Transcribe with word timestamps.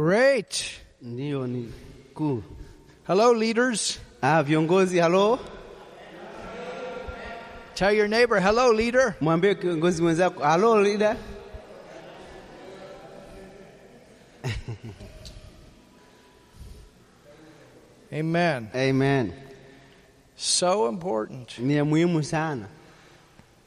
Great. 0.00 0.80
Ndiyo, 1.02 1.46
ni 1.46 1.72
kuu. 2.14 2.42
Hello, 3.06 3.32
leaders. 3.34 3.98
Ah, 4.22 4.42
viongozi, 4.42 5.00
hello. 5.00 5.38
Tell 7.74 7.92
your 7.96 8.08
neighbor, 8.08 8.40
hello, 8.40 8.72
leader. 8.72 9.14
mwambie 9.20 9.54
kiongozi 9.54 10.02
mwenzako 10.02 10.42
halo, 10.44 10.82
leader. 10.82 11.16
Amen. 18.12 18.70
Amen. 18.74 19.32
So 20.36 20.88
important. 20.88 21.58
Ni 21.58 21.74
muhimu 21.82 22.22
sana, 22.24 22.66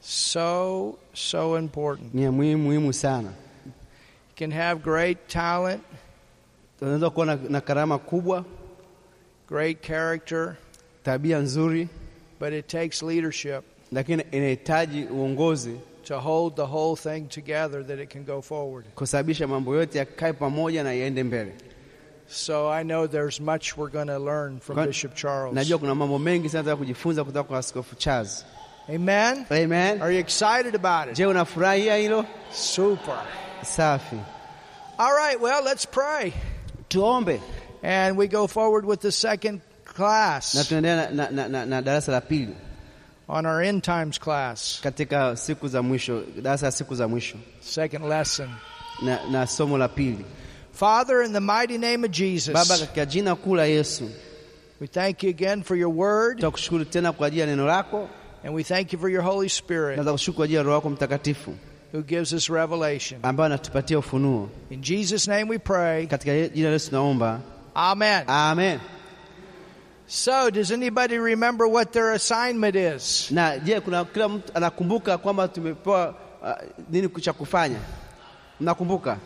So, 0.00 0.98
so 1.12 1.56
important. 1.56 2.14
ni 2.14 2.22
muhimu 2.30 2.64
muhimu 2.64 2.92
sana. 2.94 3.32
You 3.66 3.72
can 4.36 4.50
have 4.50 4.82
great 4.82 5.28
talent, 5.28 5.82
Unaweza 6.80 7.10
kuwa 7.10 7.26
na, 7.26 7.38
na 7.48 7.60
karama 7.60 7.98
kubwa, 7.98 8.44
great 9.48 9.86
character, 9.86 10.56
tabia 11.04 11.38
nzuri, 11.38 11.88
but 12.40 12.52
it 12.52 12.66
takes 12.66 13.02
leadership 13.02 13.62
lakini 13.92 14.24
inahitaji 14.30 15.04
uongozi 15.04 15.76
to 16.04 16.20
hold 16.20 16.54
the 16.56 16.62
whole 16.66 16.96
thing 16.96 17.20
together 17.28 17.86
that 17.86 17.98
it 18.00 18.10
can 18.12 18.24
go 18.24 18.42
forward. 18.42 18.84
kusababisha 18.94 19.46
mambo 19.46 19.76
yote 19.76 19.98
yakae 19.98 20.32
pamoja 20.32 20.82
na 20.84 20.92
yaende 20.92 21.22
mbele. 21.24 21.52
So 22.28 22.70
I 22.72 22.84
know 22.84 23.06
there's 23.08 23.40
much 23.40 23.76
we're 23.76 23.90
going 23.92 24.06
to 24.06 24.18
learn 24.18 24.60
from 24.60 24.76
Kwa- 24.76 24.86
Bishop 24.86 25.14
Charles. 25.14 25.54
Najua 25.54 25.78
kuna 25.78 25.94
mambo 25.94 26.18
mengi 26.18 26.48
sana 26.48 26.62
za 26.64 26.76
kujifunza 26.76 27.24
kutoka 27.24 27.44
kwa 27.48 27.58
Askofu 27.58 27.96
Charles. 27.96 28.44
Amen. 28.88 29.46
Amen. 29.50 30.02
Are 30.02 30.14
you 30.14 30.20
excited 30.20 30.74
about 30.74 31.08
it? 31.10 31.16
Je, 31.16 31.26
unafurahia 31.26 31.96
hilo? 31.96 32.24
Super. 32.52 33.22
Safi. 33.62 34.16
All 34.98 35.14
right, 35.16 35.40
well, 35.40 35.64
let's 35.64 35.86
pray. 35.86 36.32
Tuombe. 36.90 37.40
And 37.82 38.18
we 38.18 38.26
go 38.28 38.46
forward 38.46 38.84
with 38.84 39.00
the 39.00 39.12
second 39.12 39.60
na 39.86 39.92
class 39.92 40.52
tunaendelea 40.68 41.10
na, 41.12 41.30
na, 41.30 41.48
na, 41.48 41.64
na 41.66 41.80
darasa 41.82 42.12
la 42.12 42.20
pili. 42.20 42.54
on 43.28 43.46
our 43.46 43.62
end 43.62 43.82
times 43.84 44.18
class, 44.18 44.80
katika 44.82 45.36
siku 45.36 45.68
za 45.68 45.82
mwisho, 45.82 46.22
darasa 46.42 46.66
la 46.66 46.72
siku 46.72 46.94
za 46.94 47.08
mwisho. 47.08 47.36
Second 47.60 48.04
lesson. 48.04 48.48
na, 49.02 49.18
na 49.30 49.46
somo 49.46 49.78
la 49.78 49.88
pili. 49.88 50.24
Father, 50.72 51.22
in 51.22 51.32
the 51.32 51.40
mighty 51.40 51.78
name 51.78 52.04
of 52.04 52.10
Jesus, 52.10 52.52
Baba, 52.54 52.78
katika 52.78 53.06
jina 53.06 53.34
kuu 53.36 53.54
la 53.56 53.64
Yesu 53.64 54.10
we 54.80 54.86
thank 54.86 55.22
you 55.22 55.30
again 55.30 55.62
for 55.62 55.76
your 55.76 55.90
word, 55.90 56.36
tutakushukuru 56.36 56.84
tena 56.84 57.12
kwa 57.12 57.26
ajili 57.26 57.40
ya 57.40 57.46
neno 57.46 57.66
lako, 57.66 58.08
and 58.44 58.54
we 58.54 58.62
thank 58.64 58.92
you 58.92 58.98
for 58.98 59.10
your 59.10 59.22
Holy 59.22 59.48
Spirit. 59.48 59.96
Na 59.96 60.02
tutakushukuru 60.02 60.36
kwa 60.36 60.44
ajili 60.44 60.56
ya 60.56 60.62
Roho 60.62 60.74
wako 60.74 60.90
Mtakatifu 60.90 61.54
who 61.92 62.02
gives 62.02 62.32
us 62.32 62.48
revelation. 62.48 63.20
ambaye 63.22 63.46
anatupatia 63.46 63.98
ufunuo. 63.98 64.48
In 64.70 64.80
Jesus' 64.82 65.28
name 65.28 65.44
we 65.50 65.58
pray. 65.58 66.06
Katika 66.06 66.48
jina 66.48 66.68
Yesu 66.68 66.88
tunaomba, 66.90 67.40
Amen. 67.74 68.24
amen. 68.26 68.80
So, 70.06 70.50
does 70.50 70.72
anybody 70.72 71.18
remember 71.18 71.68
what 71.68 71.92
their 71.92 72.12
assignment 72.12 72.74
is? 72.76 73.30
Na 73.30 73.58
je, 73.58 73.80
kuna 73.80 74.04
kila 74.04 74.28
mtu 74.28 74.52
anakumbuka 74.54 75.18
kwamba 75.18 75.48
tumepewa 75.48 76.14
uh, 76.42 76.50
nini 76.90 77.08
cha 77.08 77.32
kufanya? 77.32 77.78
Mnakumbuka? 78.60 79.16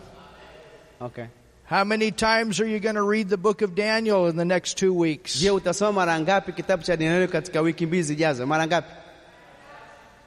Okay. 1.01 1.25
How 1.71 1.85
many 1.85 2.11
times 2.13 2.61
are 2.61 2.67
you 2.71 2.79
going 2.81 2.97
to 2.97 3.03
read 3.11 3.29
the 3.31 3.39
book 3.39 3.63
of 3.63 3.75
Daniel 3.75 4.27
in 4.27 4.37
the 4.37 4.45
next 4.45 4.77
two 4.79 4.93
weeks? 4.93 5.41
Je, 5.41 5.51
utasoma 5.51 5.93
mara 5.93 6.21
ngapi 6.21 6.53
kitabu 6.53 6.83
cha 6.83 6.97
Danieli 6.97 7.29
katika 7.29 7.61
wiki 7.61 7.87
mbili 7.87 8.03
zijazo? 8.03 8.47
Mara 8.47 8.67
ngapi? 8.67 8.89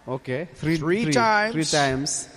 Okay. 0.08 0.48
Three, 0.56 0.78
Three 0.78 1.12
times. 1.12 1.54
Three 1.54 1.66
times. 1.66 2.30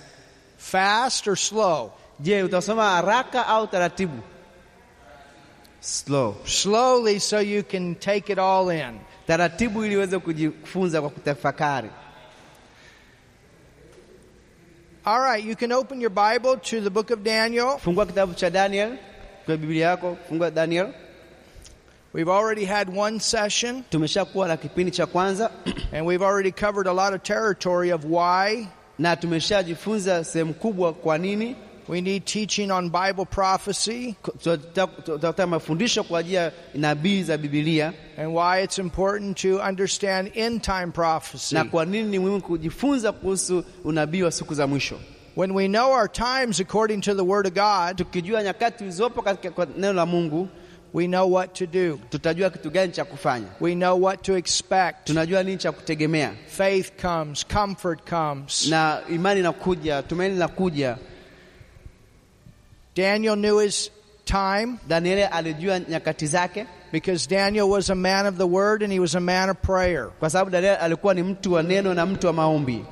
Fast 0.57 1.27
or 1.27 1.35
slow? 1.37 1.93
Je, 2.21 2.43
utasoma 2.43 3.01
haraka 3.01 3.47
au 3.47 3.67
taratibu? 3.67 4.21
Slow. 5.79 6.35
Slowly 6.45 7.19
so 7.19 7.39
you 7.39 7.63
can 7.63 7.95
take 7.95 8.29
it 8.29 8.37
all 8.39 8.69
in. 8.69 8.99
Taratibu 9.27 9.85
ili 9.85 9.95
uweze 9.97 10.19
kujifunza 10.19 11.01
kwa 11.01 11.09
kutafakari. 11.09 11.89
All 15.05 15.19
right, 15.19 15.43
you 15.43 15.55
can 15.55 15.71
open 15.71 15.99
your 16.01 16.11
Bible 16.11 16.57
to 16.57 16.81
the 16.81 16.89
book 16.89 17.09
of 17.11 17.23
Daniel. 17.23 17.77
Fungua 17.79 18.05
kitabu 18.05 18.33
cha 18.33 18.49
Daniel 18.49 18.97
kwa 19.45 19.57
Biblia 19.57 19.87
yako, 19.87 20.17
fungua 20.29 20.51
Daniel. 20.51 20.93
We've 22.13 22.27
already 22.29 22.65
had 22.65 22.89
one 22.89 23.19
session, 23.19 23.83
Tumeshakuwa 23.89 24.47
na 24.47 24.57
kipindi 24.57 24.91
cha 24.91 25.05
kwanza 25.05 25.51
and 25.93 26.05
we've 26.05 26.21
already 26.25 26.51
covered 26.51 26.87
a 26.87 26.93
lot 26.93 27.13
of 27.13 27.23
territory 27.23 27.91
of 27.91 28.03
why 28.05 28.67
na 28.99 29.15
tumeshajifunza 29.15 30.23
sehemu 30.23 30.53
kubwa 30.53 30.93
kwa 30.93 31.17
nini 31.17 31.55
we 31.87 32.01
need 32.01 32.25
teaching 32.25 32.71
on 32.71 32.89
Bible 32.89 33.25
prophecy 33.25 34.15
mafundisho 35.47 36.03
kwa 36.03 36.19
ajili 36.19 36.35
ya 36.35 36.51
nabii 36.75 37.23
za 37.23 37.37
Biblia 37.37 37.93
and 38.17 38.35
why 38.35 38.63
it's 38.63 38.77
important 38.79 39.37
to 39.41 39.59
understand 39.61 40.31
end 40.35 40.61
time 40.61 40.87
prophecy. 40.87 41.55
na 41.55 41.63
kwa 41.65 41.85
nini 41.85 42.09
ni 42.09 42.19
muhimu 42.19 42.41
kujifunza 42.41 43.11
kuhusu 43.11 43.63
unabii 43.83 44.21
wa 44.21 44.31
siku 44.31 44.53
za 44.53 44.67
mwisho. 44.67 44.99
When 45.35 45.51
we 45.51 45.67
know 45.67 45.91
our 45.91 46.11
times 46.11 46.59
according 46.59 47.01
to 47.01 47.15
the 47.15 47.21
Word 47.23 47.47
of 47.47 47.53
God, 47.53 47.97
Tukijua 47.97 48.43
nyakati 48.43 48.77
zilizopo 48.77 49.21
katika 49.21 49.65
neno 49.77 49.93
la 49.93 50.05
Mungu, 50.05 50.47
we 50.93 51.07
know 51.07 51.33
what 51.33 51.53
to 51.53 51.65
do. 51.65 51.99
tutajua 52.09 52.49
kitu 52.49 52.69
gani 52.69 52.91
cha 52.91 53.05
kufanya, 53.05 53.47
We 53.59 53.75
know 53.75 54.01
what 54.03 54.21
to 54.23 54.37
expect. 54.37 55.07
tunajua 55.07 55.43
nini 55.43 55.57
cha 55.57 55.71
kutegemea, 55.71 56.31
Faith 56.47 57.01
comes, 57.01 57.45
comfort 57.47 58.09
comes. 58.09 58.67
na 58.69 59.01
imani 59.09 59.39
inakuja, 59.39 60.03
tumaini 60.03 60.33
linakuja. 60.33 60.97
Daniel 62.95 63.35
knew 63.35 63.59
his 63.59 63.89
time 64.25 64.77
Danieli 64.87 65.23
alijua 65.23 65.79
nyakati 65.79 66.27
zake, 66.27 66.65
because 66.91 67.27
Daniel 67.29 67.69
was 67.69 67.89
a 67.89 67.95
man 67.95 68.25
of 68.27 68.37
the 68.37 68.47
Word 68.47 68.83
and 68.83 68.91
he 68.93 68.99
was 68.99 69.15
a 69.15 69.19
man 69.19 69.49
of 69.49 69.61
prayer. 69.61 70.09
kwa 70.19 70.29
sababu 70.29 70.51
Danieli 70.51 70.75
alikuwa 70.77 71.13
ni 71.13 71.23
mtu 71.23 71.53
wa 71.53 71.63
neno 71.63 71.93
na 71.93 72.05
mtu 72.05 72.27
wa 72.27 72.33
maombi, 72.33 72.85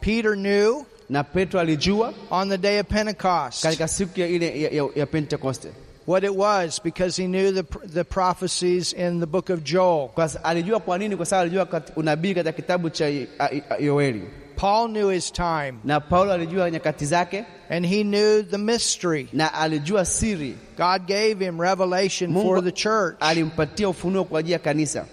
Peter 0.00 0.34
knew 0.36 0.84
na 1.10 1.24
Petro 1.24 1.60
alijua 1.60 2.14
on 2.30 2.48
the 2.48 2.58
day 2.58 2.80
of 2.80 2.86
Pentecost 2.86 3.62
katika 3.62 3.88
siku 3.88 4.20
ile 4.20 4.70
ya, 4.96 5.06
Pentekoste, 5.06 5.68
what 6.06 6.24
it 6.24 6.34
was 6.36 6.78
because 6.82 7.16
he 7.22 7.26
knew 7.28 7.50
the, 7.52 7.64
the 7.86 8.04
prophecies 8.04 8.92
in 8.92 9.20
the 9.20 9.26
book 9.26 9.50
of 9.50 9.64
Joel. 9.64 10.10
alijua 10.42 10.80
kwa 10.80 10.98
nini, 10.98 11.16
kwa 11.16 11.26
sababu 11.26 11.42
alijua 11.46 11.82
unabii 11.96 12.34
katika 12.34 12.52
kitabu 12.52 12.90
cha 12.90 13.06
I- 13.08 13.28
I- 13.38 13.84
Yoeli, 13.84 14.22
Paul 14.56 14.88
knew 14.88 15.10
his 15.10 15.32
time 15.32 15.74
na 15.84 16.00
Paulo 16.00 16.32
alijua 16.32 16.70
nyakati 16.70 17.04
zake, 17.06 17.44
and 17.70 17.86
he 17.86 18.02
knew 18.04 18.42
the 18.42 18.58
mystery. 18.58 19.28
na 19.32 19.54
alijua 19.54 20.04
siri. 20.04 20.56
God 20.76 21.06
gave 21.06 21.44
him 21.44 21.60
revelation 21.60 22.30
Mungu 22.30 22.48
for 22.48 22.64
the 22.64 22.72
church. 22.72 23.16
alimpatia 23.20 23.88
ufunuo 23.88 24.24
kwa 24.24 24.40
ajili 24.40 24.52
ya 24.52 24.58
kanisa. 24.58 25.04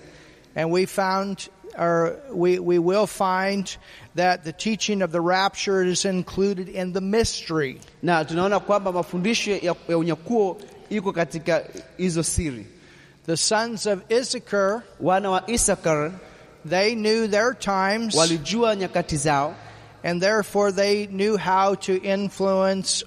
And 0.56 0.72
we 0.72 0.86
found, 0.86 1.50
or 1.80 2.16
we, 2.34 2.60
we 2.60 2.78
will 2.80 3.08
find 3.08 3.68
that 4.16 4.44
the 4.44 4.54
teaching 4.54 5.02
of 5.04 5.12
the 5.12 5.20
rapture 5.20 5.92
is 5.92 6.06
included 6.06 6.70
in 6.70 6.94
the 6.94 7.02
mystery. 7.02 7.80
na 8.04 8.26
tunaona 8.26 8.60
kwamba 8.60 8.92
mafundisho 8.92 9.52
ya, 9.52 9.76
ya 9.90 9.98
unyakuo 9.98 10.58
iko 10.90 11.12
katika 11.14 11.64
hizo 11.98 12.24
siri. 12.24 12.66
The 13.26 13.38
sons 13.38 13.86
of 13.88 14.00
Issachar, 14.12 14.82
Wana 15.02 15.30
wa 15.30 15.44
Isakar 15.50 16.12
they 16.70 16.96
knew 16.96 17.28
their 17.28 17.54
times 17.54 18.16
walijua 18.16 18.76
nyakati 18.76 19.18
zao, 19.18 19.56
and 20.04 20.22
therefore 20.22 20.72
they 20.72 21.08
knew 21.08 21.38
how 21.38 21.76
to 21.76 21.94
influence 22.02 23.04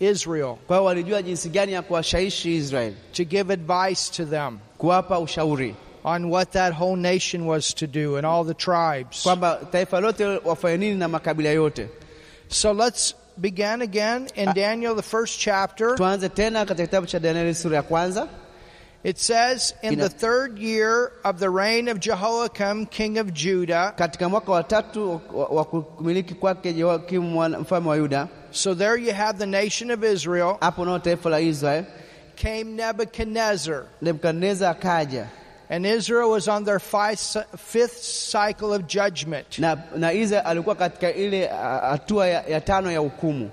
Israel, 0.00 0.56
kwa 0.66 0.76
hiyo 0.76 0.84
walijua 0.84 1.22
jinsi 1.22 1.48
gani 1.48 1.72
ya 1.72 1.82
kuwashawishi 1.82 2.56
Israeli, 2.56 2.96
to 3.12 3.24
give 3.24 3.52
advice 3.52 4.10
to 4.12 4.24
them 4.24 4.58
kuwapa 4.78 5.18
ushauri 5.18 5.74
on 6.04 6.24
what 6.30 6.50
that 6.52 6.74
whole 6.74 6.96
nation 6.96 7.46
was 7.46 7.74
to 7.74 7.86
do 7.86 8.16
and 8.16 8.26
all 8.26 8.44
the 8.46 8.54
tribes. 8.54 9.22
kwamba 9.22 9.60
taifa 9.72 10.00
lote 10.00 10.24
wafanye 10.44 10.76
nini 10.76 10.94
na 10.98 11.08
makabila 11.08 11.50
yote. 11.50 11.88
So 12.48 12.72
let's 12.72 13.14
begin 13.40 13.82
again 13.82 14.28
in 14.36 14.48
ah. 14.48 14.52
Daniel, 14.52 14.94
the 14.94 15.02
first 15.02 15.38
chapter. 15.38 15.94
Tuanze 15.96 16.28
tena 16.28 16.64
katika 16.66 16.86
kitabu 16.86 17.06
cha 17.06 17.18
Danieli 17.18 17.54
sura 17.54 17.76
ya 17.76 17.82
kwanza. 17.82 18.28
It 19.02 19.18
says, 19.18 19.72
In 19.82 19.98
the 19.98 20.10
third 20.10 20.58
year 20.58 21.12
of 21.24 21.38
the 21.38 21.48
reign 21.48 21.88
of 21.88 22.00
Jehoiakim, 22.00 22.86
king 22.90 23.16
of 23.18 23.32
Judah. 23.32 23.94
Katika 23.96 24.28
mwaka 24.28 24.52
wa 24.52 24.62
tatu 24.62 25.20
wa, 25.32 25.46
wa 25.46 25.64
kumiliki 25.64 26.34
kwake 26.34 26.72
Jehoyakimu 26.72 27.48
mfalme 27.60 27.88
wa 27.88 27.96
Yuda, 27.96 28.28
So 28.50 28.74
there 28.74 28.96
you 28.96 29.12
have 29.14 29.38
the 29.38 29.46
nation 29.46 29.90
of 29.90 30.04
Israel. 30.04 30.58
hapo 30.60 30.84
nao 30.84 30.98
taifa 30.98 31.30
la 31.30 31.40
Israeli, 31.40 31.86
Came 32.36 32.64
Nebuchadnezzar. 32.76 33.84
Nebukadneza 34.02 34.70
akaja 34.70 35.26
And 35.70 35.86
Israel 35.86 36.30
was 36.30 36.48
on 36.48 36.64
their 36.64 36.80
five, 36.80 37.18
fifth 37.56 38.02
cycle 38.02 38.74
of 38.74 38.86
judgment. 38.88 39.58
na, 39.58 39.76
na 39.96 40.12
Israeli 40.12 40.46
alikuwa 40.46 40.74
katika 40.74 41.12
ile 41.12 41.46
hatua 41.90 42.26
ya, 42.26 42.42
ya 42.48 42.60
tano 42.60 42.90
ya 42.92 42.98
hukumu. 42.98 43.50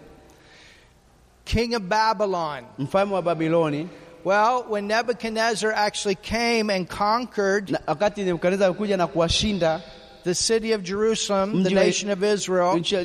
King 1.46 1.76
of 1.76 1.82
Babylon. 1.84 2.64
Mfalme 2.80 3.14
wa 3.14 3.22
Babiloni 3.22 3.88
Well, 4.26 4.66
when 4.70 4.88
Nebuchadnezzar 4.88 5.72
actually 5.72 6.16
came 6.16 6.70
and 6.70 6.90
conquered 6.90 7.70
na 7.72 7.80
wakati 7.88 8.24
Nebukadneza 8.24 8.66
alikuja 8.66 8.98
na 8.98 9.08
kuwashinda 9.08 9.82
the 10.24 10.34
city 10.36 10.74
of 10.74 10.82
Jerusalem, 10.84 11.64
the 11.64 11.70
nation 11.70 12.12
of 12.12 12.24
Israel, 12.24 12.76
nchi 12.78 12.96
ya- 12.96 13.02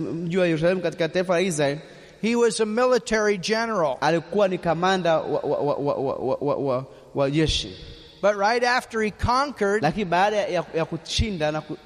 mji 0.00 0.38
wa 0.38 0.46
Yerusalemu 0.46 0.80
katika 0.80 1.08
taifa 1.08 1.32
la 1.34 1.40
Israeli, 1.40 1.80
He 2.22 2.36
was 2.36 2.60
a 2.60 2.66
military 2.66 3.38
general. 3.38 3.96
alikuwa 4.00 4.48
ni 4.48 4.58
kamanda 4.58 5.18
wa, 5.20 5.40
wa, 5.40 5.58
wa, 5.58 5.74
wa, 5.74 5.94
wa, 6.14 6.36
wa, 6.40 6.54
wa, 6.56 6.84
wa 7.14 7.28
jeshi, 7.30 7.72
But 8.20 8.36
right 8.36 8.64
after 8.64 9.00
he 9.00 9.10
conquered, 9.12 9.82
lakini 9.82 10.04
baada 10.04 10.36
ya, 10.36 10.64
ya 10.74 10.84
kushinda 10.84 11.52
na 11.52 11.60
ku, 11.60 11.76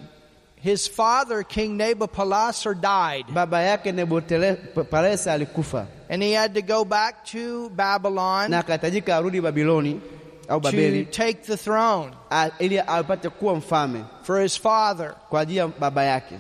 his 0.56 0.88
father, 0.88 1.42
King 1.42 1.76
Nabopolassar, 1.78 2.74
died. 2.80 3.26
baba 3.34 3.58
yake 3.62 3.92
Nebukadneza 3.92 5.32
alikufa 5.32 5.86
And 6.08 6.22
he 6.22 6.32
had 6.32 6.54
to 6.54 6.62
go 6.62 6.84
back 6.84 7.24
to 7.26 7.68
Babylon 7.70 8.50
na 8.50 8.62
akahitajika 8.62 9.16
arudi 9.16 9.40
Babiloni 9.40 10.00
au 10.48 10.60
to 10.60 11.04
take 11.04 11.44
the 11.44 11.56
throne 11.56 12.12
ili 12.58 12.78
apate 12.78 13.28
kuwa 13.30 13.56
mfalme 13.56 14.04
for 14.22 14.40
his 14.40 14.56
father. 14.56 15.14
kwa 15.30 15.40
ajili 15.40 15.58
ya 15.58 15.68
baba 15.68 16.04
yake, 16.04 16.38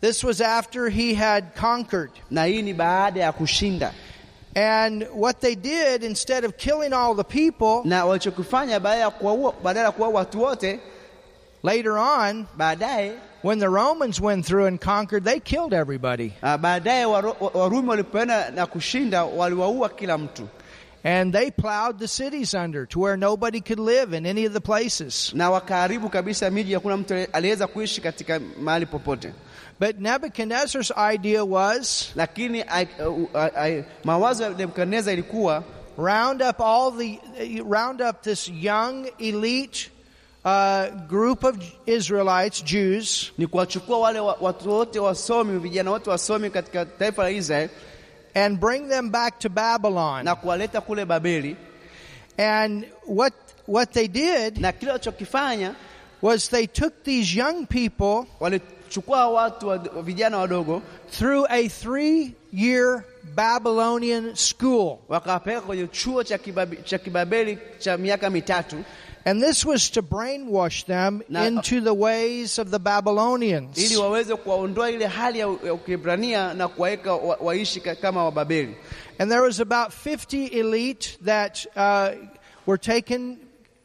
This 0.00 0.24
was 0.24 0.40
after 0.40 0.88
he 0.88 1.14
had 1.14 1.44
conquered. 1.60 2.10
na 2.30 2.44
hii 2.44 2.62
ni 2.62 2.74
baada 2.74 3.20
ya 3.20 3.32
kushinda. 3.32 3.92
And 4.56 5.06
what 5.12 5.40
they 5.40 5.54
did, 5.54 6.02
instead 6.02 6.44
of 6.44 6.56
killing 6.56 6.92
all 6.92 7.14
the 7.14 7.24
people, 7.24 7.82
Na 7.84 8.04
walichokifanya 8.04 8.80
baada 8.80 9.00
ya 9.00 9.10
kuwaua, 9.10 9.54
badala 9.62 9.86
ya 9.86 9.92
kuwaua 9.92 10.14
watu 10.14 10.42
wote, 10.42 10.80
later 11.62 11.98
on, 11.98 12.46
baadaye 12.56 13.12
when 13.42 13.58
the 13.58 13.68
Romans 13.68 14.20
went 14.20 14.44
through 14.46 14.66
and 14.66 14.80
conquered, 14.80 15.24
they 15.24 15.40
killed 15.40 15.72
everybody. 15.72 16.32
ah, 16.42 16.58
baadaye 16.58 17.04
Warumi 17.54 17.88
walipoenda 17.88 18.50
na 18.50 18.66
kushinda, 18.66 19.24
waliwaua 19.24 19.88
kila 19.88 20.18
mtu 20.18 20.48
And 21.04 21.32
they 21.32 21.50
plowed 21.50 21.98
the 21.98 22.08
cities 22.08 22.52
under 22.54 22.84
to 22.86 23.00
where 23.00 23.16
nobody 23.16 23.60
could 23.62 23.78
live 23.80 24.12
in 24.12 24.26
any 24.26 24.44
of 24.46 24.52
the 24.52 24.60
places. 24.60 25.32
na 25.34 25.50
wakaharibu 25.50 26.08
kabisa 26.08 26.50
miji, 26.50 26.74
hakuna 26.74 26.96
mtu 26.96 27.14
aliweza 27.32 27.66
kuishi 27.66 28.00
katika 28.00 28.40
mahali 28.60 28.86
popote. 28.86 29.32
But 29.80 29.98
Nebuchadnezzar's 29.98 30.92
idea 30.94 31.42
was 31.42 32.12
Lakini 32.14 32.62
uh, 32.62 33.08
uh, 33.34 33.84
mawazo 34.04 34.44
ya 34.44 35.12
ilikuwa 35.12 35.64
round 35.96 36.42
up 36.42 36.60
all 36.60 36.92
the 36.92 37.18
round 37.62 38.02
up 38.02 38.22
this 38.22 38.48
young 38.48 39.06
elite 39.18 39.90
uh, 40.44 40.88
group 41.08 41.44
of 41.44 41.56
Israelites, 41.86 42.62
Jews, 42.62 43.32
ni 43.38 43.46
kuwachukua 43.46 43.98
wale 43.98 44.20
watu 44.20 44.70
wote 44.70 44.98
wasomi, 44.98 45.58
vijana 45.58 45.90
wote 45.90 46.10
wasomi 46.10 46.50
katika 46.50 46.84
taifa 46.86 47.22
la 47.22 47.30
Israeli 47.30 47.70
and 48.34 48.60
bring 48.60 48.88
them 48.88 49.10
back 49.10 49.38
to 49.38 49.48
Babylon. 49.48 50.24
na 50.24 50.34
kuwaleta 50.34 50.80
kule 50.80 51.04
Babeli, 51.04 51.56
And 52.38 52.86
what 53.06 53.32
what 53.66 53.92
they 53.92 54.08
did 54.08 54.58
na 54.58 54.72
kile 54.72 54.92
walichokifanya 54.92 55.74
was 56.22 56.48
they 56.50 56.66
took 56.66 57.02
these 57.04 57.38
young 57.38 57.66
people 57.66 58.26
walichukua 58.90 59.28
watu 59.28 59.68
wa, 59.68 59.78
vijana 59.78 60.38
wadogo 60.38 60.82
through 61.10 61.46
a 61.48 61.68
three-year 61.68 63.04
Babylonian 63.34 64.34
school. 64.34 64.98
kwenye 65.60 65.86
chuo 65.86 66.24
cha, 66.24 66.98
kibabeli 66.98 67.58
cha 67.78 67.96
miaka 67.96 68.30
mitatu 68.30 68.84
And 69.26 69.42
this 69.42 69.64
was 69.66 69.90
to 69.90 70.02
brainwash 70.02 70.84
them 70.86 71.22
Na- 71.28 71.46
into 71.46 71.80
the 71.82 71.92
ways 71.94 72.58
of 72.58 72.70
the 72.70 72.78
Babylonians. 72.78 73.78
ili 73.78 73.96
waweze 73.96 74.36
kuwaondoa 74.36 74.90
ile 74.90 75.06
hali 75.06 75.38
ya, 75.38 75.46
ya 75.64 75.74
na 76.54 76.68
kuwaweka 76.68 77.14
waishi 77.40 77.80
kama 77.80 78.24
Wababeli. 78.24 78.74
And 79.18 79.30
there 79.30 79.42
was 79.42 79.60
about 79.60 79.92
50 79.92 80.46
elite 80.46 81.18
that 81.24 81.66
uh, 81.76 82.08
were 82.66 82.78
taken 82.78 83.36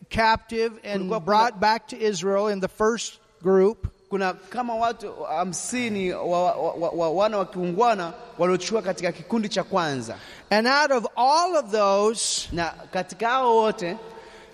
captive 0.10 0.72
and 0.84 1.10
brought 1.26 1.60
back 1.60 1.88
to 1.90 1.98
Israel 1.98 2.48
in 2.48 2.62
the 2.62 2.70
first 2.70 3.20
group. 3.44 3.88
Kuna 4.16 4.34
kama 4.34 4.76
watu 4.76 5.14
hamsini 5.24 6.14
wa, 6.14 6.24
wa, 6.24 6.54
wa, 6.74 6.90
wa, 6.90 7.10
wana 7.10 7.38
wa 7.38 7.46
kiungwana 7.46 8.14
waliochukua 8.38 8.82
katika 8.82 9.12
kikundi 9.12 9.50
cha 9.50 9.64
kwanza, 9.64 10.16
And 10.50 10.68
out 10.68 10.92
of 10.92 11.06
all 11.18 11.56
of 11.56 11.72
those, 11.72 12.48
na 12.52 12.74
katika 12.94 13.30
hao 13.30 13.56
wote 13.58 13.98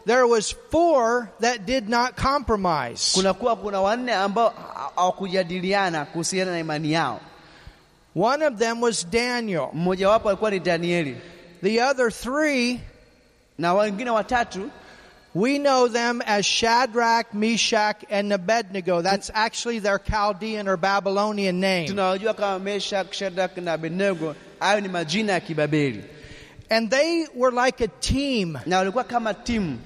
there 0.07 0.23
was 0.23 0.55
four 0.71 1.27
that 1.41 1.61
did 1.65 1.89
not 1.89 2.21
compromise. 2.21 3.11
kunakuwa 3.13 3.55
kuna 3.55 3.81
wanne 3.81 4.13
ambao 4.13 4.53
hawakujadiliana 4.95 6.05
kuhusiana 6.05 6.51
na 6.51 6.59
imani 6.59 6.91
yao. 6.91 7.19
One 8.15 8.45
of 8.47 8.55
them 8.55 8.81
was 8.83 9.07
Daniel. 9.09 9.67
Mmojawapo 9.73 10.29
alikuwa 10.29 10.51
ni 10.51 10.59
Danieli 10.59 11.17
The 11.63 11.83
other 11.83 12.11
three, 12.11 12.79
na 13.57 13.73
wengine 13.73 14.09
watatu 14.09 14.69
we 15.33 15.57
know 15.59 15.87
them 15.87 16.21
as 16.25 16.45
Shadrach, 16.45 17.33
Meshach, 17.33 18.03
and 18.09 18.33
Abednego. 18.33 19.01
That's 19.01 19.31
actually 19.33 19.79
their 19.79 19.97
Chaldean 19.99 20.67
or 20.67 20.77
Babylonian 20.77 21.59
name. 21.59 21.87
tunawajua 21.87 22.33
kama 22.35 22.59
Meshak, 22.65 23.13
Shadrach 23.13 23.57
na 23.57 23.73
Abednego. 23.73 24.35
Hayo 24.59 24.81
ni 24.81 24.87
majina 24.89 25.33
ya 25.33 25.39
Kibabeli, 25.39 26.03
And 26.69 26.89
they 26.89 27.25
were 27.35 27.51
like 27.51 27.81
a 27.81 27.87
team. 27.87 28.57
na 28.65 28.77
walikuwa 28.77 29.03
kama 29.07 29.33
timu, 29.33 29.77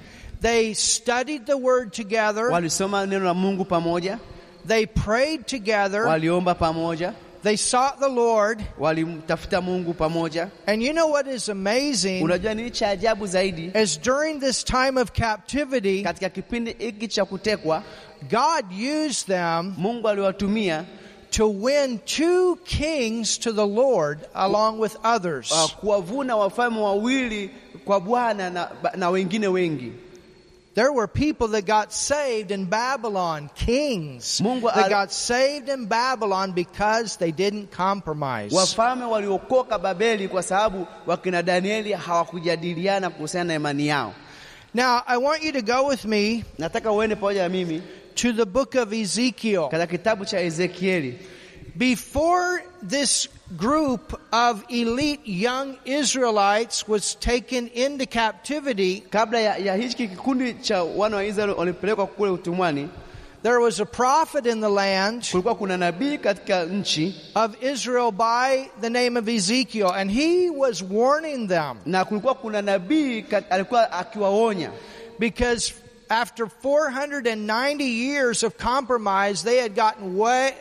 They 0.41 0.73
studied 0.73 1.45
the 1.45 1.57
word 1.57 1.93
together. 1.93 2.49
walisoma 2.51 3.05
neno 3.07 3.25
la 3.25 3.33
Mungu 3.33 3.65
pamoja, 3.65 4.19
They 4.67 4.85
prayed 4.85 5.47
together. 5.47 6.01
waliomba 6.05 6.55
pamoja, 6.55 7.13
They 7.45 7.57
sought 7.57 7.99
the 7.99 8.09
Lord. 8.09 8.59
walimtafuta 8.79 9.61
Mungu 9.61 9.93
pamoja. 9.93 10.49
And 10.65 10.81
you 10.81 10.93
know 10.93 11.05
what 11.11 11.27
is 11.27 11.47
amazing 11.49 12.23
Unajua 12.23 12.53
nini 12.55 12.71
cha 12.71 12.89
ajabu 12.89 13.27
zaidi? 13.27 13.71
is 13.83 13.97
during 14.01 14.39
this 14.39 14.63
time 14.63 14.97
of 14.97 15.11
captivity, 15.13 16.03
Katika 16.03 16.29
kipindi 16.29 16.75
hiki 16.79 17.07
cha 17.07 17.25
kutekwa, 17.25 17.83
God 18.31 18.65
used 18.71 19.27
them 19.27 19.73
Mungu 19.77 20.09
aliwatumia 20.09 20.85
to 21.31 21.47
win 21.49 21.99
two 21.99 22.55
kings 22.63 23.37
to 23.39 23.51
the 23.53 23.65
Lord 23.67 24.19
along 24.33 24.79
with 24.79 24.97
others. 25.03 25.53
kuwavuna 25.79 26.35
wafalme 26.35 26.79
wawili 26.79 27.49
kwa 27.85 27.99
Bwana 28.01 28.49
na, 28.49 28.69
na 28.95 29.09
wengine 29.09 29.47
wengi. 29.47 29.91
There 30.75 30.91
were 30.91 31.07
people 31.07 31.47
that 31.49 31.65
got 31.65 31.93
saved 31.93 32.51
in 32.51 32.65
Babylon, 32.65 33.49
kings 33.55 34.41
Mungu 34.41 34.73
that 34.75 34.89
got 34.89 35.09
saved 35.13 35.69
in 35.69 35.85
Babylon 35.85 36.51
because 36.51 37.15
they 37.15 37.31
didn't 37.31 37.71
compromise. 37.71 38.51
Wafalme 38.51 39.05
waliokoka 39.05 39.79
Babeli 39.79 40.27
kwa 40.27 40.43
sababu 40.43 40.87
wakina 41.05 41.41
Danieli 41.43 41.93
hawakujadiliana 41.93 43.09
kuhusiana 43.09 43.47
na 43.47 43.55
imani 43.55 43.87
yao. 43.87 44.13
Now, 44.73 45.01
I 45.07 45.17
want 45.17 45.43
you 45.43 45.53
to 45.53 45.61
go 45.61 45.87
with 45.87 46.05
me 46.05 46.43
Nataka 46.59 46.91
uende 46.91 47.15
pamoja 47.15 47.43
na 47.43 47.49
mimi 47.49 47.81
to 48.15 48.33
the 48.33 48.45
book 48.45 48.75
of 48.75 48.93
Ezekiel. 48.93 49.69
katika 49.69 49.87
kitabu 49.87 50.25
cha 50.25 50.39
Ezekieli. 50.41 51.19
Before 51.75 52.63
this 52.89 53.29
group 53.57 54.19
of 54.33 54.63
elite 54.69 55.21
young 55.25 55.77
Israelites 55.85 56.87
was 56.87 57.15
taken 57.15 57.67
into 57.67 58.05
captivity, 58.05 59.01
Kabla 59.11 59.39
ya, 59.39 59.55
ya 59.57 59.75
hiki 59.75 60.07
kikundi 60.07 60.53
cha 60.61 60.83
wana 60.83 61.15
wa 61.17 61.23
Israeli 61.23 61.53
walipelekwa 61.53 62.07
kule 62.07 62.31
utumwani, 62.31 62.89
there 63.43 63.59
was 63.59 63.79
a 63.79 63.85
prophet 63.85 64.45
in 64.45 64.59
the 64.61 64.69
land 64.69 65.21
kulikuwa 65.31 65.55
kuna 65.55 65.77
nabii 65.77 66.17
katika 66.17 66.65
nchi 66.65 67.15
of 67.35 67.63
Israel 67.63 68.11
by 68.11 68.65
the 68.81 68.89
name 68.89 69.17
of 69.19 69.27
Ezekiel, 69.27 69.91
and 69.91 70.11
he 70.11 70.49
was 70.49 70.81
warning 70.83 71.47
them. 71.47 71.77
na 71.85 72.05
kulikuwa 72.05 72.35
kuna 72.35 72.61
nabii 72.61 73.21
kat- 73.21 73.45
alikuwa 73.49 73.91
akiwaonya. 73.91 74.71
Because 75.19 75.73
after 76.09 76.45
490 76.45 77.83
years 77.83 78.43
of 78.43 78.57
compromise, 78.57 79.43
they 79.43 79.59
had 79.61 79.75
gotten 79.75 80.17
way, 80.17 80.53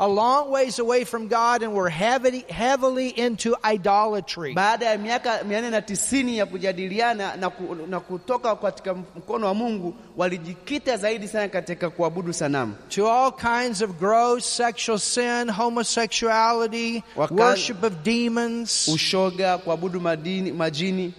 a 0.00 0.08
long 0.08 0.50
ways 0.50 0.78
away 0.78 1.04
from 1.04 1.28
God 1.28 1.62
and 1.62 1.72
were 1.74 1.88
heavily, 1.90 2.44
heavily 2.48 3.08
into 3.08 3.56
idolatry. 3.64 4.54
baada 4.54 4.86
ya 4.86 4.98
miaka 4.98 5.44
mia 5.44 5.60
nne 5.60 5.70
na 5.70 5.80
tisini 5.82 6.38
ya 6.38 6.46
kujadiliana 6.46 7.36
na, 7.36 7.50
ku, 7.50 7.74
na 7.88 8.00
kutoka 8.00 8.56
katika 8.56 8.94
mkono 8.94 9.46
wa 9.46 9.54
Mungu, 9.54 9.94
walijikita 10.16 10.96
zaidi 10.96 11.28
sana 11.28 11.48
katika 11.48 11.90
kuabudu 11.90 12.32
sanamu, 12.32 12.74
to 12.88 13.10
all 13.12 13.32
kinds 13.32 13.82
of 13.82 13.90
gross 13.98 14.56
sexual 14.56 14.98
sin, 14.98 15.50
homosexuality, 15.50 17.02
Waka- 17.16 17.34
worship 17.34 17.82
of 17.84 17.92
demons. 18.02 18.88
ushoga, 18.88 19.58
kuabudu 19.58 20.00
madini, 20.00 20.52
majini 20.52 21.14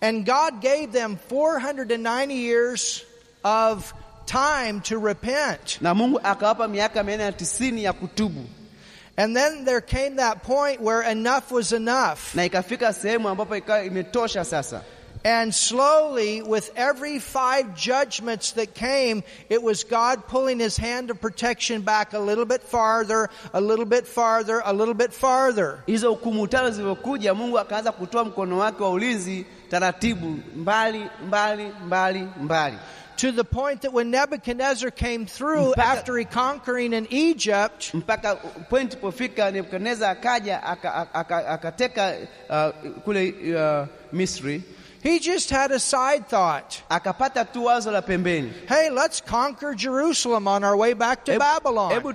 And 0.00 0.26
God 0.26 0.60
gave 0.60 0.92
them 0.92 1.16
490 1.30 2.34
years 2.34 3.02
of 3.42 3.94
time 4.26 4.80
to 4.80 4.98
repent. 4.98 5.78
na 5.80 5.94
Mungu 5.94 6.20
akawapa 6.22 6.68
miaka 6.68 7.02
mia 7.04 7.16
na 7.16 7.32
tisini 7.32 7.84
ya 7.84 7.92
kutubu, 7.92 8.44
And 9.16 9.36
then 9.36 9.64
there 9.64 9.80
came 9.80 10.16
that 10.16 10.42
point 10.42 10.80
where 10.80 11.02
enough 11.02 11.52
was 11.52 11.72
enough. 11.72 12.34
na 12.34 12.44
ikafika 12.44 12.92
sehemu 12.92 13.28
ambapo 13.28 13.56
ikawa 13.56 13.84
imetosha 13.84 14.44
sasa. 14.44 14.82
And 15.26 15.54
slowly, 15.54 16.42
with 16.42 16.70
every 16.76 17.18
five 17.18 17.74
judgments 17.74 18.52
that 18.52 18.74
came, 18.74 19.22
it 19.48 19.62
was 19.62 19.82
God 19.84 20.26
pulling 20.28 20.58
his 20.60 20.76
hand 20.76 21.10
of 21.10 21.18
protection 21.18 21.80
back 21.80 22.12
a 22.12 22.18
little 22.18 22.44
bit 22.44 22.62
farther, 22.62 23.30
a 23.54 23.60
little 23.60 23.86
bit 23.86 24.06
farther, 24.06 24.60
a 24.62 24.72
little 24.74 24.92
bit 24.92 25.14
farther. 25.14 25.82
Hizo 25.86 26.10
hukumu 26.14 26.46
tano 26.48 26.70
zilivyokuja, 26.70 27.34
Mungu 27.34 27.58
akaanza 27.58 27.92
kutoa 27.92 28.24
mkono 28.24 28.58
wake 28.58 28.82
wa 28.82 28.90
ulinzi 28.90 29.46
taratibu, 29.70 30.38
mbali 30.56 31.06
mbali 31.26 31.72
mbali 31.86 32.28
mbali, 32.40 32.76
to 33.16 33.32
the 33.32 33.44
point 33.44 33.82
that 33.82 33.92
when 33.92 34.10
Nebuchadnezzar 34.10 34.90
came 34.90 35.26
through 35.26 35.72
Mpaka- 35.74 35.78
after 35.78 36.16
he 36.16 36.24
conquering 36.24 36.92
in 36.92 37.06
Egypt, 37.10 37.92
mpaka 37.94 38.36
point 38.68 39.00
pofika 39.00 39.52
Nebukadneza 39.52 40.16
akaja 40.20 40.60
aka- 40.62 41.08
aka- 41.14 41.58
akateka 41.58 42.26
uh, 42.50 42.72
kule 43.04 43.28
uh, 43.54 43.86
Misri, 44.12 44.62
he 45.02 45.18
just 45.18 45.50
had 45.50 45.70
a 45.70 45.78
side 45.78 46.26
thought. 46.28 46.82
akapata 46.90 47.44
tu 47.52 47.60
wazo 47.60 47.92
la 47.92 48.00
pembeni, 48.00 48.50
Hey, 48.66 48.88
let's 48.90 49.20
conquer 49.20 49.74
Jerusalem 49.74 50.48
on 50.48 50.64
our 50.64 50.76
way 50.76 50.94
back 50.94 51.24
to 51.26 51.38
Babylon. 51.38 51.92
hebu 51.92 52.14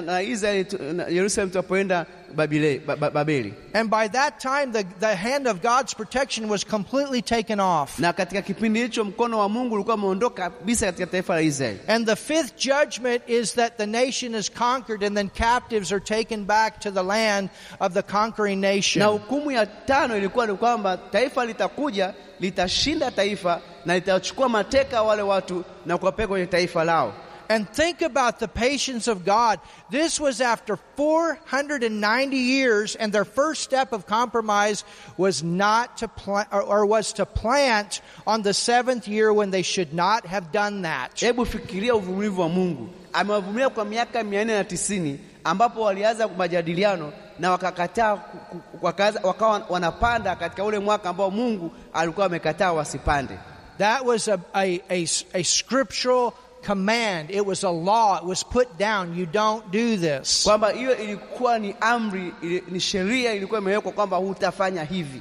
na, 0.00 0.18
Israeli 0.20 0.64
tunapoenda 0.64 2.06
Ba- 2.06 2.06
Babeli. 2.34 3.54
And 3.74 3.90
by 3.90 4.08
that 4.08 4.40
time, 4.40 4.72
the, 4.72 4.84
the 5.00 5.14
hand 5.14 5.46
of 5.46 5.62
God's 5.62 5.94
protection 5.94 6.48
was 6.48 6.64
completely 6.64 7.22
taken 7.22 7.60
off. 7.60 7.98
Na 7.98 8.12
katika 8.12 8.42
kipindi 8.42 8.80
hicho 8.82 9.04
mkono 9.04 9.38
wa 9.38 9.48
Mungu 9.48 9.74
ulikuwa 9.74 9.94
umeondoka 9.96 10.50
kabisa 10.50 10.86
katika 10.86 11.06
taifa 11.06 11.34
la 11.34 11.40
Israeli. 11.42 11.78
And 11.88 12.06
the 12.06 12.16
fifth 12.16 12.56
judgment 12.56 13.22
is 13.26 13.54
that 13.54 13.76
the 13.76 13.86
nation 13.86 14.34
is 14.34 14.50
conquered 14.50 15.02
and 15.04 15.16
then 15.16 15.28
captives 15.30 15.92
are 15.92 16.00
taken 16.00 16.44
back 16.44 16.80
to 16.80 16.90
the 16.90 17.02
land 17.02 17.48
of 17.80 17.92
the 17.94 18.02
conquering 18.02 18.60
nation. 18.60 19.02
Na 19.02 19.06
hukumu 19.06 19.50
ya 19.50 19.66
tano 19.66 20.16
ilikuwa 20.16 20.46
ni 20.46 20.54
kwamba 20.54 20.96
taifa 20.96 21.44
litakuja 21.44 22.14
litashinda 22.40 23.10
taifa 23.10 23.60
na 23.84 23.94
litachukua 23.94 24.48
mateka 24.48 25.02
wale 25.02 25.22
watu 25.22 25.64
na 25.86 25.98
kuwapeleka 25.98 26.28
kwenye 26.28 26.46
taifa 26.46 26.84
lao. 26.84 27.12
And 27.48 27.68
think 27.68 28.00
about 28.02 28.38
the 28.40 28.48
patience 28.48 29.06
of 29.06 29.24
God. 29.24 29.60
This 29.90 30.18
was 30.20 30.40
after 30.40 30.76
490 30.96 32.36
years, 32.36 32.96
and 32.96 33.12
their 33.12 33.24
first 33.24 33.62
step 33.62 33.92
of 33.92 34.06
compromise 34.06 34.84
was 35.16 35.42
not 35.42 35.98
to 35.98 36.08
plant, 36.08 36.48
or, 36.52 36.62
or 36.62 36.86
was 36.86 37.12
to 37.14 37.26
plant 37.26 38.00
on 38.26 38.42
the 38.42 38.54
seventh 38.54 39.06
year 39.08 39.32
when 39.32 39.50
they 39.50 39.62
should 39.62 39.92
not 39.92 40.26
have 40.26 40.52
done 40.52 40.82
that. 40.82 41.10
Hebu 41.16 41.44
fikiria 41.46 41.94
uvumilivu 41.94 42.40
wa 42.40 42.48
Mungu. 42.48 42.88
Amewavumilia 43.12 43.68
kwa 43.70 43.84
miaka 43.84 44.24
mia 44.24 44.44
nne 44.44 44.54
na 44.54 44.64
tisini 44.64 45.20
ambapo 45.44 45.80
walianza 45.82 46.28
majadiliano 46.28 47.12
na 47.38 47.50
wakakataa, 47.50 48.16
ku- 48.16 48.38
ku- 48.38 48.86
wakaanza- 48.86 49.20
wakawa 49.26 49.66
wanapanda 49.68 50.36
katika 50.36 50.64
ule 50.64 50.78
mwaka 50.78 51.08
ambao 51.10 51.30
Mungu 51.30 51.70
alikuwa 51.92 52.26
amekataa 52.26 52.72
wasipande. 52.72 53.38
That 53.78 54.04
was 54.04 54.28
a, 54.28 54.38
a, 54.54 54.80
a, 54.90 55.06
a 55.34 55.42
scriptural 55.44 56.32
command. 56.66 57.30
It 57.30 57.46
was 57.46 57.64
a 57.64 57.70
law. 57.70 58.16
It 58.18 58.24
was 58.24 58.44
put 58.44 58.78
down. 58.78 59.14
You 59.18 59.26
don't 59.26 59.70
do 59.72 59.96
this. 59.96 60.44
Kwamba 60.44 60.70
hiyo 60.70 60.96
ilikuwa 60.96 61.58
ni 61.58 61.74
amri, 61.80 62.32
ni 62.68 62.80
sheria 62.80 63.32
ilikuwa 63.32 63.60
imewekwa 63.60 63.92
kwamba 63.92 64.16
hutafanya 64.16 64.84
hivi. 64.84 65.20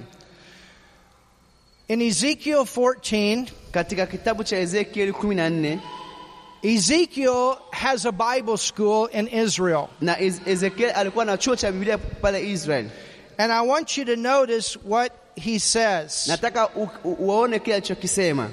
In 1.88 2.02
Ezekiel 2.02 2.66
14, 2.66 3.46
Katika 3.72 4.06
kitabu 4.06 4.44
cha 4.44 4.58
Ezekieli 4.58 5.12
14 5.12 5.80
Ezekiel 6.64 7.58
has 7.72 8.06
a 8.06 8.12
Bible 8.12 8.58
school 8.58 9.10
in 9.14 9.28
Israel. 9.28 9.88
na 10.02 10.16
Ez- 10.20 10.42
Ezekieli 10.48 10.92
alikuwa 10.92 11.26
na 11.26 11.38
chuo 11.38 11.56
cha 11.56 11.72
Biblia 11.72 11.98
pale 11.98 12.52
Israel. 12.52 12.86
And 13.38 13.52
I 13.52 13.62
want 13.68 13.98
you 13.98 14.06
to 14.06 14.16
notice 14.16 14.78
what 14.86 15.12
he 15.36 15.60
says. 15.60 16.28
Nataka 16.28 16.70
u- 16.76 16.90
u- 17.04 17.14
uone 17.20 17.60
kile 17.60 17.76
alichokisema. 17.76 18.50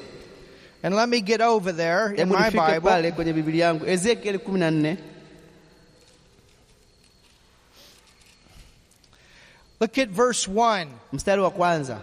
And 0.83 0.95
let 0.95 1.09
me 1.09 1.21
get 1.21 1.41
over 1.41 1.73
there 1.73 2.11
in 2.13 2.29
my 2.29 2.51
Bible. 2.51 3.13
kwenye 3.13 3.33
Biblia 3.35 3.65
yangu 3.67 3.87
Ezekieli 3.87 4.39
14 4.39 4.97
Look 9.81 9.99
at 9.99 10.09
verse 10.09 10.47
1. 10.49 10.87
mstari 11.13 11.41
wa 11.43 11.51
kwanza. 11.51 11.99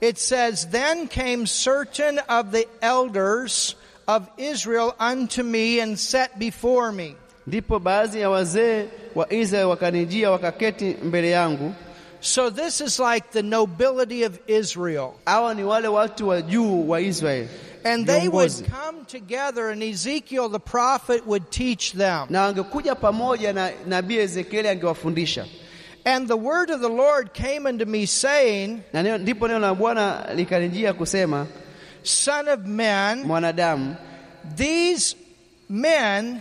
It 0.00 0.18
says, 0.18 0.66
Then 0.66 1.08
came 1.08 1.46
certain 1.46 2.18
of 2.28 2.52
the 2.52 2.66
elders 2.80 3.74
of 4.08 4.28
Israel 4.38 4.94
unto 4.98 5.42
me 5.42 5.80
and 5.80 5.98
sat 5.98 6.38
before 6.38 6.92
me. 6.92 7.16
Ndipo 7.46 7.78
baadhi 7.80 8.20
ya 8.20 8.30
wazee 8.30 8.86
wa 9.14 9.32
Israeli 9.32 9.68
wakanijia 9.70 10.30
wakaketi 10.30 10.96
mbele 11.02 11.30
yangu. 11.30 11.74
So 12.20 12.50
this 12.50 12.80
is 12.80 12.98
like 13.00 13.30
the 13.32 13.42
nobility 13.42 14.24
of 14.24 14.38
Israel. 14.46 15.14
Hawa 15.26 15.54
ni 15.54 15.62
wale 15.64 15.88
watu 15.88 16.28
wa 16.28 16.42
juu 16.42 16.88
wa 16.88 17.00
Israeli, 17.00 17.48
And 17.84 18.06
they 18.06 18.28
would 18.28 18.52
come 18.70 19.04
together 19.06 19.70
and 19.70 19.82
Ezekiel 19.82 20.48
the 20.48 20.60
prophet 20.60 21.26
would 21.26 21.50
teach 21.50 21.92
them. 21.92 22.26
na 22.30 22.42
wangekuja 22.42 22.94
pamoja 22.94 23.52
na 23.52 23.70
nabii 23.86 24.18
Ezekieli 24.18 24.68
angewafundisha. 24.68 25.46
And 26.04 26.28
the 26.28 26.36
word 26.36 26.70
of 26.70 26.80
the 26.80 26.88
Lord 26.88 27.32
came 27.34 27.66
unto 27.66 27.84
me 27.84 28.06
saying, 28.06 28.82
Na 28.92 29.02
ndipo 29.02 29.48
neno 29.48 29.60
la 29.60 29.74
Bwana 29.74 30.26
likanijia 30.34 30.92
kusema, 30.92 31.46
Son 32.02 32.48
of 32.48 32.60
man, 32.66 33.24
mwanadamu, 33.24 33.96
These 34.56 35.14
men 35.68 36.40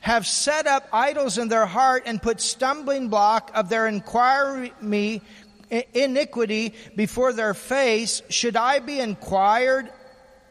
have 0.00 0.26
set 0.26 0.66
up 0.66 0.84
idols 0.92 1.38
in 1.38 1.48
their 1.48 1.66
heart 1.66 2.04
and 2.06 2.22
put 2.22 2.40
stumbling 2.40 3.08
block 3.08 3.50
of 3.54 3.68
their 3.68 3.88
inquiry 3.88 4.72
me 4.80 5.20
iniquity 5.92 6.72
before 6.96 7.32
their 7.32 7.54
face. 7.54 8.22
Should 8.28 8.56
I 8.56 8.78
be 8.78 9.00
inquired 9.00 9.90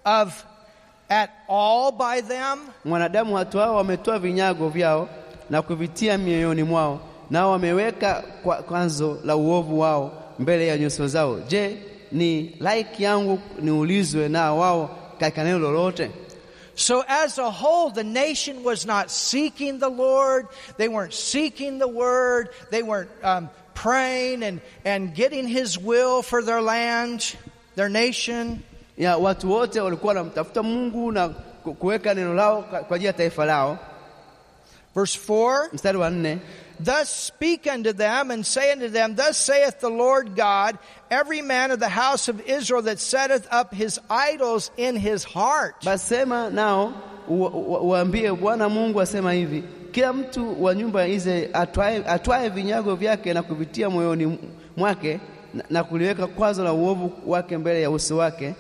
of 0.07 0.45
at 1.09 1.29
all 1.49 1.91
by 1.91 2.21
them? 2.21 2.59
mwanadamu, 2.85 3.35
watu 3.35 3.57
hao 3.57 3.75
wametoa 3.75 4.19
vinyago 4.19 4.69
vyao 4.69 5.09
na 5.49 5.61
kuvitia 5.61 6.17
mioyoni 6.17 6.63
mwao, 6.63 6.99
nao 7.29 7.51
wameweka 7.51 8.23
kwa 8.43 8.55
kwanzo 8.55 9.19
la 9.25 9.35
uovu 9.35 9.79
wao 9.79 10.23
mbele 10.39 10.67
ya 10.67 10.77
nyuso 10.77 11.07
zao. 11.07 11.39
Je, 11.39 11.77
ni 12.11 12.55
laiki 12.59 13.03
yangu 13.03 13.39
niulizwe 13.61 14.29
na 14.29 14.53
wao 14.53 14.97
katika 15.19 15.43
neno 15.43 15.59
lolote? 15.59 16.11
So 16.75 17.03
as 17.07 17.39
a 17.39 17.49
whole, 17.49 17.89
the 17.91 18.03
nation 18.03 18.63
was 18.63 18.85
not 18.85 19.09
seeking 19.09 19.79
the 19.79 19.89
Lord. 19.89 20.47
They 20.77 20.87
weren't 20.87 21.13
seeking 21.13 21.79
the 21.79 21.87
word. 21.87 22.49
They 22.69 22.83
weren't 22.83 23.09
um, 23.23 23.49
praying 23.73 24.43
and, 24.43 24.61
and 24.85 25.15
getting 25.15 25.47
his 25.47 25.79
will 25.79 26.21
for 26.21 26.43
their 26.43 26.61
land, 26.61 27.35
their 27.75 27.89
nation. 27.89 28.61
Ya 28.97 29.17
watu 29.17 29.51
wote 29.51 29.81
walikuwa 29.81 30.13
wanamtafuta 30.13 30.63
Mungu 30.63 31.11
na 31.11 31.29
kuweka 31.79 32.13
neno 32.13 32.33
lao 32.33 32.61
kwa 32.61 32.95
ajili 32.95 33.05
ya 33.07 33.13
taifa 33.13 33.45
lao. 33.45 33.77
Verse 34.95 35.19
4 35.27 35.73
Mstari 35.73 35.97
wa 35.97 36.09
nne, 36.09 36.39
Thus 36.83 37.27
speak 37.27 37.65
unto 37.75 37.93
them 37.93 38.31
and 38.31 38.43
say 38.45 38.71
unto 38.73 38.89
them, 38.89 39.15
Thus 39.15 39.37
saith 39.37 39.79
the 39.79 39.89
Lord 39.89 40.35
God, 40.35 40.77
every 41.09 41.41
man 41.41 41.71
of 41.71 41.79
the 41.79 41.89
house 41.89 42.27
of 42.31 42.39
Israel 42.47 42.83
that 42.83 42.99
setteth 42.99 43.47
up 43.51 43.73
his 43.73 43.99
idols 44.09 44.71
in 44.77 44.95
his 44.95 45.23
heart. 45.23 45.75
Basema 45.83 45.97
sema 45.97 46.49
nao 46.49 46.93
waambie, 47.83 48.31
Bwana 48.31 48.69
Mungu 48.69 49.01
asema 49.01 49.33
hivi, 49.33 49.63
kila 49.91 50.13
mtu 50.13 50.63
wa 50.63 50.75
nyumba 50.75 51.01
ya 51.01 51.07
Israeli 51.07 51.49
atwae, 51.53 52.03
atwae 52.07 52.49
vinyago 52.49 52.95
vyake 52.95 53.33
na 53.33 53.43
kuvitia 53.43 53.89
moyoni 53.89 54.39
mwake 54.77 55.19
na, 55.53 55.63
na 55.69 55.83
kuliweka 55.83 56.27
kwazo 56.27 56.63
la 56.63 56.73
uovu 56.73 57.11
wake 57.25 57.57
mbele 57.57 57.81
ya 57.81 57.91
uso 57.91 58.17
wake. 58.17 58.55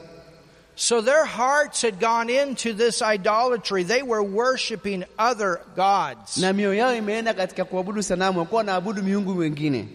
So 0.79 1.01
their 1.01 1.25
hearts 1.25 1.81
had 1.81 1.99
gone 1.99 2.29
into 2.29 2.71
this 2.71 3.01
idolatry. 3.01 3.81
They 3.81 4.03
were 4.03 4.21
worshiping 4.21 5.05
other 5.17 5.59
gods. 5.75 6.37
na 6.37 6.53
mioyo 6.53 6.73
yao 6.73 6.95
imeenda 6.95 7.33
katika 7.33 7.65
kuabudu 7.65 8.03
sanamu, 8.03 8.39
wakuwa 8.39 8.57
wanaabudu 8.57 9.03
miungu 9.03 9.37
wengine. 9.37 9.87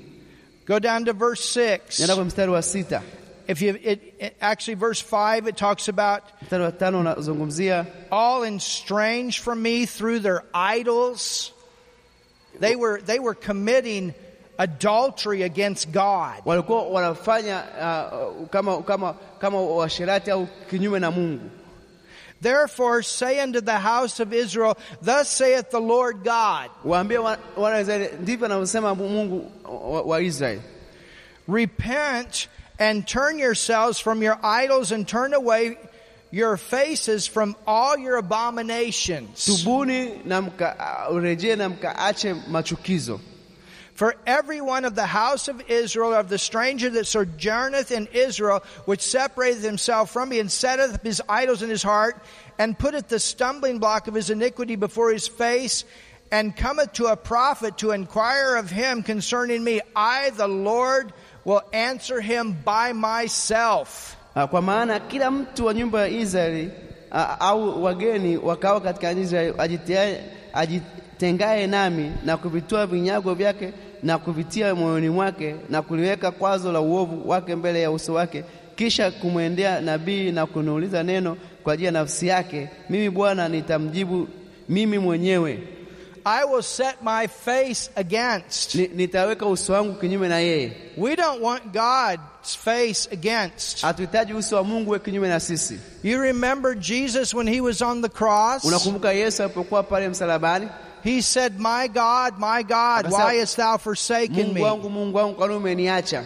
Go 0.67 0.79
down 0.81 1.05
to 1.05 1.13
verse 1.13 1.61
6. 1.61 1.99
Nenda 1.99 2.15
kwa 2.15 2.25
mstari 2.25 2.51
wa 2.53 2.63
sita, 2.63 3.03
If 3.49 3.63
you, 3.63 3.75
it, 3.83 4.15
it, 4.19 4.37
actually, 4.41 4.75
verse 4.77 5.01
5, 5.01 5.49
it 5.49 5.57
talks 5.57 5.89
about 5.89 6.23
mstari 6.43 6.65
wa 6.65 6.73
tano 6.73 7.01
unazungumzia 7.01 7.87
all 8.11 8.43
estranged 8.45 9.41
from 9.41 9.63
me 9.63 9.87
through 9.87 10.19
their 10.21 10.43
idols. 10.55 11.53
They 12.61 12.77
were, 12.77 13.01
they 13.01 13.19
were 13.21 13.35
committing 13.35 14.15
adultery 14.63 15.43
against 15.43 15.89
God. 15.93 16.43
walikuwa 16.45 16.83
wanafanya 16.89 17.63
uh, 17.81 18.49
kama 18.49 18.83
kama 18.83 19.15
kama 19.39 19.61
washirati 19.61 20.31
au 20.31 20.47
kinyume 20.71 20.99
na 20.99 21.11
Mungu. 21.11 21.51
Therefore 22.41 23.03
say 23.03 23.41
unto 23.41 23.61
the 23.61 23.79
house 23.79 24.19
of 24.23 24.33
Israel, 24.33 24.77
Thus 25.01 25.29
saith 25.29 25.71
the 25.71 25.81
Lord 25.81 26.25
God, 26.25 26.71
Waambie 26.85 27.19
wana 27.57 27.81
Israeli, 27.81 28.09
ndivyo 28.21 28.47
anavyosema 28.47 28.95
Mungu 28.95 29.53
wa, 29.65 30.03
wa 30.03 30.21
Israeli, 30.21 30.61
Repent 31.49 32.49
and 32.79 33.07
turn 33.07 33.39
yourselves 33.39 34.01
from 34.01 34.23
your 34.23 34.39
idols 34.43 34.93
and 34.93 35.07
turn 35.07 35.35
away 35.35 35.77
your 36.33 36.57
faces 36.57 37.29
from 37.29 37.55
all 37.67 37.97
your 37.99 38.17
abominations. 38.17 39.47
tubuni 39.47 40.25
na 40.25 40.43
mka, 40.43 40.77
na 41.57 41.69
mkaache 41.69 42.35
machukizo. 42.49 43.21
For 43.95 44.15
every 44.27 44.61
one 44.61 44.85
of 44.87 44.95
the 44.95 45.05
house 45.07 45.49
of 45.49 45.61
Israel, 45.69 46.15
of 46.15 46.29
the 46.29 46.39
stranger 46.39 46.89
that 46.91 47.07
sojourneth 47.07 47.91
in 47.93 48.09
Israel, 48.13 48.63
which 48.87 49.03
separateth 49.03 49.63
himself 49.63 50.11
from 50.11 50.31
me, 50.31 50.41
and 50.41 50.51
setteth 50.51 50.95
up 50.95 51.05
his 51.05 51.21
idols 51.29 51.63
in 51.63 51.69
his 51.71 51.83
heart, 51.83 52.17
and 52.59 52.79
putteth 52.79 53.09
the 53.09 53.19
stumbling 53.21 53.79
block 53.79 54.09
of 54.09 54.15
his 54.15 54.31
iniquity 54.31 54.77
before 54.77 55.11
his 55.13 55.29
face, 55.29 55.85
and 56.31 56.57
cometh 56.57 56.95
to 56.95 57.07
a 57.07 57.17
prophet 57.17 57.77
to 57.79 57.91
inquire 57.91 58.57
of 58.57 58.71
him 58.71 59.03
concerning 59.03 59.63
me, 59.63 59.83
I, 59.95 60.31
the 60.31 60.49
Lord, 60.49 61.13
will 61.45 61.61
answer 61.75 62.21
him 62.21 62.53
by 62.65 62.95
myself. 62.95 64.17
Uh, 64.35 64.47
Kwa 64.47 64.63
maana 64.63 65.01
kila 65.01 65.31
mtu 65.31 65.67
wa 65.67 65.75
nyumba 65.75 66.01
ya 66.01 66.09
Israeli 66.09 66.71
au 67.41 67.83
wageni 67.85 68.37
wakao 68.37 68.81
katika 68.81 69.13
nchi 69.13 69.35
ya 69.35 69.53
ajitia- 69.59 70.21
ajitengaye 70.53 71.67
nami 71.67 72.13
na 72.25 72.37
kuvitoa 72.37 72.87
vinyago 72.87 73.35
vyake 73.35 73.73
na 74.03 74.19
kuvitia 74.19 74.75
moyoni 74.75 75.09
mwake 75.11 75.55
na 75.71 75.83
kuliweka 75.83 76.31
kwazo 76.31 76.73
la 76.73 76.81
uovu 76.81 77.29
wake 77.29 77.57
mbele 77.57 77.83
ya 77.83 77.91
uso 77.91 78.15
wake, 78.15 78.45
kisha 78.77 79.11
kumwendea 79.11 79.81
nabii 79.81 80.33
na 80.33 80.47
kuniuliza 80.47 81.03
neno 81.03 81.37
kwa 81.65 81.73
ajili 81.73 81.87
ya 81.87 81.93
nafsi 81.93 82.27
yake, 82.27 82.69
mimi 82.91 83.11
Bwana 83.11 83.49
nitamjibu 83.49 84.29
mimi 84.69 84.99
mwenyewe, 84.99 85.59
I 86.25 86.45
will 86.45 86.63
set 86.63 87.03
my 87.03 87.27
face 87.27 87.91
against. 87.97 88.75
Nitaweka 88.75 89.47
uso 89.47 89.73
wangu 89.73 89.95
kinyume 89.95 90.29
na 90.29 90.39
yeye. 90.39 90.73
We 90.97 91.17
don't 91.17 91.41
want 91.43 91.73
God's 91.73 92.55
face 92.57 93.09
against. 93.13 93.83
Hatuhitaji 93.83 94.35
uso 94.35 94.57
wa 94.57 94.65
Mungu 94.65 94.99
kinyume 94.99 95.29
na 95.29 95.41
sisi. 95.41 95.79
You 96.03 96.21
remember 96.21 96.75
Jesus 96.75 97.35
when 97.35 97.47
he 97.47 97.61
was 97.61 97.83
on 97.83 98.03
the 98.03 98.09
cross? 98.09 98.65
Unakumbuka 98.65 99.13
Yesu 99.13 99.43
alipokuwa 99.43 99.83
pale 99.83 100.09
msalabani, 100.09 100.69
He 101.05 101.21
said, 101.23 101.59
My 101.59 101.89
God, 101.89 102.39
my 102.39 102.63
God, 102.63 103.11
why 103.11 103.39
hast 103.41 103.57
thou 103.57 103.77
forsaken 103.77 104.37
Mungu 104.37 104.55
me? 104.55 104.61
wangu, 104.61 104.91
Mungu 104.91 105.19
wangu, 105.19 105.35
kwa 105.35 105.49
nini 105.49 105.59
umeniacha? 105.59 106.25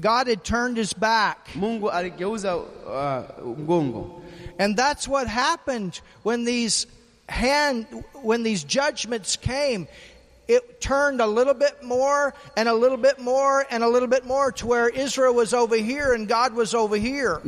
God 0.00 0.26
had 0.28 0.42
turned 0.44 0.76
his 0.76 0.92
back. 0.92 1.38
Mungu 1.54 1.90
aligeuza 1.90 2.56
uh, 2.56 3.22
mgongo. 3.58 4.20
And 4.58 4.76
that's 4.76 5.08
what 5.08 5.26
happened 5.26 6.00
when 6.22 6.44
these 6.44 6.86
hand 7.28 7.86
when 8.22 8.42
these 8.42 8.64
judgments 8.64 9.36
came. 9.36 9.88
It 10.46 10.78
turned 10.78 11.22
a 11.22 11.26
little 11.26 11.54
bit 11.54 11.82
more 11.82 12.34
and 12.54 12.68
a 12.68 12.74
little 12.74 12.98
bit 12.98 13.18
more 13.18 13.64
and 13.70 13.82
a 13.82 13.88
little 13.88 14.08
bit 14.08 14.26
more 14.26 14.52
to 14.52 14.66
where 14.66 14.90
Israel 14.90 15.32
was 15.32 15.54
over 15.54 15.76
here 15.76 16.12
and 16.12 16.28
God 16.28 16.52
was 16.52 16.74
over 16.74 16.96
here. 16.96 17.40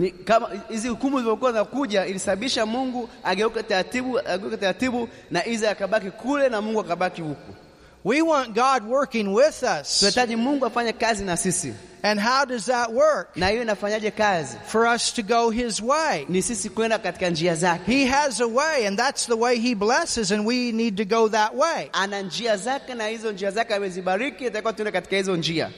We 8.04 8.22
want 8.22 8.54
God 8.54 8.84
working 8.84 9.32
with 9.34 9.62
us. 9.62 9.98
Tunahitaji 10.00 10.36
Mungu 10.36 10.66
afanye 10.66 10.92
kazi 10.92 11.24
na 11.24 11.36
sisi. 11.36 11.72
And 12.02 12.20
how 12.20 12.44
does 12.44 12.66
that 12.66 12.92
work? 12.92 13.36
Na 13.36 13.48
hiyo 13.48 13.62
inafanyaje 13.62 14.10
kazi? 14.10 14.56
For 14.66 14.86
us 14.86 15.12
to 15.14 15.22
go 15.22 15.50
His 15.50 15.80
way. 15.82 16.24
Ni 16.28 16.42
sisi 16.42 16.70
kwenda 16.70 16.98
katika 16.98 17.30
njia 17.30 17.54
zake. 17.54 17.92
He 17.92 18.06
has 18.06 18.40
a 18.40 18.46
way 18.46 18.86
and 18.86 18.98
that's 18.98 19.26
the 19.26 19.34
way 19.34 19.58
He 19.58 19.74
blesses 19.74 20.30
and 20.32 20.46
we 20.46 20.72
need 20.72 20.96
to 20.96 21.04
go 21.04 21.28
that 21.28 21.54
way. 21.54 21.88
Ana 21.92 22.20
njia 22.22 22.56
zake 22.56 22.94
na 22.94 23.06
hizo 23.06 23.32
njia 23.32 23.50
zake 23.50 23.74
amezibariki, 23.74 24.46
itakuwa 24.46 24.72
tuende 24.72 24.92
katika 24.92 25.16
hizo 25.16 25.36
njia. 25.36 25.70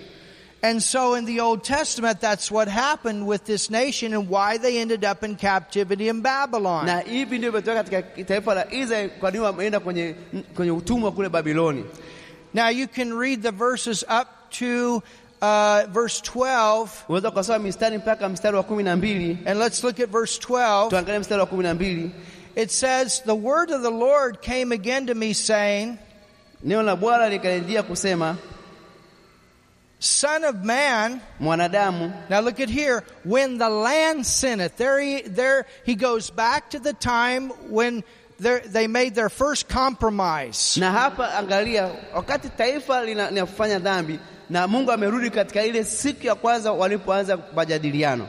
And 0.63 0.83
so 0.83 1.15
in 1.15 1.25
the 1.25 1.39
Old 1.41 1.63
Testament, 1.63 2.21
that's 2.21 2.51
what 2.51 2.67
happened 2.67 3.29
with 3.29 3.45
this 3.45 3.71
nation 3.71 4.13
and 4.13 4.29
why 4.29 4.59
they 4.59 4.79
ended 4.79 5.05
up 5.05 5.23
in 5.23 5.37
captivity 5.37 6.09
in 6.09 6.21
Babylon. 6.21 6.87
Na 6.87 7.01
hivi 7.01 7.39
ndio 7.39 7.51
imetoka 7.51 7.85
katika 7.85 8.25
taifa 8.25 8.55
la 8.55 8.73
Israeli, 8.73 9.09
kwa 9.21 9.31
nini 9.31 9.45
wameenda 9.45 9.81
kwenye, 9.81 10.15
kwenye 10.57 10.71
utumwa 10.73 11.13
kule 11.13 11.29
Babiloni. 11.29 11.85
Now 12.55 12.69
you 12.71 12.89
can 12.89 13.13
read 13.19 13.43
the 13.43 13.53
verses 13.53 14.03
up 14.03 14.27
to 14.59 14.97
uh, 15.43 15.93
verse 15.93 16.21
12, 16.23 16.89
Unaweza 17.09 17.31
kusoma 17.31 17.59
mistari 17.59 17.99
mpaka 17.99 18.29
mstari 18.29 18.57
wa 18.57 18.63
kumi 18.63 18.83
na 18.83 18.97
mbili. 18.97 19.39
and 19.47 19.61
let's 19.61 19.85
look 19.85 20.01
at 20.01 20.11
verse 20.11 20.41
12. 20.41 20.89
Tuangalie 20.89 21.19
mstari 21.19 21.41
wa 21.41 21.47
kumi 21.47 21.63
na 21.63 21.75
mbili. 21.75 22.11
It 22.57 22.71
says, 22.71 23.23
The 23.25 23.37
word 23.37 23.71
of 23.71 23.83
the 23.83 23.91
Lord 23.91 24.41
came 24.43 24.75
again 24.75 25.07
to 25.07 25.15
me, 25.15 25.35
saying, 25.35 25.99
Neno 26.65 26.83
la 26.83 26.97
Bwana 26.97 27.29
likanijia 27.29 27.83
kusema, 27.83 28.37
Son 30.01 30.45
of 30.45 30.65
man, 30.65 31.21
mwanadamu, 31.41 32.13
now 32.31 32.41
look 32.41 32.61
at 32.61 32.69
here, 32.69 33.03
when 33.25 33.59
the 33.59 33.69
land 33.69 34.25
sinneth, 34.25 34.77
there 34.77 35.01
he, 35.01 35.23
there 35.23 35.67
he 35.85 35.97
goes 35.97 36.31
back 36.31 36.71
to 36.71 36.79
the 36.79 36.93
time 36.93 37.51
when 37.69 38.05
there- 38.39 38.61
they 38.61 38.87
made 38.87 39.15
their 39.17 39.29
first 39.29 39.69
compromise. 39.69 40.77
na 40.81 40.93
hapa 40.93 41.35
angalia, 41.35 41.91
wakati 42.15 42.49
taifa 42.49 43.05
linafanya 43.05 43.79
dhambi 43.79 44.19
na 44.51 44.67
Mungu 44.69 44.93
amerudi 44.93 45.31
katika 45.31 45.63
ile 45.65 45.85
siku 45.85 46.27
ya 46.27 46.35
kwanza 46.35 46.73
walipoanza 46.73 47.39
majadiliano, 47.55 48.29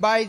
by 0.00 0.28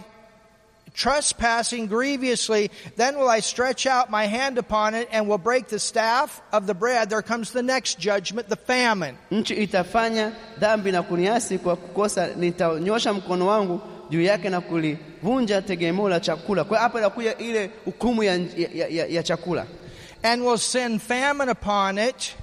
trespassing 0.93 1.87
grievously, 1.87 2.69
then 2.95 3.17
will 3.17 3.29
I 3.29 3.39
stretch 3.41 3.85
out 3.87 4.09
my 4.09 4.25
hand 4.27 4.57
upon 4.57 4.93
it 4.95 5.09
and 5.11 5.27
will 5.27 5.37
break 5.37 5.67
the 5.67 5.79
staff 5.79 6.41
of 6.51 6.67
the 6.67 6.73
bread. 6.73 7.09
There 7.09 7.21
comes 7.21 7.51
the 7.51 7.63
next 7.63 7.99
judgment, 7.99 8.49
the 8.49 8.55
famine. 8.55 9.17
nchi 9.31 9.55
itafanya 9.55 10.31
dhambi 10.59 10.91
na 10.91 11.03
kuniasi 11.03 11.57
kwa 11.57 11.75
kukosa, 11.75 12.27
nitanyosha 12.35 13.13
mkono 13.13 13.47
wangu 13.47 13.81
juu 14.09 14.21
yake 14.21 14.49
na 14.49 14.61
kulivunja 14.61 15.61
tegemeo 15.61 16.09
la 16.09 16.19
chakula. 16.19 16.63
Kwa 16.63 16.79
hapa 16.79 16.99
inakuja 16.99 17.37
ile 17.37 17.69
hukumu 17.85 18.23
ya, 18.23 18.33
ya, 18.57 18.87
ya, 18.89 19.05
ya 19.05 19.23
chakula, 19.23 19.65
And 20.23 20.41
will 20.41 20.57
send 20.57 21.01
famine 21.01 21.49
upon 21.51 21.97
it. 21.97 22.35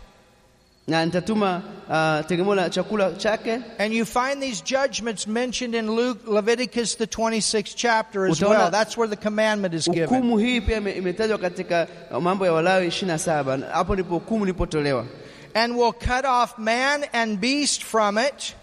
Na 0.88 1.04
nitatuma 1.06 1.62
uh, 1.88 2.26
tegemeo 2.26 2.54
la 2.54 2.70
chakula 2.70 3.12
chake. 3.18 3.62
And 3.78 3.94
you 3.94 4.04
find 4.04 4.42
these 4.42 4.60
judgments 4.60 5.26
mentioned 5.26 5.74
in 5.74 5.90
Luke, 5.90 6.18
Leviticus, 6.26 6.96
the 6.96 7.06
26th 7.06 7.74
chapter 7.76 8.26
as 8.26 8.40
Utaona- 8.40 8.48
well. 8.50 8.70
That's 8.70 8.96
where 8.96 9.08
the 9.08 9.16
commandment 9.16 9.74
is 9.74 9.86
given. 9.88 10.08
Hukumu 10.08 10.38
hii 10.38 10.60
pia 10.60 10.76
imetajwa 10.76 11.38
katika 11.38 11.86
mambo 12.20 12.46
ya 12.46 12.52
Walawi 12.52 12.86
27. 12.88 13.70
Hapo 13.72 13.94
ndipo 13.94 14.14
hukumu 14.14 14.44
ilipotolewa. 14.44 15.04
And 15.54 15.76
will 15.76 15.92
cut 15.92 16.24
off 16.24 16.58
man 16.58 17.04
and 17.12 17.38
beast 17.40 17.82
from 17.84 18.18
it. 18.18 18.54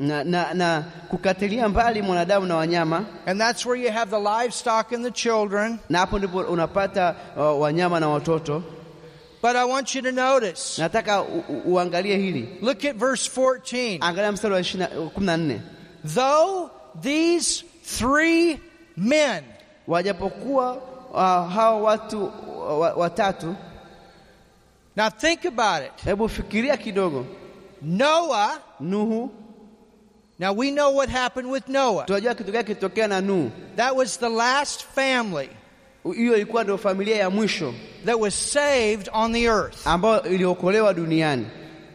na, 0.00 0.24
na, 0.24 0.54
na 0.54 0.84
kukatilia 1.08 1.68
mbali 1.68 2.02
mwanadamu 2.02 2.46
na 2.46 2.56
wanyama, 2.56 3.04
And 3.26 3.40
that's 3.40 3.66
where 3.66 3.82
you 3.84 3.92
have 3.92 4.10
the 4.10 4.20
livestock 4.20 4.92
and 4.92 5.04
the 5.04 5.10
children. 5.10 5.78
na 5.88 5.98
hapo 5.98 6.18
ndipo 6.18 6.38
unapata 6.38 7.14
uh, 7.36 7.60
wanyama 7.60 8.00
na 8.00 8.08
watoto. 8.08 8.62
But 9.42 9.56
I 9.56 9.64
want 9.64 9.94
you 9.94 10.02
to 10.02 10.12
notice. 10.12 10.78
Nataka 10.78 11.22
u, 11.22 11.44
u, 11.48 11.62
uangalie 11.74 12.16
hili, 12.16 12.48
Look 12.60 12.84
at 12.84 12.96
verse 12.96 13.26
14. 13.40 13.98
angalia 14.00 14.32
mstari 14.32 14.54
wa 14.54 14.60
20 14.60 15.08
kumi 15.10 15.26
na 15.26 15.36
nne 15.36 15.60
Though 16.14 16.70
these 17.02 17.64
three 17.84 18.60
men, 18.96 19.44
wajapokuwa 19.88 20.76
uh, 21.12 21.82
watu 21.84 22.24
uh, 22.24 22.98
watatu. 22.98 23.56
now 24.96 25.08
think 25.10 25.44
about 25.44 25.82
it. 25.86 26.04
Hebu 26.04 26.28
fikiria 26.28 26.76
kidogo, 26.76 27.26
Noah, 27.82 28.60
Nuhu. 28.80 29.30
now 30.38 30.52
we 30.52 30.70
know 30.70 30.90
what 30.90 31.08
happened 31.08 31.50
with 31.50 31.68
Noah. 31.68 32.04
Tunajua 32.06 32.34
kitu 32.34 32.52
gani 32.52 32.64
kilitokea 32.64 33.08
na 33.08 33.20
Nuhu. 33.20 33.50
That 33.76 33.96
was 33.96 34.18
the 34.18 34.28
last 34.28 34.84
family 34.84 35.50
Hiyo 36.16 36.36
ilikuwa 36.36 36.62
ndio 36.62 36.78
familia 36.78 37.16
ya 37.16 37.30
mwisho 37.30 37.74
that 38.06 38.20
was 38.20 38.52
saved 38.52 39.08
on 39.12 39.32
the 39.32 39.44
earth. 39.48 39.86
ambayo 39.86 40.22
iliokolewa 40.22 40.94
duniani. 40.94 41.46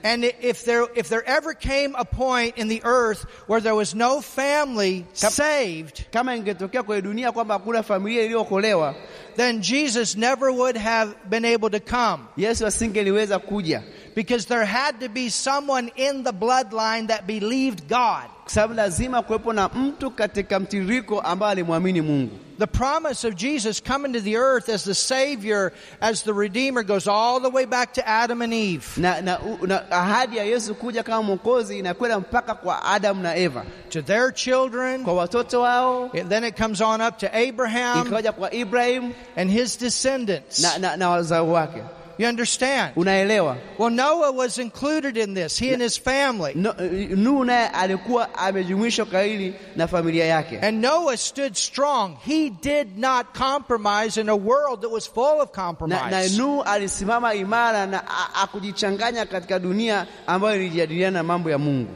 And 0.03 0.23
if 0.23 0.63
there, 0.63 0.85
if 0.95 1.09
there 1.09 1.23
ever 1.25 1.53
came 1.55 1.89
a 1.97 2.05
point 2.05 2.57
in 2.57 2.69
the 2.69 2.81
earth 2.85 3.25
where 3.49 3.61
there 3.61 3.75
was 3.75 3.95
no 3.95 4.21
family 4.21 5.05
saved, 5.13 6.05
Kama 6.11 6.35
ingetokea 6.35 6.83
kwenye 6.83 7.01
dunia 7.01 7.31
kwamba 7.31 7.53
hakuna 7.53 7.83
familia 7.83 8.23
iliyookolewa, 8.23 8.95
then 9.35 9.61
Jesus 9.61 10.15
never 10.15 10.49
would 10.49 10.77
have 10.77 11.11
been 11.29 11.45
able 11.45 11.69
to 11.69 11.79
come. 11.79 12.23
Yesu 12.37 12.65
asingeliweza 12.67 13.39
kuja, 13.39 13.83
Because 14.17 14.47
there 14.47 14.65
had 14.65 15.01
to 15.01 15.09
be 15.09 15.29
someone 15.29 15.91
in 15.95 16.23
the 16.23 16.33
bloodline 16.33 17.07
that 17.09 17.27
believed 17.27 17.87
God. 17.87 18.23
sababu 18.47 18.73
lazima 18.73 19.21
kuwepo 19.21 19.53
na 19.53 19.67
mtu 19.69 20.11
katika 20.11 20.59
mtiririko 20.59 21.19
ambaye 21.21 21.51
alimwamini 21.51 22.01
Mungu. 22.01 22.39
The 22.59 22.67
promise 22.67 23.27
of 23.27 23.35
Jesus 23.35 23.79
coming 23.83 24.13
to 24.13 24.19
the 24.21 24.35
earth 24.37 24.69
as 24.69 24.83
the 24.83 24.95
Savior, 24.95 25.71
as 26.01 26.23
the 26.23 26.33
Redeemer, 26.33 26.83
goes 26.83 27.07
all 27.07 27.39
the 27.41 27.49
way 27.49 27.65
back 27.65 27.93
to 27.93 28.01
Adam 28.09 28.41
and 28.41 28.53
Eve. 28.53 28.85
na, 28.97 29.21
na, 29.21 29.37
na 29.67 29.81
ahadi 29.91 30.37
ya 30.37 30.43
Yesu 30.43 30.75
kuja 30.75 31.03
kama 31.03 31.23
mwokozi 31.23 31.79
inakwenda 31.79 32.19
mpaka 32.19 32.55
kwa 32.55 32.83
Adamu 32.85 33.21
na 33.23 33.35
Eva, 33.35 33.65
To 33.89 34.01
their 34.01 34.31
children, 34.33 35.03
kwa 35.03 35.13
watoto 35.13 35.61
wao, 35.61 36.09
and 36.19 36.29
then 36.29 36.43
it 36.43 36.57
comes 36.57 36.81
on 36.81 37.01
up 37.01 37.17
to 37.19 37.27
Abraham 37.37 38.07
ikaja 38.07 38.31
kwa 38.31 38.53
Ibrahim 38.53 39.13
and 39.35 39.51
his 39.51 39.77
descendants. 39.79 40.59
na, 40.59 40.77
na, 40.77 40.95
na 40.97 41.09
wazao 41.09 41.51
wake. 41.51 41.83
You 42.19 42.27
understand? 42.27 42.95
Unaelewa? 42.95 43.57
Well, 43.77 43.91
Noah 43.91 44.31
was 44.31 44.57
included 44.57 45.17
in 45.17 45.35
this, 45.35 45.59
he 45.59 45.71
and 45.73 45.81
his 45.81 45.97
family. 45.99 46.53
No, 46.55 46.73
Nuhu 46.73 47.45
naye 47.45 47.67
alikuwa 47.67 48.35
amejumuishwa 48.35 49.05
kwa 49.05 49.21
hili 49.21 49.53
na 49.75 49.87
familia 49.87 50.25
yake, 50.25 50.59
And 50.61 50.81
Noah 50.81 51.17
stood 51.17 51.55
strong. 51.55 52.17
He 52.25 52.49
did 52.49 52.97
not 52.97 53.33
compromise 53.37 54.17
in 54.21 54.29
a 54.29 54.35
world 54.35 54.81
that 54.81 54.89
was 54.91 55.07
full 55.07 55.41
of 55.41 55.51
compromise. 55.51 56.11
na, 56.11 56.21
na. 56.21 56.27
Nuhu 56.37 56.63
alisimama 56.63 57.33
imara 57.33 57.85
na 57.85 58.03
akujichanganya 58.35 59.25
katika 59.25 59.59
dunia 59.59 60.07
ambayo 60.27 60.55
ilijadiliana 60.55 61.23
mambo 61.23 61.49
ya 61.49 61.57
Mungu, 61.57 61.91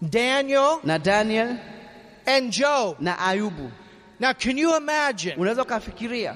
Daniel 0.00 0.78
na 0.84 0.98
Daniel 0.98 1.56
and 2.26 2.50
Job. 2.52 2.96
na 3.00 3.18
Ayubu. 3.18 3.70
Now, 4.20 4.32
can 4.34 4.58
you 4.58 4.76
imagine? 4.76 5.34
Unaweza 5.38 5.62
ukafikiria 5.62 6.34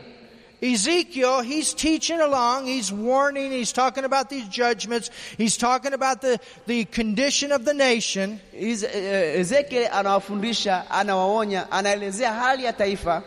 Ezekiel, 0.62 1.42
he's 1.42 1.74
teaching 1.74 2.20
along, 2.20 2.66
he's 2.66 2.90
warning, 2.92 3.50
he's 3.52 3.72
talking 3.72 4.04
about 4.04 4.30
these 4.30 4.48
judgments, 4.48 5.10
he's 5.36 5.56
talking 5.56 5.92
about 5.92 6.22
the, 6.22 6.38
the 6.66 6.84
condition 6.86 7.52
of 7.52 7.64
the 7.64 7.74
nation. 7.74 8.40
Iz- 8.54 8.82
eh, 8.84 9.40
Ezekiel 9.40 9.88
anawafundisha, 9.92 10.84
anawaonya, 10.90 11.70
anaelezea 11.70 12.32
hali 12.32 12.64
ya 12.64 12.72
taifa, 12.72 13.22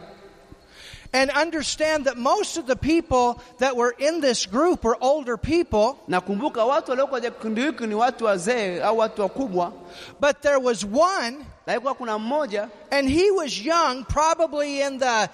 And 1.11 1.31
understand 1.31 2.05
that 2.05 2.17
most 2.17 2.57
of 2.57 2.67
the 2.67 2.75
people 2.75 3.41
that 3.57 3.75
were 3.75 3.95
in 3.97 4.21
this 4.21 4.45
group 4.45 4.83
were 4.83 4.95
older 5.01 5.37
people, 5.37 5.97
Na 6.07 6.19
watu 6.21 6.91
walioko 6.91 7.19
kikundi 7.21 7.61
hiki 7.61 7.87
ni 7.87 7.95
watu 7.95 8.25
wazee 8.25 8.79
au 8.81 8.97
watu 8.97 9.21
wakubwa, 9.21 9.73
but 10.19 10.41
there 10.41 10.57
was 10.59 10.83
one, 10.83 11.37
lakini 11.65 11.81
kuwa 11.81 11.95
kuna 11.95 12.17
mmoja. 12.19 12.69
and 12.91 13.09
he 13.09 13.31
was 13.31 13.59
young, 13.65 14.03
probably 14.05 14.81
in 14.81 14.99
the 14.99 15.29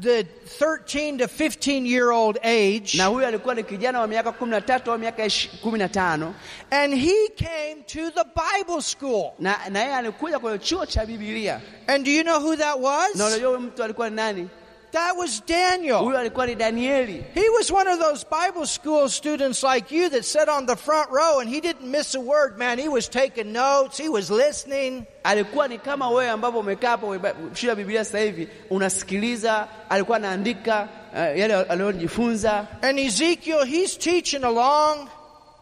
the 0.00 0.24
13 0.58 1.18
to 1.18 1.24
15 1.28 1.86
year 1.86 2.10
old 2.10 2.38
age, 2.42 2.98
na 2.98 3.06
huyu 3.06 3.26
alikuwa 3.26 3.54
ni 3.54 3.62
kijana 3.64 4.00
wa 4.00 4.06
miaka 4.06 4.32
kumi 4.32 4.50
na 4.50 4.60
tatu 4.60 4.92
au 4.92 4.98
miaka 4.98 5.24
ishi- 5.26 5.48
kumi 5.62 5.78
na 5.78 5.88
tano 5.88 6.34
and 6.70 6.94
he 6.94 7.28
came 7.36 7.82
to 7.86 8.10
the 8.10 8.24
Bible 8.24 8.82
school. 8.82 9.32
na 9.38 9.56
na 9.70 9.80
yeye 9.80 9.94
alikuja 9.96 10.38
kwenye 10.38 10.58
chuo 10.58 10.86
cha 10.86 11.06
Biblia. 11.06 11.60
And 11.86 12.04
do 12.04 12.10
you 12.10 12.22
know 12.22 12.40
who 12.40 12.56
that 12.56 12.76
Na 12.80 12.82
was? 12.88 13.14
unajua 13.14 13.48
huyu 13.48 13.60
mtu 13.60 13.84
alikuwa 13.84 14.10
ni 14.10 14.16
nani? 14.16 14.48
That 14.92 15.16
was 15.16 15.40
Daniel. 15.46 15.98
Huyu 15.98 16.18
alikuwa 16.18 16.46
ni 16.46 16.54
Danieli. 16.54 17.24
He 17.34 17.48
was 17.48 17.70
one 17.70 17.86
of 17.90 17.98
those 18.00 18.24
Bible 18.24 18.66
school 18.66 19.08
students 19.08 19.62
like 19.62 19.94
you 19.96 20.08
that 20.10 20.24
sat 20.24 20.48
on 20.48 20.66
the 20.66 20.76
front 20.76 21.10
row 21.10 21.38
and 21.40 21.48
he 21.48 21.60
didn't 21.60 21.84
miss 21.90 22.14
a 22.14 22.20
word, 22.20 22.58
man. 22.58 22.78
He 22.78 22.88
was 22.88 23.08
taking 23.08 23.52
notes, 23.52 23.98
he 23.98 24.08
was 24.08 24.30
listening. 24.30 25.06
Alikuwa 25.24 25.68
ni 25.68 25.78
kama 25.78 26.08
wewe 26.10 26.30
ambavyo 26.30 26.60
umekaa 26.60 26.90
hapo 26.90 27.16
ya 27.62 27.74
Biblia 27.74 28.04
sasa 28.04 28.18
hivi 28.18 28.48
unasikiliza, 28.70 29.68
alikuwa 29.88 30.16
anaandika 30.16 30.88
uh, 31.12 31.18
yale 31.38 31.54
aliyojifunza, 31.54 32.66
And 32.82 32.98
Ezekiel, 32.98 33.64
he's 33.66 33.98
teaching 33.98 34.44
along, 34.44 35.08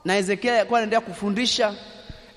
na 0.04 0.16
Ezekiel 0.16 0.54
alikuwa 0.54 0.78
anaendelea 0.78 1.00
kufundisha, 1.00 1.74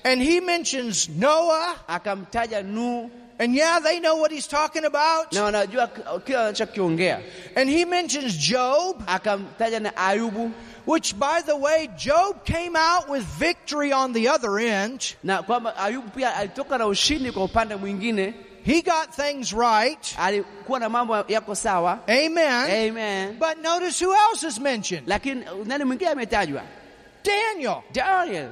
and 0.04 0.22
he 0.22 0.40
mentions 0.40 1.08
Noah, 1.08 1.76
akamtaja 1.88 2.62
Nuhu 2.62 3.10
and 3.42 3.54
yeah, 3.54 3.80
they 3.80 3.98
know 4.00 4.16
what 4.16 4.30
he's 4.32 4.48
talking 4.48 4.84
about. 4.84 5.32
na 5.32 5.42
wanajua 5.44 5.86
kile 6.24 6.38
anachokiongea, 6.38 7.20
And 7.56 7.70
he 7.70 7.84
mentions 7.84 8.36
Job, 8.36 9.02
akamtaja 9.06 9.80
na 9.80 9.92
Ayubu 9.96 10.50
which 10.86 11.14
by 11.18 11.40
the 11.46 11.56
way, 11.56 11.88
Job 11.96 12.44
came 12.44 12.74
out 12.76 13.08
with 13.08 13.22
victory 13.38 13.92
on 13.92 14.12
the 14.12 14.28
other 14.28 14.58
end. 14.58 15.14
na 15.24 15.42
kwamba 15.42 15.76
Ayubu 15.76 16.10
pia 16.10 16.36
alitoka 16.36 16.78
na 16.78 16.86
ushindi 16.86 17.32
kwa 17.32 17.44
upande 17.44 17.76
mwingine, 17.76 18.34
He 18.64 18.80
got 18.82 19.10
things 19.16 19.52
right. 19.52 20.14
alikuwa 20.18 20.80
na 20.80 20.88
mambo 20.88 21.24
yako 21.28 21.54
sawa. 21.54 21.98
Amen. 22.08 22.88
Amen. 22.90 23.36
But 23.38 23.58
notice 23.62 24.04
who 24.04 24.14
else 24.14 24.46
is 24.46 24.58
mentioned? 24.60 25.08
Lakini 25.08 25.44
nani 25.64 25.84
mwingine 25.84 26.10
ametajwa? 26.10 26.62
Daniel. 27.24 27.82
Daniel. 27.92 28.48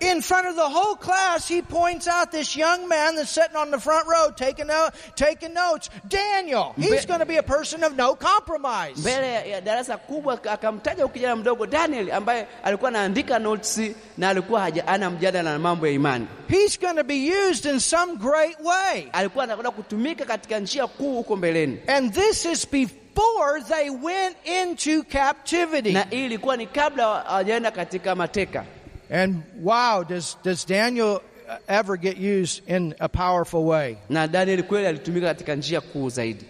In 0.00 0.20
front 0.20 0.46
of 0.48 0.56
the 0.56 0.68
whole 0.68 0.96
class, 0.96 1.48
he 1.48 1.62
points 1.62 2.06
out 2.08 2.30
this 2.30 2.56
young 2.56 2.88
man 2.88 3.16
that's 3.16 3.30
sitting 3.30 3.56
on 3.56 3.70
the 3.70 3.78
front 3.80 4.06
row 4.06 4.30
taking, 4.36 4.68
taking 5.16 5.54
notes. 5.54 5.88
Daniel. 6.08 6.74
He's 6.76 7.06
going 7.06 7.20
to 7.20 7.26
be 7.26 7.36
a 7.38 7.42
person 7.42 7.82
of 7.84 7.96
no 7.96 8.14
compromise. 8.14 8.96
mbele 8.96 9.48
ya- 9.50 9.60
darasa 9.60 9.96
kubwa 9.96 10.38
akamtaja 10.44 11.08
kijana 11.08 11.36
mdogo 11.36 11.66
Daniel 11.66 12.12
ambaye 12.12 12.46
alikuwa 12.64 12.88
anaandika 12.88 13.38
notes 13.38 13.80
na 14.18 14.28
alikuwa 14.28 14.70
mjadala 15.10 15.52
na 15.52 15.58
mambo 15.58 15.86
ya 15.86 15.92
imani. 15.92 16.26
He's 16.48 16.78
going 16.80 16.96
to 16.96 17.04
be 17.04 17.30
used 17.48 17.64
in 17.66 17.80
some 17.80 18.16
great 18.16 18.56
way. 18.60 19.08
Alikuwa 19.12 19.44
anakwenda 19.44 19.70
kutumika 19.70 20.24
katika 20.24 20.58
njia 20.58 20.86
kuu 20.86 21.14
huko 21.14 21.36
mbeleni, 21.36 21.80
And 21.86 22.12
this 22.14 22.44
is 22.44 22.66
before 22.70 23.60
they 23.68 23.90
went 23.90 24.36
into 24.44 25.02
captivity. 25.02 25.92
na 25.92 26.02
hii 26.10 26.24
ilikuwa 26.26 26.56
ni 26.56 26.66
kabla 26.66 27.04
hawajaenda 27.22 27.70
katika 27.70 28.14
mateka. 28.14 28.64
And 29.10 29.42
wow, 29.60 30.02
does, 30.02 30.36
does 30.42 30.64
Daniel 30.64 31.22
uh, 31.48 31.58
ever 31.68 31.96
get 31.96 32.16
used 32.16 32.62
in 32.68 32.94
a 33.00 33.08
powerful 33.08 33.64
way? 33.64 33.98
Na 34.08 34.26
Daniel 34.26 34.62
kweli 34.62 34.86
alitumika 34.86 35.26
katika 35.26 35.54
njia 35.54 35.80
kuu 35.80 36.08
zaidi. 36.10 36.44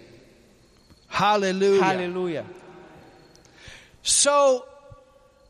Hallelujah. 1.07 1.83
Haleluya! 1.83 2.43
So, 4.03 4.63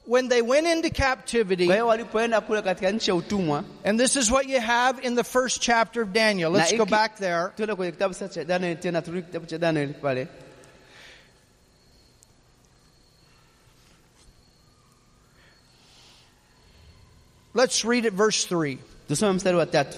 when 0.05 0.29
they 0.29 0.41
went 0.41 0.67
into 0.67 0.89
captivity, 0.89 1.65
Kwa 1.65 1.75
hiyo 1.75 1.87
walipoenda 1.87 2.41
kule 2.41 2.61
katika 2.61 2.91
nchi 2.91 3.09
ya 3.11 3.15
utumwa, 3.15 3.63
and 3.83 3.99
this 3.99 4.15
is 4.15 4.31
what 4.31 4.47
you 4.49 4.61
have 4.61 5.01
in 5.07 5.15
the 5.15 5.23
first 5.23 5.61
chapter 5.61 6.03
of 6.03 6.09
Daniel. 6.09 6.51
Let's 6.51 6.77
go 6.77 6.85
back 6.85 7.15
there. 7.17 7.49
tuende 7.57 7.75
kwenye 7.75 7.91
kitabu 7.91 8.13
cha 8.13 8.43
Daniel 8.43 8.77
tena, 8.77 9.01
turudi 9.01 9.23
kitabu 9.23 9.45
cha 9.45 9.57
Daniel 9.57 9.93
pale. 9.93 10.27
Let's 17.55 17.83
read 17.85 18.05
it, 18.05 18.13
verse 18.13 18.45
3. 18.45 18.77
Tusome 19.09 19.33
mstari 19.39 19.57
wa 19.57 19.65
tatu. 19.65 19.97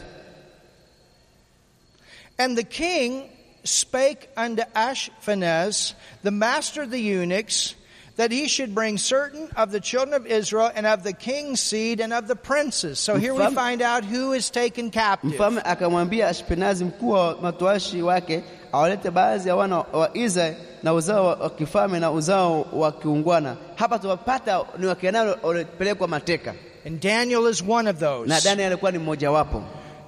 And 2.39 2.55
the 2.57 2.63
king 2.63 3.29
spake 3.63 4.29
unto 4.37 4.61
Ashpenaz, 4.75 5.93
the 6.23 6.31
master 6.31 6.83
of 6.83 6.91
the 6.91 6.99
eunuchs, 6.99 7.73
that 8.17 8.31
he 8.31 8.47
should 8.47 8.73
bring 8.75 8.97
certain 8.97 9.49
of 9.55 9.71
the 9.71 9.79
children 9.79 10.13
of 10.13 10.25
Israel 10.27 10.71
and 10.73 10.85
of 10.87 11.03
the 11.03 11.13
king's 11.13 11.59
seed 11.59 11.99
and 11.99 12.13
of 12.13 12.27
the 12.27 12.35
princes. 12.35 12.99
So 12.99 13.15
here 13.15 13.33
we 13.33 13.47
find 13.53 13.81
out 13.81 14.05
who 14.05 14.33
is 14.33 14.49
taken 14.51 14.91
captive. 14.91 15.31
Mfalme 15.33 15.61
akamwambia 15.65 16.27
Ashpenazi 16.29 16.85
mkuu 16.85 17.09
wa 17.09 17.37
matoashi 17.41 18.01
wake 18.01 18.43
awalete 18.71 19.11
baadhi 19.11 19.49
ya 19.49 19.55
wana 19.55 19.77
wa 19.77 20.17
Israeli 20.17 20.57
na 20.83 20.93
uzao 20.93 21.25
wa- 21.25 21.35
wa 21.35 21.49
kifalme 21.49 21.99
na 21.99 22.11
uzao 22.11 22.61
wa 22.73 22.91
kiungwana, 22.91 23.57
hapa 23.75 23.99
tuwapata 23.99 24.65
ni 24.77 24.85
Wakenani 24.85 25.35
waliopelekwa 25.43 26.07
mateka, 26.07 26.53
And 26.87 27.01
Daniel 27.01 27.47
is 27.47 27.61
one 27.61 27.87
of 27.89 27.99
those. 27.99 28.27
na 28.29 28.39
Daniel 28.39 28.67
alikuwa 28.71 28.91
ni 28.91 28.97
mmojawapo. 28.99 29.63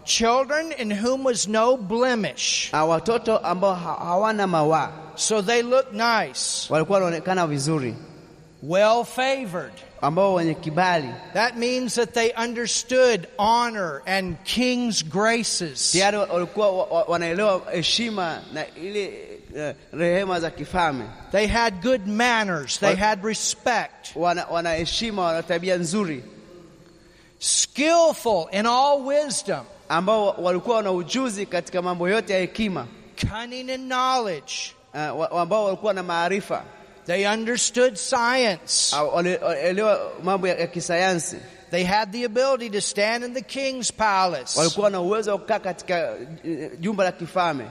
Children 0.06 0.72
in 0.72 0.92
whom 0.92 1.24
was 1.26 1.48
no 1.48 1.78
blemish. 1.78 2.70
Ah, 2.74 2.86
Watoto 2.86 3.38
ambao 3.38 3.76
hawana 3.76 4.48
mawaa 4.48 4.92
So 5.16 5.42
they 5.42 5.62
look 5.62 5.92
nice, 5.94 6.68
walikuwa 6.74 7.00
wanaonekana 7.00 7.48
vizuri, 7.48 7.96
well 8.64 9.04
favored. 9.04 9.74
ambao 10.02 10.34
wenye 10.34 10.54
kibali 10.54 11.10
That 11.34 11.56
means 11.58 11.96
that 11.96 12.14
they 12.14 12.32
understood 12.44 13.28
honor 13.38 14.02
and 14.06 14.38
king's 14.46 15.04
graces. 15.04 15.92
tayari 15.92 16.18
walikuwa 16.18 16.72
wa- 16.72 16.86
wa- 16.86 17.04
wanaelewa 17.04 17.62
heshima 17.72 18.42
na 18.54 18.66
ile 18.76 19.14
eh, 19.56 19.76
rehema 19.94 20.40
za 20.40 20.52
kifalme, 20.52 21.06
They 21.32 21.48
had 21.48 21.74
good 21.84 22.08
manners. 22.08 22.80
They 22.80 22.96
had 22.96 23.24
respect. 23.26 24.16
wana 24.16 24.46
wana 24.52 24.74
heshima, 24.74 25.24
wana 25.26 25.44
tabia 25.44 25.78
nzuri, 25.78 26.24
Skillful 27.40 28.50
in 28.52 28.66
all 28.66 29.02
wisdom. 29.08 29.66
ambao 29.90 30.30
walikuwa 30.38 30.76
wana 30.78 30.92
ujuzi 30.92 31.46
katika 31.46 31.82
mambo 31.82 32.10
yote 32.10 32.34
ya 32.34 32.40
hekima, 32.40 32.88
Cunning 33.32 33.70
in 33.70 33.86
knowledge. 33.90 34.54
wa- 34.94 35.32
ambao 35.32 35.66
walikuwa 35.66 35.94
na 35.94 36.04
maarifa, 36.04 36.64
They 37.06 37.28
understood 37.28 37.96
science. 37.96 38.96
walielewa 39.14 40.12
mambo 40.24 40.48
ya, 40.48 40.56
ya 40.58 40.68
kisayansi, 40.68 41.38
They 41.72 41.84
had 41.84 42.12
the 42.12 42.26
ability 42.26 42.70
to 42.70 42.82
stand 42.82 43.24
in 43.24 43.34
the 43.34 43.42
king's 43.42 43.92
palace. 43.94 44.60
walikuwa 44.60 44.90
na 44.90 45.02
uwezo 45.02 45.32
wa 45.32 45.38
kukaa 45.38 45.60
katika 45.60 46.14
eh, 46.44 46.72
jumba 46.80 47.04
la 47.04 47.12
kifalme, 47.12 47.66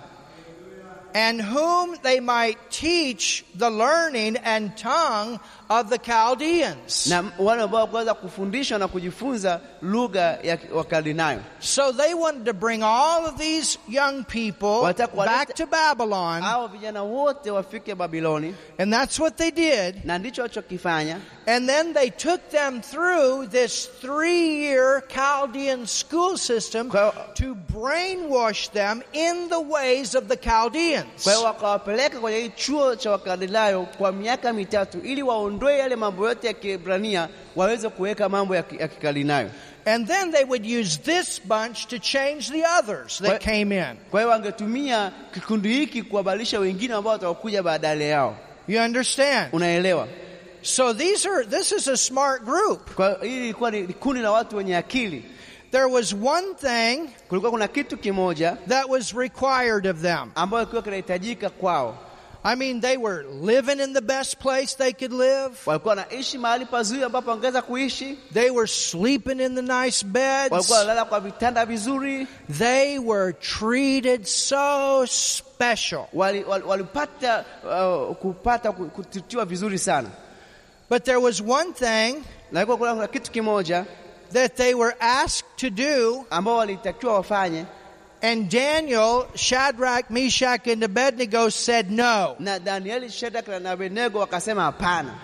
And 1.14 1.40
whom 1.40 1.96
they 2.02 2.20
might 2.20 2.58
teach 2.70 3.42
the 3.58 3.70
learning 3.70 4.38
and 4.44 4.74
tongue 4.76 5.38
of 5.70 5.88
the 5.90 5.98
Chaldeans. 5.98 7.06
na 7.06 7.24
wale 7.38 7.62
ambao 7.62 7.80
wakuweza 7.80 8.14
kufundishwa 8.14 8.78
na 8.78 8.88
kujifunza 8.88 9.60
lugha 9.82 10.38
ya 10.42 10.58
Wakaldinayo. 10.74 11.40
So 11.60 11.92
they 11.92 12.14
wanted 12.14 12.44
to 12.44 12.52
bring 12.52 12.82
all 12.82 13.26
of 13.26 13.36
these 13.38 13.78
young 13.88 14.24
people 14.24 14.94
back 15.16 15.54
to 15.54 15.66
Babylon. 15.66 16.42
Hao 16.42 16.68
vijana 16.68 17.02
wote 17.02 17.50
wafike 17.50 17.94
Babiloni, 17.94 18.54
And 18.78 18.92
that's 18.92 19.20
what 19.20 19.36
they 19.36 19.50
did. 19.50 20.04
na 20.04 20.18
ndicho 20.18 20.42
walichokifanya. 20.42 21.20
And 21.46 21.68
then 21.68 21.94
they 21.94 22.10
took 22.10 22.40
them 22.50 22.80
through 22.82 23.46
this 23.50 23.88
three 24.00 24.56
year 24.64 25.02
Chaldean 25.08 25.86
school 25.86 26.36
system 26.36 26.90
to 26.90 27.54
brainwash 27.72 28.68
them 28.72 29.02
in 29.12 29.48
the 29.48 29.60
ways 29.60 30.14
of 30.14 30.28
the 30.28 30.36
Chaldeans. 30.36 31.22
Kwa 31.24 31.32
hiyo 31.32 31.44
wakawapeleka 31.44 32.20
kwenye 32.20 32.48
chuo 32.48 32.96
cha 32.96 33.10
Wakaldinayo 33.10 33.86
kwa 33.98 34.12
miaka 34.12 34.52
mitatu 34.52 34.98
ili 35.00 35.22
waondoe 35.58 35.78
yale 35.78 35.96
mambo 35.96 36.28
yote 36.28 36.46
ya 36.46 36.52
Kiebrania 36.52 37.28
waweze 37.56 37.88
kuweka 37.88 38.28
mambo 38.28 38.56
ya, 38.56 38.64
And 39.86 40.06
then 40.06 40.32
they 40.32 40.44
would 40.44 40.66
use 40.66 40.98
this 40.98 41.40
bunch 41.44 41.86
to 41.86 41.98
change 41.98 42.50
the 42.50 42.64
others 42.78 43.18
that 43.18 43.40
came 43.40 43.72
in. 43.72 43.96
Kwa 44.10 44.20
hiyo 44.20 44.30
wangetumia 44.30 45.12
kikundi 45.34 45.68
hiki 45.68 46.02
kuwabadilisha 46.02 46.58
wengine 46.60 46.94
ambao 46.94 47.12
watakuja 47.12 47.62
baadaye 47.62 48.08
yao. 48.08 48.36
You 48.68 48.80
understand? 48.80 49.48
Unaelewa? 49.52 50.08
So 50.62 50.94
these 50.94 51.28
are 51.28 51.44
this 51.44 51.72
is 51.72 51.88
a 51.88 51.96
smart 51.96 52.42
group. 52.44 52.94
Kwa 52.94 53.08
hiyo 53.08 53.18
hili 53.22 53.44
ilikuwa 53.44 53.70
ni 53.70 53.86
kundi 53.86 54.22
la 54.22 54.30
watu 54.30 54.56
wenye 54.56 54.76
akili. 54.76 55.24
There 55.70 55.84
was 55.84 56.12
one 56.12 56.54
thing 56.54 57.10
Kulikuwa 57.28 57.50
kuna 57.52 57.68
kitu 57.68 57.96
kimoja 57.96 58.56
that 58.68 58.88
was 58.88 59.12
required 59.14 59.86
of 59.86 60.02
them. 60.02 60.30
ambayo 60.34 60.64
kilikuwa 60.66 60.82
kinahitajika 60.82 61.50
kwao. 61.50 62.07
I 62.44 62.54
mean, 62.54 62.80
they 62.80 62.96
were 62.96 63.24
living 63.42 63.80
in 63.80 63.92
the 63.92 64.00
best 64.00 64.38
place 64.38 64.74
they 64.76 64.92
could 64.92 65.12
live. 65.12 65.50
walikuwa 65.66 65.94
wanaishi 65.94 66.38
mahali 66.38 66.66
pazuri 66.66 67.02
ambapo 67.04 67.30
wangeweza 67.30 67.62
kuishi, 67.62 68.18
They 68.32 68.50
were 68.50 68.66
sleeping 68.68 69.40
in 69.40 69.54
the 69.54 69.62
nice 69.62 70.06
beds. 70.06 70.52
walikuwa 70.52 70.78
wanalala 70.78 71.04
kwa 71.04 71.20
vitanda 71.20 71.66
vizuri, 71.66 72.26
They 72.58 72.98
were 72.98 73.32
treated 73.32 74.24
so 74.26 75.06
special. 75.06 76.04
wali- 76.12 76.44
wali- 76.44 76.64
walipata 76.64 77.44
uh, 77.64 78.16
kupata 78.16 78.72
kutitiwa 78.72 79.44
vizuri 79.44 79.78
sana, 79.78 80.08
But 80.90 81.04
there 81.04 81.18
was 81.18 81.40
one 81.40 81.72
thing 81.72 82.22
na 82.52 82.60
ilikuwa 82.60 82.76
kuna 82.78 82.94
kuna 82.94 83.08
kitu 83.08 83.30
kimoja 83.30 83.84
that 84.32 84.56
they 84.56 84.74
were 84.74 84.96
asked 85.00 85.46
to 85.56 85.70
do, 85.70 86.24
ambao 86.30 86.56
walitakiwa 86.56 87.14
wafanye, 87.14 87.64
and 88.22 88.50
Daniel, 88.50 89.26
Shadrach, 89.34 90.10
Meshach, 90.10 90.66
and 90.66 90.82
Abednego 90.82 91.48
said 91.48 91.90
no. 91.90 92.36
na 92.38 92.58
Danieli, 92.58 93.06
Shadraka 93.10 93.60
na 93.60 93.70
Abednego 93.76 94.18
wakasema 94.26 94.62
hapana, 94.72 95.14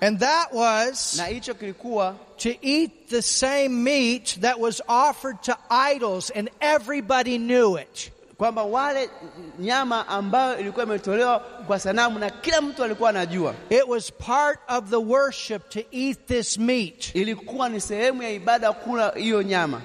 And 0.00 0.18
that 0.20 0.52
was 0.52 1.16
na 1.16 1.24
hicho 1.24 1.54
kilikuwa 1.54 2.14
to 2.38 2.54
eat 2.62 3.08
the 3.08 3.22
same 3.22 3.84
meat 3.84 4.36
that 4.40 4.58
was 4.60 4.80
offered 4.88 5.42
to 5.44 5.56
idols, 5.70 6.30
and 6.30 6.50
everybody 6.60 7.38
knew 7.38 7.76
it. 7.76 8.10
kwamba 8.38 8.62
wale 8.62 9.08
nyama 9.58 10.08
ambayo 10.08 10.58
ilikuwa 10.60 10.84
imetolewa 10.86 11.38
kwa 11.66 11.78
sanamu 11.78 12.18
na 12.18 12.30
kila 12.30 12.60
mtu 12.60 12.84
alikuwa 12.84 13.10
anajua 13.10 13.54
It 13.70 13.84
was 13.88 14.12
part 14.12 14.58
of 14.68 14.90
the 14.90 14.96
worship 15.00 15.68
to 15.70 15.80
eat 15.92 16.26
this 16.26 16.58
meat. 16.58 17.14
ilikuwa 17.14 17.68
ni 17.68 17.80
sehemu 17.80 18.22
ya 18.22 18.30
ibada 18.30 18.72
kula 18.72 19.10
hiyo 19.16 19.42
nyama. 19.42 19.80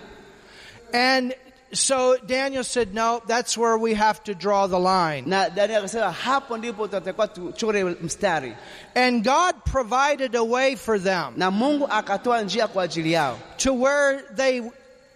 And 0.93 1.36
so 1.71 2.17
Daniel 2.25 2.63
said, 2.63 2.93
no, 2.93 3.21
that's 3.27 3.58
where 3.58 3.77
we 3.77 3.93
have 3.93 4.23
to 4.23 4.34
draw 4.34 4.67
the 4.67 4.79
line. 4.79 5.23
Na 5.27 5.49
Danieli 5.49 5.75
akasema 5.75 6.12
hapo 6.12 6.58
ndipo 6.58 6.88
tutatakiwa 6.88 7.27
tuchore 7.27 7.84
mstari, 7.84 8.53
And 8.95 9.23
God 9.23 9.55
provided 9.65 10.36
a 10.36 10.43
way 10.43 10.75
for 10.75 10.99
them 10.99 11.34
na 11.38 11.51
Mungu 11.51 11.88
akatoa 11.89 12.41
njia 12.41 12.67
kwa 12.67 12.84
ajili 12.84 13.12
yao 13.12 13.38
to 13.58 13.73
where 13.73 14.21
they 14.36 14.62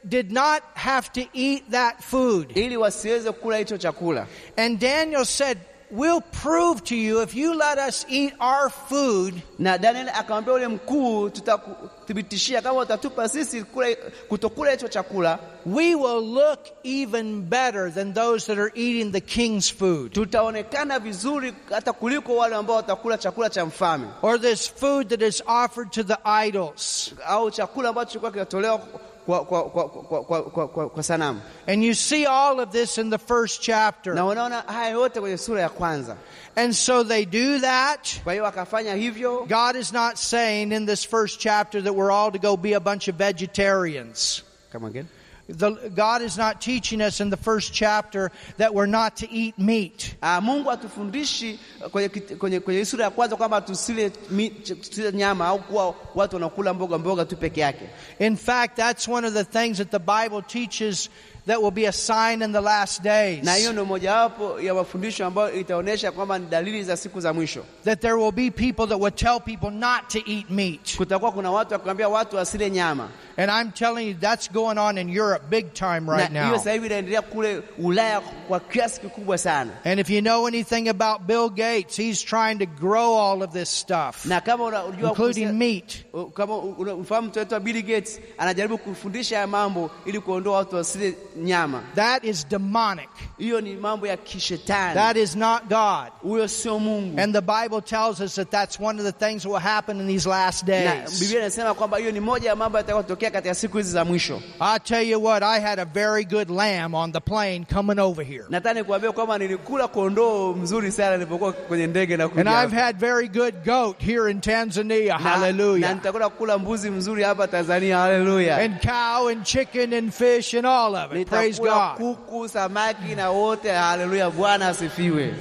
did 0.05 0.31
not 0.31 0.61
have 0.75 1.09
to 1.13 1.21
eat 1.33 1.63
that 1.71 2.01
food. 2.03 2.57
ili 2.57 2.77
wasiweze 2.77 3.31
kula 3.31 3.57
hicho 3.57 3.77
chakula. 3.77 4.27
And 4.57 4.79
Daniel 4.79 5.25
said, 5.25 5.57
We'll 5.95 6.21
prove 6.21 6.84
to 6.86 6.95
you 6.95 7.21
if 7.21 7.36
you 7.36 7.53
let 7.53 7.77
us 7.77 8.03
eat 8.10 8.34
our 8.39 8.69
food, 8.71 9.41
Na 9.60 9.77
Danieli 9.77 10.10
akamwambia 10.10 10.53
ule 10.53 10.67
mkuu, 10.67 11.29
tutakuthibitishia 11.29 12.62
kama 12.62 12.79
utatupa 12.79 13.29
sisi 13.29 13.63
kula, 13.63 13.88
kutokula 14.29 14.71
hicho 14.71 14.88
chakula, 14.88 15.39
we 15.65 15.95
will 15.95 16.21
look 16.34 16.60
even 16.84 17.41
better 17.41 17.93
than 17.93 18.13
those 18.13 18.47
that 18.47 18.58
are 18.60 18.71
eating 18.75 19.12
the 19.12 19.21
king's 19.21 19.73
food. 19.73 20.12
Tutaonekana 20.13 20.99
vizuri 20.99 21.53
hata 21.69 21.93
kuliko 21.93 22.36
wale 22.36 22.56
ambao 22.56 22.75
watakula 22.75 23.17
chakula 23.17 23.49
cha 23.49 23.65
mfalme. 23.65 24.08
Or 24.21 24.41
this 24.41 24.71
food 24.75 25.10
that 25.10 25.21
is 25.21 25.43
offered 25.47 25.91
to 25.91 26.03
the 26.03 26.17
idols. 26.47 27.13
au 27.27 27.51
chakula 27.51 27.89
ambacho 27.89 28.10
kilikuwa 28.10 28.32
kinatolewa 28.32 28.82
kwa, 29.25 29.45
kwa, 29.45 29.69
kwa, 29.69 29.89
kwa, 29.89 30.23
kwa, 30.23 30.43
kwa, 30.43 30.67
kwa, 30.67 30.89
kwa 30.89 31.03
sanamu. 31.03 31.41
And 31.67 31.83
you 31.83 31.93
see 31.93 32.25
all 32.25 32.59
of 32.59 32.71
this 32.71 32.97
in 32.97 33.09
the 33.09 33.17
first 33.17 33.62
chapter. 33.62 34.13
Na 34.13 34.25
unaona 34.25 34.62
haya 34.67 34.89
yote 34.91 35.21
kwenye 35.21 35.38
sura 35.38 35.62
ya 35.62 35.69
kwanza. 35.69 36.17
And 36.55 36.73
so 36.75 37.03
they 37.03 37.25
do 37.25 37.59
that. 37.59 38.21
Kwa 38.23 38.33
hiyo 38.33 38.45
akafanya 38.47 38.95
hivyo. 38.95 39.45
God 39.47 39.75
is 39.75 39.93
not 39.93 40.17
saying 40.17 40.71
in 40.71 40.86
this 40.86 41.03
first 41.05 41.39
chapter 41.39 41.81
that 41.81 41.93
we're 41.93 42.12
all 42.12 42.31
to 42.31 42.39
go 42.39 42.57
be 42.57 42.73
a 42.73 42.79
bunch 42.79 43.07
of 43.07 43.15
vegetarians. 43.15 44.43
Come 44.71 44.86
on 44.86 44.91
again. 44.91 45.07
The, 45.49 45.71
God 45.93 46.21
is 46.21 46.38
not 46.38 46.62
teaching 46.62 47.01
us 47.01 47.19
in 47.19 47.29
the 47.29 47.36
first 47.38 47.73
chapter 47.73 48.32
that 48.58 48.73
we're 48.73 48.86
not 48.86 49.17
to 49.17 49.29
eat 49.29 49.60
meat. 49.60 50.15
Ah, 50.23 50.39
Mungu 50.41 50.71
atufundishi 50.71 51.60
kwenye, 51.91 52.10
kwenye, 52.10 52.60
kwenye 52.60 52.86
sura 52.86 53.03
ya 53.06 53.10
kwanza 53.12 53.36
kwamba 53.36 53.62
tusile, 53.62 54.10
tusile 54.10 55.12
nyama 55.12 55.47
au 55.47 55.60
kuwa 55.60 55.95
watu 56.15 56.36
wanakula 56.36 56.73
mboga 56.73 56.97
mboga 56.97 57.25
tu 57.25 57.38
peke 57.38 57.62
yake. 57.62 57.89
In 58.19 58.36
fact, 58.38 58.75
that's 58.77 59.08
one 59.08 59.27
of 59.27 59.34
the 59.34 59.43
things 59.43 59.77
that 59.77 59.91
the 59.91 59.99
Bible 59.99 60.41
teaches 60.41 61.10
that 61.45 61.62
will 61.62 61.71
be 61.71 61.86
a 61.86 61.91
sign 61.91 62.41
in 62.41 62.51
the 62.53 62.62
last 62.62 63.01
days. 63.03 63.43
Na 63.43 63.53
hiyo 63.56 63.71
ndio 63.71 63.86
mojawapo 63.86 64.60
ya 64.62 64.73
mafundisho 64.73 65.25
ambayo 65.25 65.53
itaonyesha 65.53 66.12
kwamba 66.12 66.39
ni 66.39 66.45
dalili 66.45 66.84
za 66.84 66.97
siku 66.97 67.19
za 67.21 67.34
mwisho. 67.34 67.65
That 67.84 67.99
there 68.01 68.13
will 68.13 68.32
be 68.32 68.51
people 68.51 68.88
that 68.88 68.99
will 69.01 69.12
tell 69.13 69.39
people 69.39 69.69
not 69.71 70.08
to 70.10 70.19
eat 70.25 70.49
meat. 70.49 70.97
Kutakuwa 70.97 71.32
kuna 71.32 71.51
watu 71.51 71.73
wakuambia 71.73 72.10
watu 72.10 72.36
wasile 72.36 72.71
nyama, 72.71 73.10
And 73.38 73.50
I'm 73.52 73.72
telling 73.72 74.08
you, 74.08 74.13
that's 74.13 74.48
going 74.48 74.78
on 74.78 74.98
in 74.98 75.10
Europe 75.10 75.50
big 75.50 75.74
time 75.74 76.10
right 76.10 76.32
na 76.32 76.50
now. 76.50 76.58
sasa 76.58 76.72
hivi 76.72 76.86
inaendelea 76.86 77.22
kule 77.22 77.62
Ulaya 77.80 78.22
kwa 78.22 78.60
kiasi 78.60 79.02
kikubwa 79.02 79.38
sana. 79.38 79.72
And 79.86 80.00
if 80.00 80.10
you 80.10 80.22
know 80.22 80.48
anything 80.48 80.89
about 80.89 81.22
Bill 81.28 81.50
Gates, 81.50 81.98
he's 81.98 82.22
trying 82.24 82.60
to 82.60 82.65
grow 82.65 83.15
all 83.17 83.41
of 83.43 83.52
this 83.54 83.69
stuff, 83.69 84.26
Na 84.26 84.41
kama 84.41 84.63
unajua 84.63 85.10
including 85.10 85.54
meat. 85.58 86.06
kama 86.34 86.58
unafahamu 86.58 87.28
mtu 87.28 87.60
Bill 87.60 87.82
Gates 87.84 88.19
anajaribu 88.38 88.78
kufundisha 88.78 89.48
mambo 89.48 89.91
ili 90.06 90.19
kuondoa 90.19 90.58
watu 90.58 90.76
wasile 90.76 91.15
nyama. 91.38 91.82
That 91.96 92.24
is 92.24 92.48
demonic. 92.48 93.10
Hiyo 93.38 93.62
ni 93.62 93.76
mambo 93.76 94.08
ya 94.08 94.17
kishetani, 94.17 94.93
That 94.93 95.17
is 95.17 95.36
not 95.36 95.63
God. 95.69 96.12
huyo 96.22 96.48
sio 96.48 96.80
Mungu. 96.80 97.19
And 97.22 97.34
the 97.36 97.41
Bible 97.41 97.82
tells 97.82 98.19
us 98.19 98.36
that 98.36 98.50
that's 98.52 98.80
one 98.80 99.00
of 99.02 99.06
the 99.06 99.26
things 99.28 99.43
that 99.43 99.52
will 99.52 99.62
happen 99.62 100.00
in 100.00 100.08
these 100.08 100.30
last 100.30 100.65
days. 100.65 101.19
Biblia 101.19 101.39
inasema 101.39 101.74
kwamba 101.74 101.98
hiyo 101.98 102.12
ni 102.12 102.19
moja 102.19 102.50
ya 102.50 102.56
mambo 102.56 102.78
yatakayotokea 102.78 103.22
katika 103.31 103.55
siku 103.55 103.77
hizi 103.77 103.91
za 103.91 104.05
mwisho. 104.05 104.41
I'll 104.62 104.79
tell 104.83 105.09
you 105.09 105.23
what, 105.23 105.43
I 105.43 105.59
had 105.62 105.81
a 105.81 105.86
very 105.86 106.25
good 106.25 106.49
lamb 106.49 106.93
on 106.95 107.12
the 107.12 107.19
plane 107.19 107.65
coming 107.73 107.99
over 107.99 108.25
here. 108.25 108.43
Nataka 108.49 108.73
nikuambia 108.73 109.12
kwamba 109.12 109.38
nilikula 109.38 109.88
kondoo 109.88 110.53
mzuri 110.53 110.91
sana 110.91 111.17
nilipokuwa 111.17 111.53
kwenye 111.53 111.88
ndege 111.88 112.17
na 112.17 112.23
And 112.23 112.47
I've 112.49 112.75
had 112.81 112.97
very 112.99 113.27
good 113.27 113.55
goat 113.65 114.01
here 114.01 114.31
in 114.31 114.41
Tanzania. 114.41 115.13
na, 115.17 115.23
na 115.23 115.29
Hallelujah. 115.29 115.93
nitakwenda 115.95 116.29
kukula 116.29 116.57
mbuzi 116.57 116.89
mzuri 116.89 117.23
hapa 117.23 117.47
Tanzania. 117.47 117.97
Haleluya! 117.97 118.57
And 118.57 118.79
cow 118.81 119.27
and 119.29 119.43
chicken 119.43 119.93
and 119.93 120.12
fish 120.13 120.53
and 120.53 120.65
all 120.65 120.95
of 120.95 121.13
it. 121.15 121.27
Praise 121.29 121.62
Nitakula 121.62 121.95
God. 121.97 122.07
kuku, 122.17 122.49
samaki 122.49 123.15
na 123.15 123.29
wote. 123.31 123.71
Haleluya! 123.71 124.29
Bwana 124.29 124.67
asifiwe. 124.67 125.33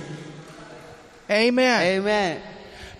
Amen. 1.30 1.98
Amen. 1.98 2.36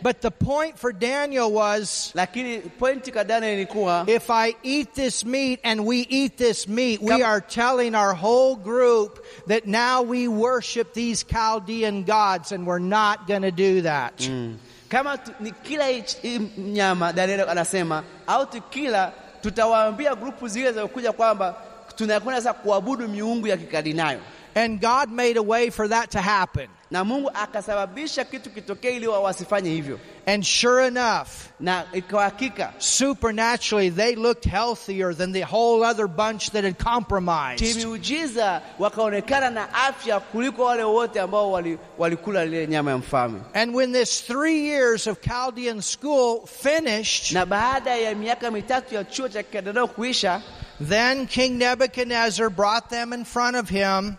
But 0.03 0.21
the 0.21 0.31
point 0.31 0.79
for 0.79 0.93
Daniel 0.93 1.53
was 1.53 2.13
Lakini 2.15 2.59
pointi 2.79 3.13
kwa 3.13 3.25
Daniel 3.25 3.53
ilikuwa 3.55 4.05
if 4.09 4.31
I 4.31 4.55
eat 4.63 4.95
this 4.95 5.25
meat 5.25 5.61
and 5.65 5.81
we 5.87 5.99
eat 6.11 6.37
this 6.37 6.67
meat, 6.69 7.01
we 7.03 7.23
are 7.23 7.41
telling 7.41 7.95
our 7.95 8.15
whole 8.15 8.57
group 8.57 9.25
that 9.47 9.67
now 9.67 10.03
we 10.03 10.29
worship 10.29 10.93
these 10.93 11.23
Chaldean 11.25 12.03
gods 12.05 12.53
and 12.53 12.67
we're 12.67 12.79
not 12.81 13.27
going 13.29 13.43
to 13.43 13.51
do 13.53 13.83
that. 13.83 14.17
Mm. 14.19 14.57
kama 14.89 15.17
tu, 15.19 15.33
ni 15.41 15.51
kila 15.63 15.85
hii- 15.89 16.17
hii 16.23 16.39
nyama, 16.59 17.13
Daniel 17.13 17.49
anasema 17.49 18.03
au 18.27 18.47
tukila, 18.47 19.13
tutawaambia 19.43 20.15
grupu 20.15 20.49
zile 20.49 20.73
za 20.73 20.87
kuja 20.87 21.13
kwamba 21.13 21.57
tunakwenda 21.97 22.43
sasa 22.43 22.53
kuabudu 22.53 23.09
miungu 23.09 23.47
ya 23.47 23.57
kikadinayo, 23.57 24.21
And 24.55 24.81
God 24.81 25.11
made 25.11 25.37
a 25.39 25.43
way 25.43 25.71
for 25.71 25.89
that 25.89 26.11
to 26.11 26.21
happen. 26.21 26.69
na 26.91 27.05
Mungu 27.05 27.31
akasababisha 27.35 28.25
kitu 28.25 28.51
kitokee 28.51 28.97
ili 28.97 29.07
wasifanye 29.07 29.71
hivyo, 29.71 29.99
And 30.27 30.45
sure 30.45 30.87
enough, 30.87 31.29
na 31.61 31.85
ikawa 31.93 32.25
hakika 32.25 32.73
supernaturally, 32.79 33.91
they 33.91 34.15
looked 34.15 34.45
healthier 34.45 35.15
than 35.15 35.33
the 35.33 35.41
whole 35.45 35.83
other 35.83 36.07
bunch 36.07 36.51
that 36.51 36.65
had 36.65 36.79
compromised. 36.79 37.65
kimiujiza 37.65 38.63
wakaonekana 38.79 39.51
na 39.51 39.75
afya 39.75 40.21
kuliko 40.21 40.65
wale 40.65 40.85
wote 40.85 41.21
ambao 41.21 41.53
walikula 41.99 42.45
lile 42.45 42.67
nyama 42.67 42.91
ya 42.91 42.99
mfalme. 42.99 43.41
And 43.55 43.75
when 43.75 43.93
this 43.93 44.21
three 44.21 44.61
years 44.69 45.07
of 45.07 45.21
Chaldean 45.21 45.83
school 45.83 46.47
finished, 46.47 47.33
Na 47.33 47.47
baada 47.47 47.97
ya 47.97 48.15
miaka 48.15 48.51
mitatu 48.51 48.95
ya 48.95 49.05
chuo 49.05 49.29
cha 49.29 49.43
kuisha, 49.87 50.43
then 50.81 51.27
King 51.27 51.59
Nebuchadnezzar 51.59 52.51
brought 52.51 52.91
them 52.91 53.13
in 53.13 53.25
front 53.25 53.57
of 53.57 53.69
him 53.71 54.17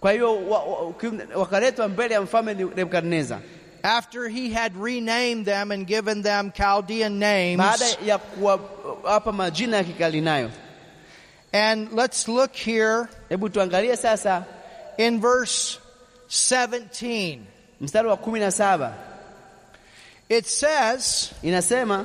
kwa 0.00 0.12
hiyo 0.12 0.48
wa- 0.48 0.64
wa- 0.64 0.92
kim- 0.92 1.20
wakaletwa 1.36 1.88
mbele 1.88 2.14
ya 2.14 2.22
mfalme 2.22 2.54
Nebukadneza. 2.54 3.40
after 3.82 4.28
he 4.28 4.50
had 4.50 4.72
renamed 4.84 5.44
them 5.44 5.70
and 5.72 5.86
given 5.86 6.22
them 6.22 6.50
Chaldean 6.52 7.12
names. 7.18 7.58
baada 7.58 7.84
ya 8.06 8.18
kuwapa 8.18 9.32
majina 9.32 9.76
ya 9.76 9.84
kikadinayo. 9.84 10.50
And 11.52 11.92
let's 11.92 12.28
look 12.28 12.52
here 12.56 13.06
Hebu 13.28 13.48
tuangalie 13.48 13.96
sasa 13.96 14.44
in 14.98 15.20
verse 15.20 15.78
17. 16.28 17.40
mstari 17.80 18.08
wa 18.08 18.16
kumi 18.16 18.40
na 18.40 18.50
saba 18.50 18.92
It 20.28 20.46
says, 20.46 21.30
inasema 21.42 22.04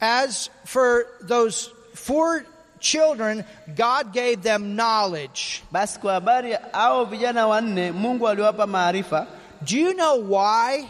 As 0.00 0.50
for 0.64 1.06
those 1.20 1.70
four 1.94 2.44
children, 2.82 3.44
God 3.76 4.12
gave 4.12 4.42
them 4.42 4.76
knowledge. 4.76 5.62
basi 5.72 5.98
kwa 6.00 6.12
habari 6.12 6.52
hao 6.72 7.04
vijana 7.04 7.46
wanne 7.46 7.92
Mungu 7.92 8.28
aliwapa 8.28 8.66
maarifa. 8.66 9.26
Do 9.62 9.76
you 9.78 9.94
know 9.94 10.16
why? 10.16 10.88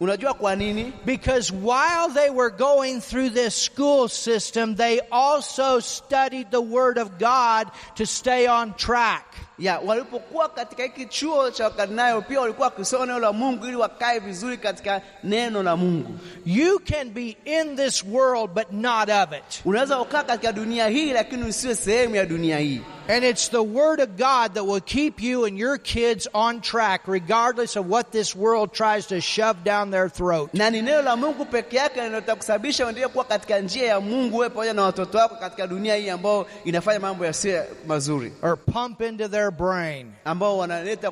Unajua 0.00 0.34
kwa 0.34 0.56
nini? 0.56 0.92
Because 1.04 1.52
while 1.52 2.08
they 2.14 2.30
were 2.30 2.50
going 2.50 3.00
through 3.00 3.28
this 3.34 3.54
school 3.54 4.08
system, 4.08 4.74
they 4.74 5.00
also 5.12 5.80
studied 5.80 6.50
the 6.50 6.60
Word 6.60 6.96
of 6.98 7.18
God 7.18 7.70
to 7.96 8.06
stay 8.06 8.46
on 8.46 8.72
track. 8.74 9.26
Ya 9.60 9.78
walipokuwa 9.78 10.48
katika 10.48 10.82
hiki 10.82 11.06
chuo 11.06 11.50
cha 11.50 11.64
Wakaldayo 11.64 12.22
pia 12.22 12.40
walikuwa 12.40 12.68
wakisoma 12.68 13.06
neno 13.06 13.18
la 13.18 13.32
Mungu 13.32 13.66
ili 13.66 13.76
wakae 13.76 14.18
vizuri 14.18 14.56
katika 14.56 15.00
neno 15.24 15.62
la 15.62 15.76
Mungu. 15.76 16.18
You 16.46 16.78
can 16.80 17.10
be 17.10 17.36
in 17.44 17.76
this 17.76 18.04
world 18.12 18.50
but 18.50 18.72
not 18.72 19.08
of 19.08 19.32
it. 19.38 19.60
Unaweza 19.64 20.00
ukaa 20.00 20.22
katika 20.22 20.52
dunia 20.52 20.88
hii 20.88 21.12
lakini 21.12 21.44
usiwe 21.44 21.74
sehemu 21.74 22.16
ya 22.16 22.26
dunia 22.26 22.58
hii, 22.58 22.80
And 23.08 23.24
it's 23.24 23.48
the 23.48 23.62
Word 23.62 23.98
of 23.98 24.16
God 24.16 24.54
that 24.54 24.64
will 24.64 24.80
keep 24.80 25.20
you 25.20 25.44
and 25.44 25.58
your 25.58 25.78
kids 25.78 26.28
on 26.32 26.60
track, 26.60 27.08
regardless 27.08 27.74
of 27.74 27.86
what 27.86 28.12
this 28.12 28.36
world 28.36 28.72
tries 28.72 29.06
to 29.08 29.20
shove 29.20 29.64
down 29.64 29.90
their 29.90 30.08
throat 30.08 30.50
na 30.54 30.70
ni 30.70 30.80
neno 30.80 31.02
la 31.04 31.16
Mungu 31.16 31.44
peke 31.44 31.76
yake 31.76 32.00
linalokusababisha 32.02 32.86
uendelee 32.86 33.08
kuwa 33.08 33.24
katika 33.24 33.58
njia 33.60 33.86
ya 33.86 34.00
Mungu, 34.00 34.36
wewe 34.36 34.50
pamoja 34.50 34.72
na 34.72 34.82
watoto 34.82 35.18
wako 35.18 35.34
katika 35.36 35.66
dunia 35.66 35.96
hii 35.96 36.08
ambao 36.10 36.46
inafanya 36.64 37.00
mambo 37.00 37.24
yasiyo 37.26 37.64
mazuri, 37.86 38.32
or 38.42 38.56
pump 38.58 39.00
into 39.00 39.28
their 39.28 39.50
brain. 39.50 40.06
ambao 40.24 40.58
wanaleta 40.58 41.10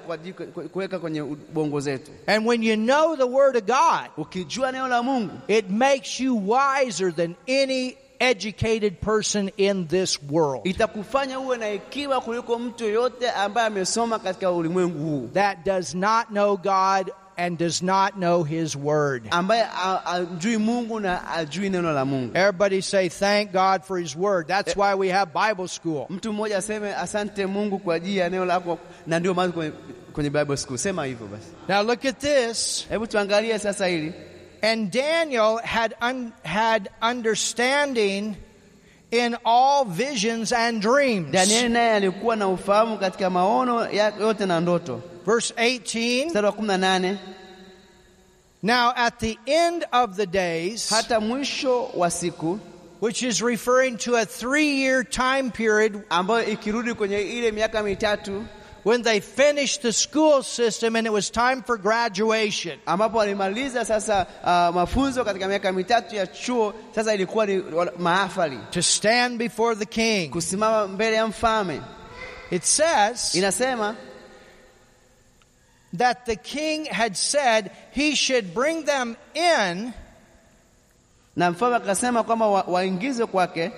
kuweka 0.73 0.99
kwenye 0.99 1.23
ubongo 1.23 1.81
zetu. 1.81 2.11
And 2.27 2.47
when 2.47 2.63
you 2.63 2.77
know 2.77 3.17
the 3.17 3.27
Word 3.27 3.57
of 3.57 3.65
God, 3.65 4.11
Ukijua 4.17 4.73
neno 4.73 4.89
la 4.89 5.03
Mungu 5.03 5.33
it 5.49 5.71
makes 5.71 6.21
you 6.21 6.37
wiser 6.37 7.15
than 7.15 7.35
any 7.49 7.97
educated 8.21 9.01
person 9.01 9.51
in 9.57 9.87
this 9.89 10.19
world. 10.31 10.67
itakufanya 10.67 11.41
uwe 11.41 11.57
na 11.57 11.67
hekima 11.67 12.21
kuliko 12.21 12.59
mtu 12.59 12.85
yoyote 12.85 13.31
ambaye 13.31 13.67
amesoma 13.67 14.19
katika 14.19 14.51
ulimwengu 14.53 14.99
huu, 14.99 15.29
that 15.35 15.59
does 15.67 15.95
not 15.95 16.27
know 16.29 16.57
God 16.57 17.13
and 17.37 17.59
does 17.59 17.83
not 17.83 18.13
know 18.15 18.43
His 18.45 18.77
Word. 18.77 19.23
ambaye 19.31 19.63
a- 19.63 20.05
ajui 20.07 20.57
Mungu 20.57 21.01
na 21.01 21.31
ajui 21.35 21.71
neno 21.71 21.93
la 21.93 22.05
Mungu. 22.05 22.37
Everybody 22.37 22.83
say, 22.83 23.09
Thank 23.09 23.53
God 23.53 23.83
for 23.85 23.99
His 23.99 24.17
Word. 24.17 24.49
That's 24.49 24.73
eh, 24.73 24.75
why 24.77 24.95
we 24.95 25.09
have 25.09 25.33
Bible 25.33 25.69
school. 25.69 26.07
Mtu 26.11 26.33
mmoja 26.33 26.59
aseme 26.59 26.95
asante 26.95 27.47
Mungu 27.47 27.79
kwa 27.79 27.95
ajili 27.95 28.17
ya 28.19 28.29
neno 28.31 28.45
lako, 28.45 28.79
na 29.07 29.19
ndio 29.19 29.35
maana 29.35 29.53
kwenye, 29.53 29.73
kwenye 30.13 30.31
Bible 30.31 30.57
school. 30.57 30.79
Sema 30.79 31.05
hivyo 31.05 31.27
basi. 31.27 31.47
Now 31.69 31.83
look 31.83 32.05
at 32.05 32.19
this. 32.19 32.87
Hebu 34.63 34.67
tuangalie 34.67 34.67
sasa 34.67 34.67
hili. 34.67 34.73
And 34.73 34.91
Daniel 34.91 35.59
had, 35.65 35.95
un- 36.01 36.33
had 36.45 36.89
understanding 37.03 38.37
in 39.11 39.37
all 39.45 39.85
visions 39.85 40.53
and 40.53 40.83
dreams. 40.83 41.33
Danieli 41.33 41.69
naye 41.69 41.93
alikuwa 41.97 42.37
na 42.37 42.49
ufahamu 42.49 42.99
katika 42.99 43.31
maono 43.31 43.89
yote 44.21 44.47
na 44.47 44.61
ndoto. 44.61 45.01
Verse 45.27 45.55
18 45.57 46.27
Mstari 46.27 46.47
wa 46.47 46.53
18, 46.53 47.17
Now 48.63 48.93
at 48.97 49.19
the 49.21 49.39
end 49.47 49.85
of 49.93 50.17
the 50.17 50.27
days, 50.27 50.91
hata 50.91 51.21
mwisho 51.21 51.91
wa 51.95 52.11
siku 52.11 52.59
which 53.01 53.23
is 53.23 53.41
referring 53.41 53.97
to 53.97 54.17
a 54.17 54.27
three 54.27 54.81
year 54.83 55.05
time 55.05 55.51
period 55.51 56.03
ambayo 56.11 56.45
ikirudi 56.45 56.95
kwenye 56.95 57.21
ile 57.21 57.51
miaka 57.53 57.83
mitatu 57.83 58.45
when 58.85 59.03
they 59.03 59.21
finished 59.21 59.83
the 59.83 59.93
school 59.93 60.43
system 60.43 60.97
and 60.97 61.07
it 61.07 61.13
was 61.13 61.31
time 61.31 61.63
for 61.63 61.77
graduation. 61.79 62.79
ambapo 62.87 63.19
walimaliza 63.19 63.85
sasa 63.85 64.27
uh, 64.43 64.75
mafunzo 64.75 65.25
katika 65.25 65.49
miaka 65.49 65.73
mitatu 65.73 66.17
ya 66.17 66.27
chuo. 66.27 66.75
Sasa 66.95 67.15
ilikuwa 67.15 67.47
ni 67.47 67.63
mahafali 67.99 68.59
to 68.71 68.83
stand 68.83 69.39
before 69.39 69.77
the 69.77 69.87
king. 69.87 70.31
kusimama 70.31 70.87
mbele 70.89 71.17
ya 71.17 71.27
mfalme. 71.27 71.81
It 72.51 72.63
says 72.65 73.35
Inasema 73.35 73.97
that 75.97 76.27
the 76.27 76.37
king 76.37 76.87
had 76.87 77.15
said 77.17 77.71
he 77.93 78.15
should 78.17 78.55
bring 78.55 78.85
them 78.85 79.17
in. 79.35 79.93
na 81.37 81.51
mfalme 81.51 81.77
akasema 81.77 82.23
kwamba 82.23 82.47
waingizwe 82.49 83.27
kwake, 83.27 83.71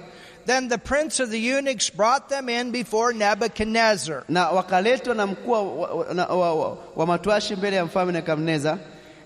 Then 0.50 0.66
the 0.68 0.78
prince 0.78 1.20
of 1.20 1.30
the 1.30 1.38
eunuchs 1.38 1.90
brought 1.90 2.28
them 2.28 2.48
in 2.48 2.72
before 2.72 3.12
Nebuchadnezzar. 3.12 4.24
na 4.28 4.50
wakaletwa 4.50 5.14
na 5.14 5.26
mkuu 5.26 5.50
wa, 5.52 5.62
wa, 5.62 6.14
na- 6.14 6.26
wa, 6.26 6.54
wa, 6.54 6.76
wa 6.96 7.06
matwashi 7.06 7.56
mbele 7.56 7.76
ya 7.76 7.84
mfalme 7.84 8.12
Nebukadneza, 8.12 8.78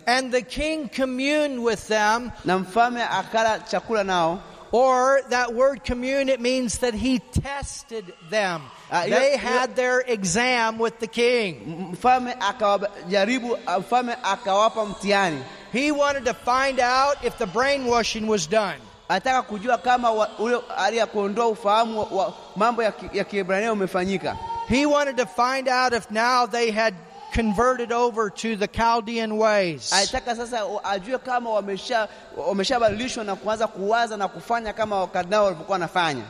And 0.07 0.31
the 0.33 0.43
king 0.43 0.89
communed 0.91 1.59
with 1.65 1.89
them, 1.89 2.31
na 2.45 2.59
mfalme 2.59 3.03
akala 3.03 3.61
chakula 3.71 4.05
nao. 4.05 4.39
or 4.73 5.23
that 5.31 5.55
word 5.55 5.83
commune, 5.85 6.29
it 6.29 6.41
means 6.41 6.79
that 6.79 6.93
he 6.95 7.21
tested 7.21 8.05
them. 8.29 8.61
Ah, 8.91 9.05
They 9.09 9.37
had 9.39 9.77
their 9.77 10.01
exam 10.07 10.79
with 10.79 10.99
the 10.99 11.07
king. 11.07 11.55
M- 11.67 11.97
Mfalme 11.97 12.35
akawajaribu, 12.41 13.57
mfalme 13.79 14.17
akawapa 14.23 14.85
mtihani, 14.87 15.43
He 15.73 15.91
wanted 15.93 16.25
to 16.27 16.35
find 16.35 16.81
out 16.81 17.17
if 17.25 17.39
the 17.39 17.47
brainwashing 17.47 18.27
was 18.27 18.47
done. 18.47 18.79
Anataka 19.09 19.43
kujua 19.43 19.79
kama 19.79 20.12
ule 20.38 20.61
hali 20.77 20.97
ya 20.97 21.07
kuondoa 21.07 21.47
ufahamu 21.47 22.07
wa, 22.11 22.33
mambo 22.57 22.83
ya, 22.83 22.93
Kiebrania 23.25 23.73
umefanyika. 23.73 24.37
He 24.69 24.87
wanted 24.87 25.17
to 25.17 25.27
find 25.27 25.69
out 25.69 25.93
if 25.93 26.11
now 26.11 26.47
they 26.47 26.71
had 26.71 26.95
converted 27.35 27.93
over 27.93 28.31
to 28.31 28.57
the 28.57 28.69
Chaldean 28.69 29.33
ways. 29.33 29.93
Alitaka 29.93 30.37
sasa 30.37 30.62
ajue 30.85 31.19
kama 31.19 31.51
wamesha 31.51 32.09
wameshabadilishwa 32.37 33.25
na 33.25 33.37
kuanza 33.37 33.67
kuwaza 33.67 34.17
na 34.17 34.29
kufanya 34.29 34.73
kama 34.73 35.01
Wakaldao 35.01 35.45
walivyokuwa 35.45 35.75
wanafanya. 35.75 36.23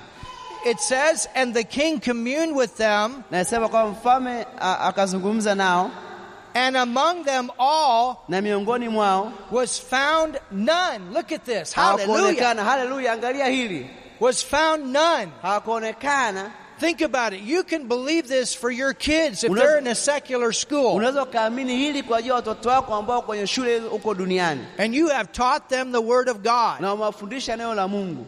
It 0.66 0.78
says, 0.78 1.28
and 1.34 1.54
the 1.54 1.64
king 1.64 2.00
communed 2.00 2.56
with 2.56 2.76
them, 2.76 3.22
Na 3.30 3.44
kwamba 3.44 3.86
mfalme 3.86 4.46
akazungumza 4.60 5.54
nao, 5.54 5.90
and 6.54 6.76
among 6.76 7.24
them 7.24 7.50
all 7.58 8.16
na 8.28 8.40
miongoni 8.40 8.88
mwao 8.88 9.32
was 9.50 9.78
found 9.80 10.38
none. 10.50 11.12
Look 11.12 11.32
at 11.32 11.44
this. 11.44 11.72
Hallelujah. 11.72 12.06
hawakuonekana. 12.36 12.64
Haleluya! 12.64 13.12
Angalia 13.12 13.46
hili, 13.46 13.90
Was 14.20 14.42
found 14.44 14.86
none. 14.92 15.32
hawakuonekana. 15.42 16.52
Think 16.80 17.02
about 17.02 17.32
it. 17.32 17.40
You 17.42 17.62
can 17.64 17.86
believe 17.88 18.26
this 18.28 18.54
for 18.54 18.70
your 18.70 18.92
kids 18.94 19.44
if 19.44 19.52
they're 19.52 19.78
in 19.78 19.86
a 19.86 19.94
secular 19.94 20.52
school 20.52 20.94
Unaweza 20.96 21.22
ukaamini 21.22 21.76
hili 21.76 22.02
kwa 22.02 22.18
ajili 22.18 22.28
ya 22.28 22.34
watoto 22.34 22.68
wako 22.68 22.94
ambao 22.94 23.22
kwenye 23.22 23.46
shule 23.46 23.78
huko 23.78 24.14
duniani 24.14 24.64
and 24.78 24.94
you 24.94 25.08
have 25.08 25.28
taught 25.32 25.68
them 25.68 25.92
the 25.92 25.98
Word 25.98 26.28
of 26.28 26.36
God. 26.36 26.80
na 26.80 26.94
umewafundisha 26.94 27.56
neno 27.56 27.74
la 27.74 27.88
Mungu. 27.88 28.26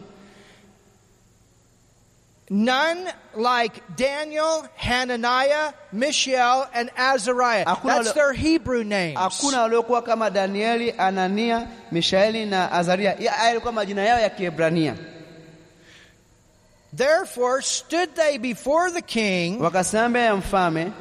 None 2.49 3.09
like 3.35 3.95
Daniel, 3.97 4.65
Hananiah, 4.75 5.73
Mishael, 5.91 6.69
and 6.73 6.89
Azariah. 6.95 7.65
That's 7.83 8.13
their 8.13 8.31
Hebrew 8.33 8.83
names. 8.85 9.17
Hakuna 9.17 9.61
waliokuwa 9.61 10.01
kama 10.01 10.29
Danieli, 10.29 10.91
Anania, 10.97 11.67
Mishaeli 11.91 12.45
na 12.45 12.71
Azaria. 12.71 13.11
Haya 13.15 13.47
yalikuwa 13.47 13.73
majina 13.73 14.01
yao 14.05 14.19
ya 14.19 14.29
Kiebrania. 14.29 14.95
Therefore 16.93 17.61
stood 17.61 18.15
they 18.15 18.37
before 18.37 18.91
the 18.91 19.01
king, 19.01 19.59
Wakasimama 19.59 20.19
ya 20.19 20.35
mfalme 20.35 20.91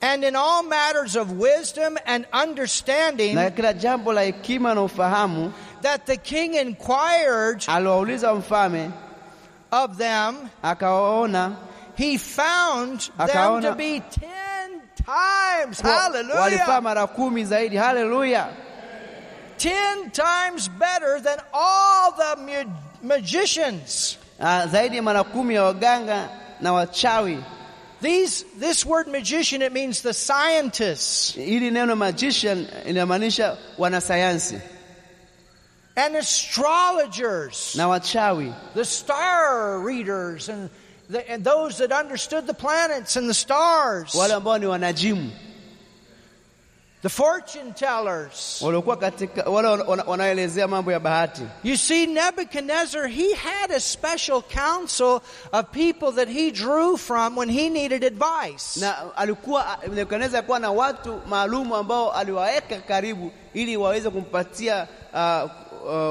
and 0.00 0.24
in 0.24 0.36
all 0.36 0.62
matters 0.62 1.16
of 1.16 1.32
wisdom 1.32 1.96
and 2.06 2.26
understanding, 2.32 3.34
na 3.34 3.50
kila 3.50 3.72
jambo 3.74 4.12
la 4.12 4.20
hekima 4.22 4.74
na 4.74 4.82
ufahamu 4.82 5.52
that 5.82 6.06
the 6.06 6.16
king 6.16 6.54
inquired 6.54 7.64
aliwauliza 7.66 8.34
mfalme, 8.34 8.90
of 9.74 9.98
them, 9.98 10.50
akawaona 10.62 11.56
he 11.96 12.18
found 12.18 13.00
them 13.16 13.62
to 13.62 13.74
be 13.76 14.00
ten 14.00 14.80
times, 15.04 15.80
walifaa 15.82 16.10
hallelujah, 16.12 16.80
mara 16.82 17.06
kumi 17.06 17.44
zaidi. 17.44 17.76
Haleluya! 17.76 18.48
ten 19.58 20.10
times 20.10 20.68
better 20.68 21.20
than 21.20 21.38
all 21.52 22.12
the 22.12 22.66
magicians. 23.02 24.18
Ah, 24.40 24.66
zaidi 24.68 25.02
mara 25.02 25.24
kumi 25.24 25.54
ya 25.54 25.62
waganga 25.72 26.28
na 26.60 26.72
wachawi. 26.72 27.42
These, 28.00 28.44
this 28.58 28.84
word 28.84 29.06
magician, 29.08 29.62
it 29.62 29.72
means 29.72 30.02
the 30.02 30.12
scientists 30.12 31.32
Hili 31.36 31.70
neno 31.70 31.96
magician 31.96 32.66
inamaanisha 32.86 33.56
wanasayansi 33.78 34.60
and 35.96 36.16
astrologers, 36.16 37.74
na 37.76 37.88
wachawi 37.88 38.52
the 38.74 38.84
star 38.84 39.78
readers, 39.80 40.48
and, 40.48 40.70
the, 41.10 41.30
and 41.30 41.44
those 41.44 41.78
that 41.78 41.92
understood 41.92 42.46
the 42.46 42.54
planets 42.54 43.16
and 43.16 43.28
the 43.28 43.34
stars, 43.34 44.14
wale 44.14 44.32
ambao 44.34 44.58
ni 44.58 44.66
wanajimu 44.66 45.30
the 47.02 47.10
fortune 47.10 47.72
tellers. 47.74 48.60
waliokuwa 48.62 48.96
katika 48.96 49.42
wale 49.50 49.68
wana- 49.68 50.04
wana- 50.04 50.66
mambo 50.68 50.92
ya 50.92 51.00
bahati. 51.00 51.42
You 51.62 51.76
see, 51.76 52.06
Nebuchadnezzar, 52.06 53.08
he 53.08 53.34
had 53.34 53.70
a 53.70 53.80
special 53.80 54.40
council 54.42 55.22
of 55.52 55.66
people 55.72 56.12
that 56.12 56.28
he 56.28 56.50
drew 56.50 56.96
from 56.96 57.36
when 57.36 57.48
he 57.50 57.68
needed 57.68 58.04
advice. 58.04 58.80
na 58.80 59.16
alikuwa 59.16 59.78
Nebukadneza 59.92 60.38
alikuwa 60.38 60.58
na 60.58 60.70
watu 60.70 61.20
maalumu 61.28 61.76
ambao 61.76 62.12
aliwaweka 62.12 62.76
karibu 62.80 63.30
ili 63.54 63.76
waweze 63.76 64.10
kumpatia 64.10 64.86
uh, 65.12 65.50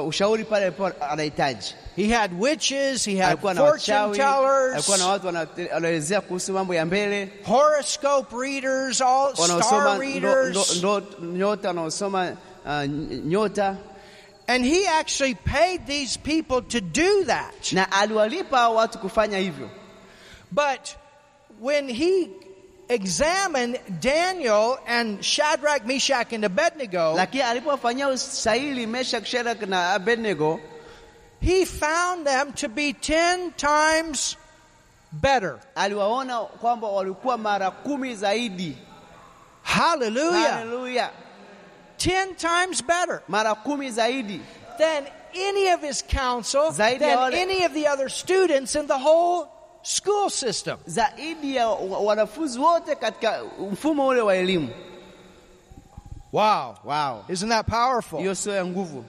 ushauri 0.07 0.43
pale 0.45 0.73
anahitaji. 1.09 1.73
He 1.95 2.07
had 2.09 2.31
witches, 2.39 3.05
he 3.05 3.15
had 3.17 3.39
fortune 3.39 4.13
tellers, 4.13 4.73
alikuwa 4.73 4.97
na 4.97 5.07
watu 5.07 5.27
wanaelezea 5.73 6.21
kuhusu 6.21 6.53
mambo 6.53 6.75
ya 6.75 6.85
mbele, 6.85 7.29
horoscope 7.45 8.35
readers, 8.41 9.01
all 9.01 9.35
star 9.35 9.99
readers. 9.99 10.83
nyota, 11.21 11.67
wanaosoma 11.67 12.37
uh, 12.65 12.83
nyota, 13.25 13.77
And 14.47 14.65
he 14.65 14.85
actually 14.87 15.35
paid 15.35 15.85
these 15.87 16.17
people 16.19 16.61
to 16.61 16.81
do 16.81 17.23
that. 17.25 17.71
na 17.73 17.91
aliwalipa 17.91 18.69
watu 18.69 18.99
kufanya 18.99 19.37
hivyo. 19.37 19.69
But 20.51 20.95
when 21.61 21.87
he 21.89 22.29
examined 22.89 23.79
Daniel 24.01 24.77
and 24.87 25.23
Shadrach, 25.23 25.85
Meshach, 25.85 26.33
and 26.33 26.45
Abednego, 26.45 27.13
lakini 27.15 27.43
alipowafanyia 27.43 28.07
usaili 28.09 28.87
Meshak, 28.87 29.25
Shadrach 29.25 29.61
na 29.67 29.93
Abednego 29.93 30.59
he 31.41 31.65
found 31.65 32.25
them 32.25 32.53
to 32.53 32.69
be 32.69 32.93
ten 32.93 33.51
times 33.53 34.37
better. 35.11 35.59
aliwaona 35.75 36.39
kwamba 36.61 36.87
walikuwa 36.87 37.37
mara 37.37 37.71
kumi 37.71 38.15
zaidi. 38.15 38.77
Hallelujah. 39.63 40.53
Haleluya, 40.53 41.09
Ten 41.97 42.35
times 42.35 42.81
better 42.81 43.21
mara 43.27 43.55
kumi 43.55 43.89
zaidi 43.91 44.41
than 44.79 45.05
any 45.35 45.69
of 45.73 45.81
his 45.81 46.01
council, 46.03 46.71
than 46.71 47.01
any 47.33 47.63
of 47.65 47.73
the 47.73 47.87
other 47.87 48.09
students 48.09 48.75
in 48.75 48.87
the 48.87 48.97
whole 48.97 49.47
school 49.83 50.29
system. 50.29 50.77
zaidi 50.85 51.55
ya 51.55 51.67
wanafunzi 51.67 52.59
wote 52.59 52.95
katika 52.95 53.43
mfumo 53.71 54.07
ule 54.07 54.21
wa 54.21 54.35
elimu. 54.35 54.69
Wow. 56.31 56.75
Wow, 56.83 57.25
Isn't 57.29 57.49
that 57.49 57.67
powerful? 57.67 58.19
hiyo 58.19 58.35
sio 58.35 58.55
ya 58.55 58.65
nguvu. 58.65 59.05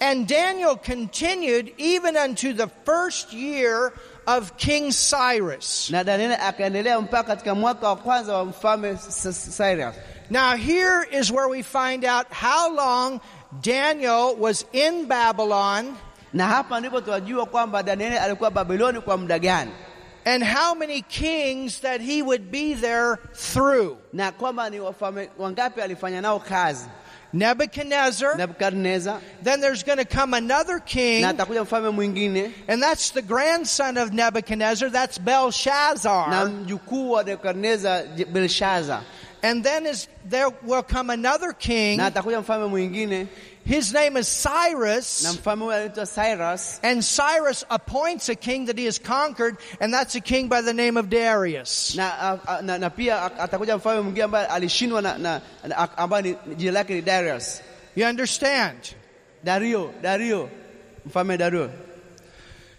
And 0.00 0.26
Daniel 0.28 0.76
continued 0.76 1.72
even 1.78 2.16
unto 2.16 2.52
the 2.52 2.66
first 2.84 3.32
year 3.32 3.92
of 4.26 4.52
King 4.58 4.92
Cyrus. 4.92 5.90
Na 5.90 6.04
Danieli 6.04 6.34
akaendelea 6.34 7.00
mpaka 7.00 7.22
katika 7.22 7.54
mwaka 7.54 7.88
wa 7.88 7.96
kwanza 7.96 8.36
wa 8.36 8.44
mfalme 8.44 8.88
S- 8.90 9.26
S- 9.26 9.56
Cyrus. 9.56 9.94
Now, 10.30 10.56
here 10.56 11.06
is 11.20 11.30
where 11.30 11.48
we 11.48 11.62
find 11.62 12.04
out 12.04 12.26
how 12.30 12.68
long 12.74 13.20
Daniel 13.62 14.36
was 14.38 14.66
in 14.72 15.06
Babylon 15.06 15.96
Na 16.36 16.46
hapa 16.46 16.80
ndipo 16.80 17.00
tunajua 17.00 17.46
kwamba 17.46 17.82
Danieli 17.82 18.16
alikuwa 18.16 18.50
Babiloni 18.50 19.00
kwa 19.00 19.16
muda 19.16 19.38
gani, 19.38 19.70
and 20.24 20.44
how 20.44 20.74
many 20.74 21.02
kings 21.02 21.80
that 21.80 22.00
he 22.00 22.22
would 22.22 22.50
be 22.50 22.74
there 22.74 23.16
through. 23.52 23.96
na 24.12 24.32
kwamba 24.32 24.70
ni 24.70 24.80
wafalme 24.80 25.28
wangapi 25.38 25.80
alifanya 25.80 26.20
nao 26.20 26.38
kazi. 26.40 26.88
Nebuchadnezzar, 27.32 28.36
Nebukadneza, 28.36 29.20
then 29.42 29.60
there's 29.60 29.82
going 29.84 29.98
to 29.98 30.04
come 30.18 30.36
another 30.36 30.78
king, 30.80 31.22
na 31.22 31.28
atakuja 31.28 31.62
mfalme 31.62 31.90
mwingine. 31.90 32.52
And 32.68 32.82
that's 32.82 33.10
the 33.12 33.22
grandson 33.22 33.96
of 33.98 34.12
Nebuchadnezzar, 34.12 34.90
that's 34.90 35.18
na 35.18 35.24
Belshazzar. 35.24 36.48
mjukuu 36.48 37.10
wa 37.10 37.22
Nebukadneza 37.24 38.02
Je- 38.16 38.24
And 39.42 39.62
then 39.64 39.86
is, 39.86 40.08
there 40.30 40.48
will 40.62 40.82
come 40.82 41.12
another 41.12 41.52
king, 41.52 41.96
na 41.98 42.06
atakuja 42.06 42.40
mfalme 42.40 42.66
mwingine, 42.66 43.26
his 43.66 43.92
name 43.92 44.16
is 44.16 44.28
Cyrus. 44.42 45.24
mfalme 45.34 45.64
huyo 45.64 45.76
anaitwa 45.76 46.06
Cyrus, 46.06 46.80
And 46.82 47.02
Cyrus 47.02 47.64
appoints 47.70 48.28
a 48.28 48.34
king 48.34 48.66
that 48.66 48.78
he 48.78 48.84
has 48.86 48.98
conquered, 48.98 49.56
and 49.80 49.92
that's 49.92 50.14
a 50.14 50.20
king 50.20 50.48
by 50.48 50.62
the 50.62 50.72
name 50.72 50.96
of 50.96 51.06
Darius. 51.08 51.94
na, 51.96 52.08
a- 52.08 52.40
a- 52.58 52.62
na, 52.62 52.78
na 52.78 52.88
pia 52.90 53.22
atakuja 53.38 53.76
mfalme 53.76 54.00
mwingine 54.00 54.24
ambaye 54.24 54.46
alishindwa 54.46 55.02
na, 55.02 55.18
na, 55.18 55.40
na 55.68 55.96
ambaye 55.98 56.36
jina 56.56 56.72
lake 56.72 56.94
ni 56.94 57.02
Darius. 57.02 57.60
You 57.96 58.06
understand? 58.06 58.78
Dario, 59.44 59.92
Dario, 60.02 60.48
mfalme 61.06 61.36
Dario. 61.38 61.70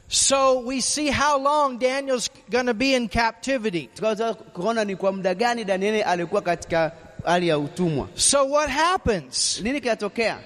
So 0.10 0.60
we 0.62 0.80
see 0.82 1.12
how 1.12 1.38
long 1.38 1.80
Daniel's 1.80 2.30
going 2.50 2.68
to 2.68 2.74
be 2.74 2.94
in 2.96 3.10
captivity. 3.10 3.90
Kuona 4.54 4.86
ni 4.86 4.96
kwa 4.96 5.12
muda 5.12 5.36
gani 5.36 5.64
Danieli 5.66 6.02
alikuwa 6.04 6.42
katika 6.42 6.92
hali 7.26 7.48
ya 7.48 7.60
utumwa. 7.60 8.08
So 8.16 8.46
what 8.50 8.70
happens? 8.70 9.60
Nini 9.62 9.82
kinatokea? 9.82 10.38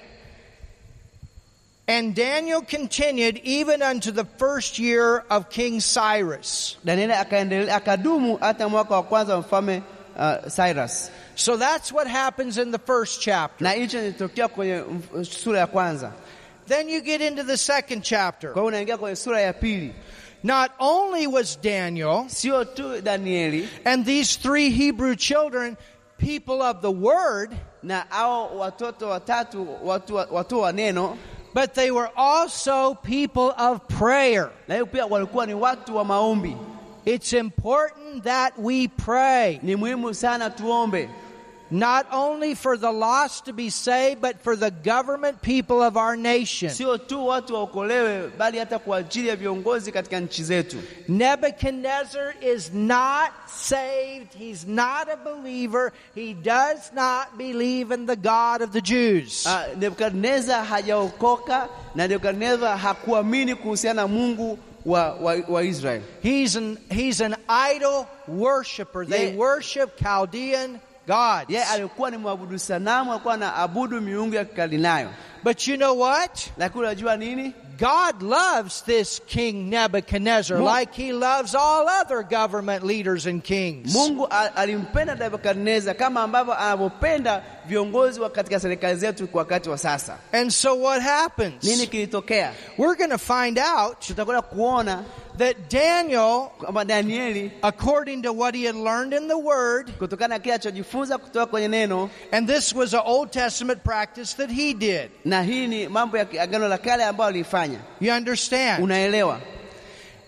And 1.87 2.15
Daniel 2.15 2.61
continued 2.61 3.41
even 3.43 3.81
unto 3.81 4.11
the 4.11 4.23
first 4.37 4.79
year 4.79 5.25
of 5.29 5.49
King 5.49 5.79
Cyrus. 5.81 6.77
Danieli 6.85 7.13
akaendelea 7.13 7.75
akadumu 7.75 8.37
hata 8.37 8.69
mwaka 8.69 8.95
wa 8.95 9.03
kwanza 9.03 9.37
mfalme 9.37 9.81
uh, 10.15 10.49
Cyrus, 10.55 11.09
So 11.35 11.57
that's 11.57 11.91
what 11.91 12.07
happens 12.07 12.57
in 12.57 12.71
the 12.71 12.77
first 12.79 13.21
chapter. 13.21 13.63
na 13.63 13.71
hicho 13.71 14.01
nilitokea 14.01 14.47
kwenye 14.47 14.79
mf- 14.81 15.23
sura 15.25 15.59
ya 15.59 15.67
kwanza. 15.67 16.11
Then 16.67 16.89
you 16.89 17.01
get 17.01 17.21
into 17.21 17.43
the 17.43 17.57
second 17.57 18.03
chapter. 18.03 18.53
Kwa 18.53 18.63
unaingia 18.63 18.97
kwenye 18.97 19.15
sura 19.15 19.41
ya 19.41 19.53
pili. 19.53 19.93
Not 20.43 20.71
only 20.79 21.27
was 21.27 21.59
Daniel 21.61 22.25
Sio 22.29 22.65
tu 22.65 23.01
Danieli 23.01 23.67
and 23.85 24.05
these 24.05 24.39
three 24.39 24.69
Hebrew 24.69 25.15
children 25.15 25.77
people 26.17 26.61
of 26.61 26.81
the 26.81 26.91
word, 26.91 27.51
na 27.83 28.05
hao 28.09 28.57
watoto 28.57 29.09
watatu 29.09 29.67
watu, 29.83 30.15
watu 30.31 30.59
wa 30.59 30.71
neno, 30.71 31.17
but 31.53 31.73
they 31.73 31.91
were 31.91 32.09
also 32.15 32.93
people 32.95 33.53
of 33.57 33.79
prayer. 33.99 34.49
na 34.67 34.75
hiyo 34.75 34.85
pia 34.85 35.05
walikuwa 35.05 35.45
ni 35.45 35.53
watu 35.53 35.95
wa 35.95 36.05
maombi. 36.05 36.57
It's 37.05 37.33
important 37.33 38.23
that 38.23 38.53
we 38.57 38.87
pray, 38.87 39.59
Ni 41.71 41.79
muhimu 41.79 41.91
sana 41.91 42.03
tuombe, 42.03 42.05
not 42.05 42.05
only 42.13 42.55
for 42.55 42.77
the 42.77 42.91
lost 42.91 43.45
to 43.45 43.53
be 43.53 43.69
saved, 43.69 44.21
but 44.21 44.41
for 44.43 44.55
the 44.55 44.71
government 44.71 45.41
people 45.41 45.81
of 45.81 45.97
our 45.97 46.15
nation. 46.17 46.69
sio 46.69 46.97
tu 46.97 47.15
watu 47.27 47.53
waokolewe, 47.53 48.31
bali 48.37 48.59
hata 48.59 48.79
kwa 48.79 48.97
ajili 48.97 49.27
ya 49.27 49.35
viongozi 49.35 49.91
katika 49.91 50.19
nchi 50.19 50.43
zetu. 50.43 50.77
Nebuchadnezzar 51.07 52.33
is 52.41 52.71
not 52.73 53.31
saved. 53.47 54.33
He's 54.37 54.65
not 54.67 55.07
a 55.09 55.15
believer. 55.17 55.91
He 56.15 56.33
does 56.33 56.91
not 56.93 57.37
believe 57.37 57.91
in 57.91 58.05
the 58.05 58.15
God 58.15 58.61
of 58.61 58.71
the 58.71 58.81
Jews. 58.81 59.45
Ah, 59.47 59.65
Nebukadneza 59.77 60.63
hajaokoka 60.63 61.67
na 61.95 62.07
Nebukadneza 62.07 62.77
hakuamini 62.77 63.55
kuhusiana 63.55 64.01
na 64.01 64.07
Mungu 64.07 64.59
wa, 64.85 65.13
wa, 65.13 65.35
wa 65.47 65.63
Israeli. 65.63 66.03
He's 66.23 66.55
an, 66.55 66.77
he's 66.89 67.21
an 67.21 67.35
idol 67.75 68.05
worshiper. 68.27 69.05
They 69.05 69.25
Yeah. 69.27 69.37
worship 69.37 69.97
Chaldean 70.03 70.79
gods. 71.07 71.49
Yeye 71.49 71.63
alikuwa 71.65 72.11
ni 72.11 72.17
mwabudu 72.17 72.59
sanamu, 72.59 73.11
alikuwa 73.11 73.33
anaabudu 73.33 74.01
miungu 74.01 74.35
ya 74.35 74.45
Kikaldayo. 74.45 75.09
But 75.43 75.67
you 75.67 75.77
know 75.77 75.99
what? 75.99 76.39
Lakini 76.57 76.79
unajua 76.83 77.17
nini? 77.17 77.53
God 77.79 78.21
loves 78.21 78.83
this 78.83 79.21
King 79.25 79.69
Nebuchadnezzar 79.69 80.57
Mu- 80.59 80.79
like 80.79 80.93
he 81.03 81.11
loves 81.11 81.55
all 81.55 81.87
other 82.01 82.23
government 82.23 82.83
leaders 82.83 83.25
and 83.25 83.41
kings. 83.43 83.93
Mungu 83.95 84.27
alimpenda 84.55 85.15
Nebukadneza 85.15 85.93
kama 85.93 86.21
ambavyo 86.23 86.53
anavyopenda 86.53 87.43
viongozi 87.65 88.19
wa 88.19 88.29
katika 88.29 88.59
serikali 88.59 88.99
zetu 88.99 89.27
kwa 89.27 89.39
wakati 89.39 89.69
wa 89.69 89.77
sasa. 89.77 90.17
And 90.31 90.51
so 90.51 90.81
what 90.81 91.01
happens? 91.01 91.63
Nini 91.63 91.87
kilitokea? 91.87 92.53
We're 92.77 92.95
going 92.95 93.09
to 93.09 93.17
find 93.17 93.59
out 93.59 93.99
Tutakwenda 93.99 94.41
kuona 94.41 95.03
that 95.41 95.69
Daniel, 95.69 96.51
Danieli 96.61 97.51
according 97.63 98.21
to 98.23 98.31
what 98.31 98.53
he 98.53 98.63
had 98.65 98.75
learned 98.75 99.11
in 99.13 99.27
the 99.27 99.37
Word, 99.37 99.87
kutokana 99.99 100.39
kile 100.39 100.53
alichojifunza 100.55 101.17
kutoka 101.17 101.45
kwenye 101.45 101.67
neno, 101.67 102.09
and 102.31 102.47
this 102.47 102.73
was 102.73 102.93
an 102.93 103.01
Old 103.05 103.31
Testament 103.31 103.83
practice 103.83 104.35
that 104.35 104.51
he 104.51 104.73
did. 104.73 105.09
na 105.25 105.41
hii 105.43 105.67
ni 105.67 105.87
mambo 105.87 106.17
ya 106.17 106.25
agano 106.41 106.67
la 106.69 106.77
kale 106.77 107.03
ambayo 107.03 107.29
alifanya. 107.29 107.79
You 107.99 108.13
understand? 108.13 108.83
Unaelewa? 108.83 109.39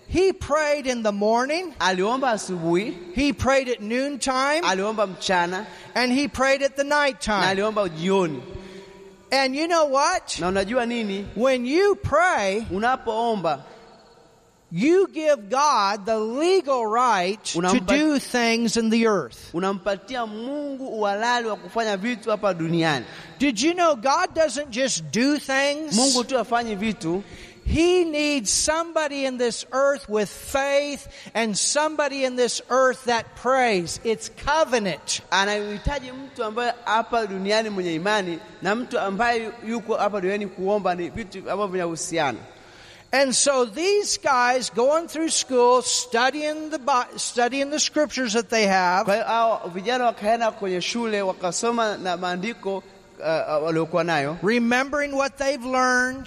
He 0.08 0.32
prayed 0.32 0.86
in 0.86 1.02
the 1.02 1.12
morning, 1.12 1.72
Aliomba 1.80 2.32
asubuhi, 2.32 2.94
he 3.14 3.32
prayed 3.32 3.68
at 3.68 3.80
noontime, 3.80 4.62
aliomba 4.62 5.06
mchana 5.06 5.66
and 5.94 6.12
he 6.12 6.28
prayed 6.28 6.62
at 6.62 6.76
the 6.76 6.84
na 6.84 7.04
nighttime. 7.04 7.44
aliomba 7.56 7.88
jioni. 7.88 8.42
And 9.32 9.54
you 9.56 9.66
know 9.68 9.86
what? 9.86 10.38
Na 10.40 10.48
unajua 10.50 10.86
nini? 10.88 11.24
When 11.34 11.66
you 11.66 11.94
pray, 12.02 12.66
Unapoomba 12.70 13.62
you 14.76 15.06
give 15.12 15.48
God 15.50 16.04
the 16.04 16.18
legal 16.18 16.84
right 16.84 17.38
to 17.44 17.80
do 17.80 18.18
things 18.18 18.76
in 18.76 18.90
the 18.90 19.06
earth. 19.06 19.50
unampatia 19.54 20.26
Mungu 20.26 20.88
uhalali 20.88 21.48
wa 21.48 21.56
kufanya 21.56 21.96
vitu 21.96 22.30
hapa 22.30 22.54
duniani. 22.54 23.04
Did 23.38 23.60
you 23.60 23.74
know 23.74 23.94
God 23.94 24.34
doesn't 24.34 24.70
just 24.70 25.04
do 25.12 25.38
things? 25.38 25.96
Mungu 25.96 26.24
tu 26.24 26.38
afanye 26.38 26.74
vitu, 26.76 27.22
He 27.66 28.04
needs 28.04 28.50
somebody 28.50 29.24
in 29.24 29.38
this 29.38 29.64
earth 29.72 30.06
with 30.08 30.28
faith 30.28 31.08
and 31.34 31.56
somebody 31.56 32.24
in 32.24 32.36
this 32.36 32.60
earth 32.68 33.04
that 33.04 33.36
prays. 33.36 34.00
It's 34.04 34.28
covenant. 34.44 35.20
anahitaji 35.30 36.12
mtu 36.12 36.44
ambaye 36.44 36.74
hapa 36.84 37.26
duniani 37.26 37.70
mwenye 37.70 37.94
imani 37.94 38.38
na 38.62 38.74
mtu 38.74 38.98
ambaye 38.98 39.50
yuko 39.68 39.94
hapa 39.96 40.20
duniani 40.20 40.46
kuomba. 40.46 40.94
Ni 40.94 41.08
vitu 41.08 41.38
ambavyo 41.38 41.66
vinahusiana. 41.66 42.38
And 43.14 43.32
so 43.32 43.64
these 43.64 44.18
guys 44.18 44.70
going 44.70 45.06
through 45.06 45.28
school, 45.28 45.82
studying 45.82 46.70
the 46.70 46.80
studying 47.16 47.70
the 47.70 47.78
scriptures 47.78 48.32
that 48.32 48.50
they 48.50 48.66
have, 48.66 49.04
Kwa 49.06 49.14
hao 49.24 49.70
vijana 49.74 50.04
wakaenda 50.04 50.50
kwenye 50.50 50.80
shule 50.80 51.22
wakasoma 51.22 51.96
na 51.96 52.16
maandiko 52.16 52.76
uh, 52.76 52.82
uh, 53.24 53.64
waliokuwa 53.64 54.04
nayo. 54.04 54.36
Remembering 54.42 55.12
what 55.16 55.36
they've 55.38 55.64
learned. 55.64 56.26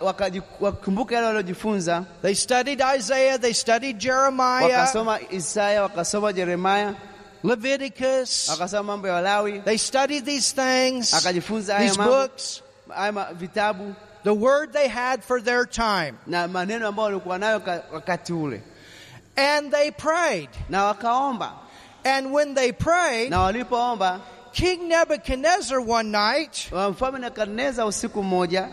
wakakumbuka 0.00 1.14
yale 1.14 1.26
waliojifunza, 1.26 2.04
They 2.22 2.34
studied 2.34 2.80
Isaiah, 2.96 3.38
they 3.40 3.52
studied 3.52 3.98
Jeremiah, 3.98 4.70
wakasoma 4.70 5.18
Isaya, 5.30 5.82
wakasoma 5.82 6.30
Yeremaya, 6.30 6.94
Leviticus. 7.42 8.48
wakasoma 8.48 8.82
mambo 8.82 9.08
ya 9.08 9.14
Walawi, 9.14 9.60
They 9.64 9.78
studied 9.78 10.24
these 10.24 10.52
things, 10.54 11.14
akajifunza 11.14 11.74
haya 11.74 11.88
these 11.88 11.98
books, 12.02 12.62
haya 12.94 13.12
vitabu 13.34 13.94
the 14.24 14.34
word 14.34 14.72
they 14.72 14.88
had 14.88 15.22
for 15.22 15.40
their 15.42 15.64
time. 15.66 16.18
na 16.26 16.48
maneno 16.48 16.88
ambayo 16.88 17.06
walikuwa 17.08 17.38
nayo 17.38 17.62
wakati 17.92 18.32
ule, 18.32 18.62
And 19.36 19.70
they 19.72 19.90
prayed. 19.90 20.48
na 20.68 20.84
wakaomba. 20.84 21.52
And 22.04 22.32
when 22.32 22.54
they 22.54 22.72
prayed, 22.72 23.30
na 23.30 23.40
walipoomba 23.42 24.20
King 24.52 24.88
Nebuchadnezzar 24.88 25.80
one 25.80 26.10
night, 26.10 26.70
mfalme 26.90 27.18
Nebukadneza 27.18 27.86
usiku 27.86 28.22
mmoja 28.22 28.68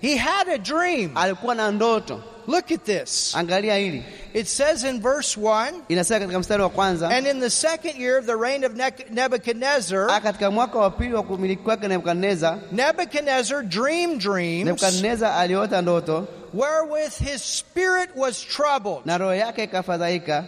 he 0.00 0.16
had 0.16 0.48
a 0.48 0.58
dream. 0.58 1.16
alikuwa 1.16 1.54
na 1.54 1.70
ndoto. 1.70 2.22
Look 2.46 2.70
at 2.70 2.84
this. 2.84 3.34
Angalia 3.34 3.76
hili, 3.76 4.02
It 4.34 4.46
says 4.46 4.84
in 4.84 5.00
verse 5.00 5.40
1 5.40 5.72
inasema 5.88 6.20
katika 6.20 6.38
mstari 6.38 6.62
wa 6.62 6.68
kwanza 6.70 7.08
And 7.08 7.26
in 7.26 7.40
the 7.40 7.50
second 7.50 8.00
year 8.00 8.18
of 8.18 8.26
the 8.26 8.36
reign 8.36 8.64
of 8.64 8.72
Nebuchadnezzar, 9.10 10.10
Ah, 10.10 10.20
katika 10.20 10.50
mwaka 10.50 10.78
wa 10.78 10.90
pili 10.90 11.14
wa 11.14 11.22
kumiliki 11.22 11.62
kwake 11.62 11.88
Nebukadneza, 11.88 12.58
Nebuchadnezzar 12.72 13.62
dreamed 13.62 14.18
dreams 14.18 14.64
Nebukadneza 14.64 15.34
aliota 15.36 15.82
ndoto 15.82 16.28
wherewith 16.54 17.18
his 17.18 17.42
spirit 17.58 18.10
was 18.16 18.40
troubled, 18.46 19.00
na 19.06 19.18
roho 19.18 19.34
yake 19.34 19.64
ikafadhaika, 19.64 20.44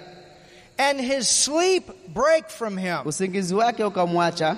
and 0.78 1.00
his 1.00 1.28
sleep 1.44 1.90
brake 2.14 2.48
from 2.48 2.78
him. 2.78 2.96
usingizi 3.04 3.54
wake 3.54 3.84
ukamwacha. 3.84 4.56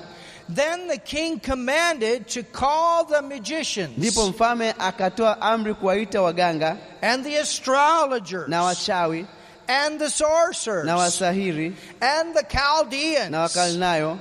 Then 0.54 0.88
the 0.88 0.98
king 0.98 1.38
commanded 1.38 2.26
to 2.28 2.42
call 2.42 3.04
the 3.04 3.22
magicians 3.22 3.96
Ndipo 3.98 4.28
mfalme 4.28 4.72
akatoa 4.78 5.40
amri 5.40 5.74
kuwaita 5.74 6.20
waganga 6.22 6.76
and 7.02 7.24
the 7.24 7.36
astrologers 7.36 8.48
na 8.48 8.62
wachawi 8.64 9.26
and 9.68 10.00
the 10.00 10.10
sorcerers 10.10 10.86
na 10.86 10.96
wasahiri 10.96 11.74
and 12.00 12.34
the 12.34 12.42
Chaldeans 12.42 13.30
na 13.30 13.46
Wakaldayo 13.46 14.18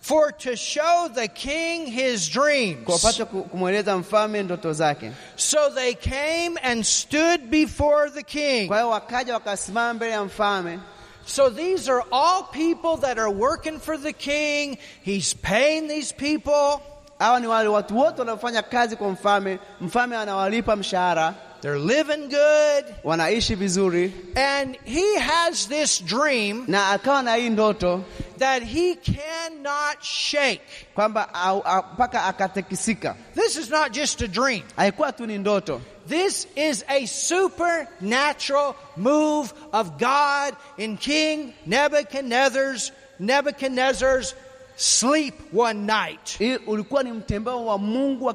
for 0.00 0.32
to 0.32 0.56
show 0.56 1.08
the 1.14 1.28
king 1.28 1.86
his 1.86 2.28
dreams. 2.28 2.84
kwa 2.86 2.94
wapate 2.94 3.24
ku- 3.28 3.42
kumweleza 3.44 3.96
mfalme 3.98 4.42
ndoto 4.42 4.72
zake. 4.72 5.12
So 5.36 5.70
they 5.74 5.92
came 5.94 6.56
and 6.62 6.86
stood 6.86 7.50
before 7.50 8.08
the 8.10 8.22
king. 8.22 8.68
So 11.28 11.50
these 11.50 11.90
are 11.90 12.02
all 12.10 12.42
people 12.42 12.96
that 12.98 13.18
are 13.18 13.30
working 13.30 13.78
for 13.80 13.98
the 13.98 14.14
king. 14.14 14.78
He's 15.02 15.34
paying 15.34 15.86
these 15.86 16.10
people. 16.10 16.80
Hawa 17.20 17.40
ni 17.40 17.46
wale 17.46 17.68
watu 17.68 17.96
wote 17.98 18.18
wanaofanya 18.20 18.62
kazi 18.62 18.96
kwa 18.96 19.08
mfalme. 19.08 19.58
Mfalme 19.80 20.16
anawalipa 20.16 20.76
mshahara, 20.76 21.34
They're 21.60 21.78
living 21.78 22.28
good. 22.28 22.84
wanaishi 23.04 23.56
vizuri, 23.56 24.12
And 24.36 24.76
he 24.84 25.18
has 25.18 25.66
this 25.66 25.98
dream 25.98 26.64
na 26.68 26.92
akawa 26.98 27.22
na 27.24 27.34
hii 27.34 27.50
ndoto 27.50 28.04
that 28.38 28.62
he 28.62 28.94
cannot 28.94 30.02
shake. 30.02 30.60
kwamba 30.94 31.28
mpaka 31.94 32.24
akatekisika. 32.24 33.16
This 33.34 33.56
is 33.56 33.70
not 33.70 33.92
just 33.92 34.20
a 34.22 34.28
dream. 34.28 34.62
Haikuwa 34.76 35.12
tu 35.16 35.26
ni 35.26 35.38
ndoto, 35.38 35.80
This 36.06 36.46
is 36.56 36.84
a 36.88 37.06
supernatural 37.06 38.76
move 38.96 39.52
of 39.72 39.98
God 39.98 40.56
in 40.78 40.96
King 40.96 41.52
Nebuchadnezzar's 41.66 42.92
Nebuchadnezzar's 43.20 44.34
sleep 44.76 45.34
one 45.52 45.86
night. 45.86 46.36
hii 46.38 46.56
ulikuwa 46.56 47.02
ni 47.02 47.12
mtembeo 47.12 47.64
wa 47.66 47.78
Mungu 47.78 48.24
wa 48.24 48.34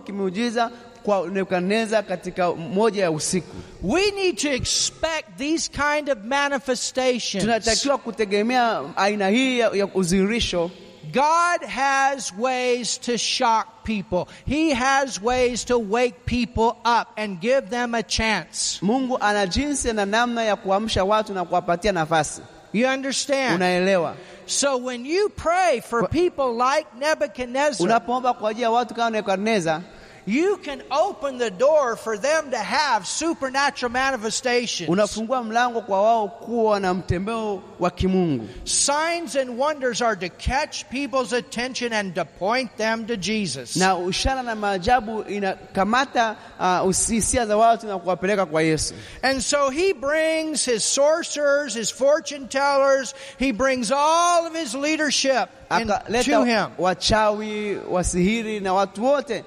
kwa 1.04 1.28
Nebukadneza 1.28 2.04
katika 2.04 2.52
moja 2.54 3.04
ya 3.04 3.12
usiku. 3.12 3.56
We 3.84 4.12
need 4.12 4.38
to 4.38 4.50
expect 4.54 5.38
these 5.38 5.72
kind 5.72 6.10
of 6.10 6.18
manifestations. 6.24 7.44
Tunatakiwa 7.44 7.98
kutegemea 7.98 8.82
aina 8.96 9.30
hii 9.30 9.60
ya, 9.60 9.88
udhihirisho. 9.94 10.72
God 11.14 11.68
has 11.70 12.34
ways 12.40 13.00
to 13.00 13.18
shock 13.18 13.68
people. 13.84 14.26
He 14.48 14.74
has 14.74 15.22
ways 15.22 15.66
to 15.66 15.78
wake 15.80 16.16
people 16.26 16.78
up 16.86 17.08
and 17.18 17.40
give 17.40 17.62
them 17.70 17.94
a 17.96 18.04
chance. 18.04 18.80
Mungu 18.82 19.18
ana 19.22 19.48
jinsi 19.48 19.94
na 19.94 20.06
namna 20.06 20.44
ya 20.44 20.56
kuamsha 20.56 21.04
watu 21.04 21.34
na 21.34 21.46
kuwapatia 21.46 21.92
nafasi. 21.92 22.42
You 22.74 22.88
understand? 22.88 23.56
Unaelewa? 23.56 24.16
So 24.46 24.78
when 24.78 25.06
you 25.06 25.30
pray 25.30 25.82
for 25.82 26.08
people 26.10 26.54
like 26.54 26.88
Nebuchadnezzar, 27.00 27.86
Unapoomba 27.88 28.34
kwa 28.34 28.50
ajili 28.50 28.64
ya 28.64 28.72
watu 28.72 28.94
kama 28.94 29.10
Nebukadneza, 29.10 29.82
you 30.26 30.58
can 30.58 30.82
open 30.92 31.38
the 31.38 31.52
door 31.52 31.96
for 31.96 32.18
them 32.18 32.52
to 32.52 32.58
have 32.58 33.06
supernatural 33.08 33.92
manifestations. 33.92 34.90
unafungua 34.90 35.44
mlango 35.44 35.82
kwa 35.82 36.02
wao 36.02 36.28
kuwa 36.28 36.80
na 36.80 36.94
mtembeo 36.94 37.62
wa 37.80 37.92
kimungu. 37.92 38.48
Signs 38.64 39.36
and 39.36 39.60
wonders 39.60 40.02
are 40.02 40.16
to 40.16 40.30
catch 40.30 40.86
people's 40.90 41.34
attention 41.34 41.94
and 41.94 42.16
to 42.16 42.26
point 42.26 42.78
them 42.78 43.06
to 43.06 43.18
Jesus. 43.18 43.76
Na 43.76 43.96
ishara 44.10 44.44
na 44.44 44.56
maajabu 44.56 45.22
inakamata 45.22 46.36
ah, 46.60 46.84
hisia 47.10 47.46
za 47.46 47.58
watu 47.58 47.88
na 47.88 48.00
kuwapeleka 48.00 48.46
kwa 48.46 48.62
Yesu. 48.62 48.94
And 49.22 49.42
so 49.42 49.70
he 49.70 49.94
brings 49.94 50.66
his 50.66 50.84
sorcerers, 50.84 51.74
his 51.76 51.92
fortune 51.92 52.48
tellers, 52.48 53.14
he 53.40 53.52
brings 53.52 53.92
all 53.92 54.48
of 54.48 54.56
his 54.56 54.74
leadership 54.76 55.50
Akaleta 55.76 56.46
him. 56.46 56.68
wachawi, 56.78 57.78
wasihiri 57.90 58.60
na 58.60 58.74
watu 58.74 59.06
wote 59.06 59.44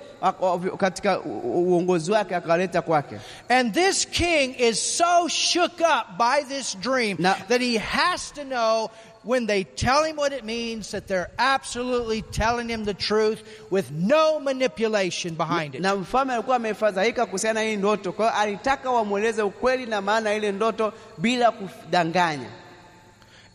katika 0.79 1.21
uongozi 1.21 2.13
wake 2.13 2.37
akawaleta 2.37 2.83
kwake. 2.83 3.17
And 3.49 3.75
this 3.75 4.07
king 4.11 4.55
is 4.59 4.97
so 4.99 5.29
shook 5.29 5.81
up 5.81 6.19
by 6.19 6.43
this 6.49 6.77
dream 6.81 7.17
Now- 7.21 7.35
that 7.49 7.61
he 7.61 7.79
has 7.79 8.33
to 8.35 8.43
know 8.45 8.91
when 9.25 9.47
they 9.47 9.65
tell 9.65 10.05
him 10.05 10.17
what 10.19 10.33
it 10.33 10.45
means 10.45 10.91
that 10.91 11.07
they're 11.07 11.31
absolutely 11.39 12.23
telling 12.23 12.69
him 12.69 12.85
the 12.85 12.95
truth 12.95 13.39
with 13.71 13.91
no 13.91 14.41
manipulation 14.41 15.35
behind 15.35 15.75
it. 15.75 15.81
Na 15.81 15.97
mfalme 15.97 16.33
alikuwa 16.35 16.57
amefadhaika 16.57 17.27
kuhusiana 17.27 17.61
na 17.61 17.67
hii 17.67 17.77
ndoto, 17.77 18.13
kwa 18.13 18.27
hiyo 18.31 18.41
alitaka 18.41 18.91
wamweleze 18.91 19.43
ukweli 19.43 19.87
na 19.87 20.01
maana 20.01 20.35
ile 20.35 20.53
ndoto 20.53 20.93
bila 21.19 21.51
kudanganya, 21.51 22.49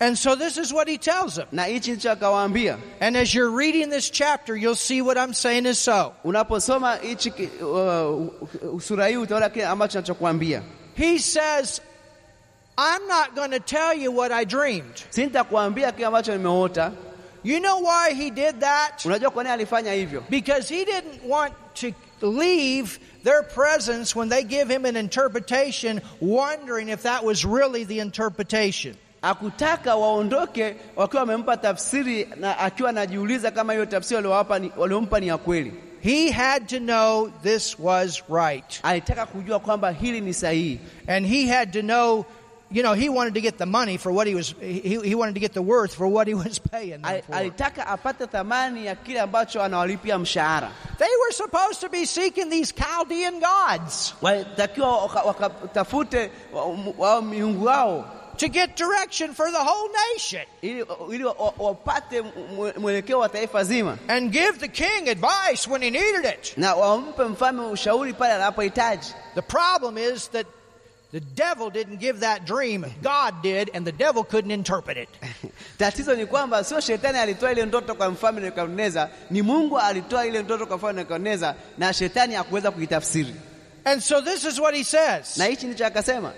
And 0.01 0.17
so 0.17 0.33
this 0.33 0.57
is 0.57 0.73
what 0.73 0.87
he 0.87 0.97
tells 0.97 1.35
them. 1.35 1.47
na 1.51 1.65
hichi 1.65 1.91
ndicho 1.91 2.11
akawaambia. 2.11 2.79
And 2.99 3.15
as 3.15 3.35
you're 3.35 3.51
reading 3.51 3.91
this 3.91 4.09
chapter, 4.09 4.55
you'll 4.55 4.73
see 4.73 4.99
what 5.03 5.15
I'm 5.15 5.31
saying 5.31 5.67
is 5.67 5.77
so. 5.77 6.15
Unaposoma 6.25 6.97
hichi 7.01 7.29
uh, 7.61 8.79
sura 8.79 9.07
hii 9.07 9.17
utaona 9.17 9.49
kile 9.49 9.65
ambacho 9.65 10.01
nachokuambia. 10.01 10.63
He 10.95 11.19
says, 11.19 11.81
I'm 12.77 13.07
not 13.07 13.35
going 13.35 13.51
to 13.51 13.59
tell 13.59 13.93
you 13.93 14.11
what 14.11 14.31
I 14.31 14.43
dreamed. 14.43 15.03
Sintakuambia 15.11 15.91
kile 15.91 16.07
ambacho 16.07 16.33
nimeota. 16.37 16.93
You 17.43 17.59
know 17.59 17.79
why 17.81 18.13
he 18.13 18.31
did 18.31 18.61
that? 18.61 19.05
Unajua 19.05 19.29
kwa 19.31 19.43
nini 19.43 19.53
alifanya 19.53 19.93
hivyo? 19.93 20.23
Because 20.29 20.67
he 20.67 20.83
didn't 20.83 21.23
want 21.23 21.53
to 21.75 21.93
leave 22.21 22.99
their 23.23 23.43
presence 23.43 24.15
when 24.15 24.29
they 24.29 24.43
give 24.43 24.67
him 24.67 24.85
an 24.85 24.95
interpretation 24.95 26.01
wondering 26.19 26.89
if 26.89 27.03
that 27.03 27.23
was 27.23 27.45
really 27.45 27.83
the 27.83 27.99
interpretation. 27.99 28.97
Akutaka 29.21 29.95
waondoke 29.95 30.75
wakiwa 30.95 31.19
wamempa 31.21 31.57
tafsiri 31.57 32.27
na 32.35 32.57
akiwa 32.59 32.89
anajiuliza 32.89 33.51
kama 33.51 33.73
hiyo 33.73 33.85
tafsiri 33.85 34.15
waliowapa 34.15 34.61
waliompa 34.77 35.19
ni 35.19 35.27
ya 35.27 35.37
kweli. 35.37 35.73
He 36.03 36.31
had 36.31 36.65
to 36.67 36.79
know 36.79 37.29
this 37.43 37.79
was 37.79 38.23
right. 38.29 38.79
Alitaka 38.83 39.25
kujua 39.25 39.59
kwamba 39.59 39.91
hili 39.91 40.21
ni 40.21 40.33
sahihi, 40.33 40.79
And 41.07 41.27
he 41.27 41.47
had 41.47 41.71
to 41.73 41.81
know, 41.81 42.25
you 42.71 42.81
know, 42.83 42.93
he 42.95 43.09
wanted 43.09 43.33
to 43.35 43.41
get 43.41 43.57
the 43.57 43.65
money 43.65 43.97
for 43.97 44.11
what 44.11 44.27
he 44.27 44.33
was, 44.35 44.55
he, 44.61 44.99
he 45.03 45.15
wanted 45.15 45.33
to 45.35 45.39
get 45.39 45.53
the 45.53 45.61
worth 45.61 45.93
for 45.95 46.07
what 46.07 46.27
he 46.27 46.33
was 46.33 46.59
paying 46.59 47.01
them 47.01 47.21
for. 47.21 47.35
alitaka 47.35 47.87
apate 47.87 48.27
thamani 48.27 48.85
ya 48.85 48.95
kile 48.95 49.19
ambacho 49.19 49.63
anawalipia 49.63 50.17
mshahara. 50.19 50.71
They 50.97 51.15
were 51.23 51.31
supposed 51.33 51.79
to 51.81 51.89
be 51.89 52.05
seeking 52.05 52.49
these 52.49 52.73
Chaldean 52.73 53.33
gods 53.39 54.13
Walitakiwa 54.21 55.05
wakatafute 55.25 56.31
miungu 57.29 57.65
wao 57.65 58.05
to 58.41 58.49
get 58.49 58.75
direction 58.75 59.33
for 59.33 59.51
the 59.51 59.63
whole 59.63 59.89
nation 60.13 60.41
ili, 60.61 60.83
ili 61.13 61.23
wa- 61.23 61.33
wa- 61.33 61.53
wapate 61.57 62.21
mwelekeo 62.77 63.19
wa 63.19 63.29
taifa 63.29 63.63
zima 63.63 63.97
and 64.07 64.31
give 64.31 64.51
the 64.59 64.67
king 64.67 65.09
advice 65.09 65.69
when 65.69 65.81
he 65.83 65.89
needed 65.89 66.25
it. 66.25 66.57
na 66.57 66.75
wampe 66.75 67.23
mfalme 67.23 67.65
ushauri 67.65 68.13
pale 68.13 68.33
anapohitaji. 68.33 69.13
The 69.35 69.41
problem 69.41 69.97
is 69.97 70.29
that 70.31 70.47
the 71.11 71.19
devil 71.19 71.69
didn't 71.69 71.99
give 71.99 72.19
that 72.19 72.45
dream, 72.45 72.85
God 73.03 73.41
did, 73.43 73.69
and 73.73 73.85
the 73.85 73.91
devil 73.91 74.23
couldn't 74.23 74.51
interpret 74.51 74.97
it. 74.97 75.09
Tatizo 75.79 76.15
ni 76.15 76.25
kwamba 76.25 76.63
sio 76.63 76.79
shetani 76.81 77.17
alitoa 77.17 77.51
ile 77.51 77.65
ndoto 77.65 77.95
kwa 77.95 78.09
mfalme 78.09 78.41
Nebukadneza, 78.41 79.09
ni 79.31 79.41
Mungu 79.41 79.79
alitoa 79.79 80.25
ile 80.25 80.43
ndoto 80.43 80.65
kwa 80.65 80.77
mfalme 80.77 80.97
Nebukadneza 81.01 81.55
na 81.77 81.93
shetani 81.93 82.35
hakuweza 82.35 82.71
kuitafsiri. 82.71 83.35
And 83.85 84.01
so 84.01 84.21
this 84.21 84.43
is 84.43 84.59
what 84.59 84.75
he 84.75 84.83
says 84.83 85.37
Na 85.37 85.45
hichi 85.45 85.65
ndicho 85.67 85.85
akasema, 85.85 86.33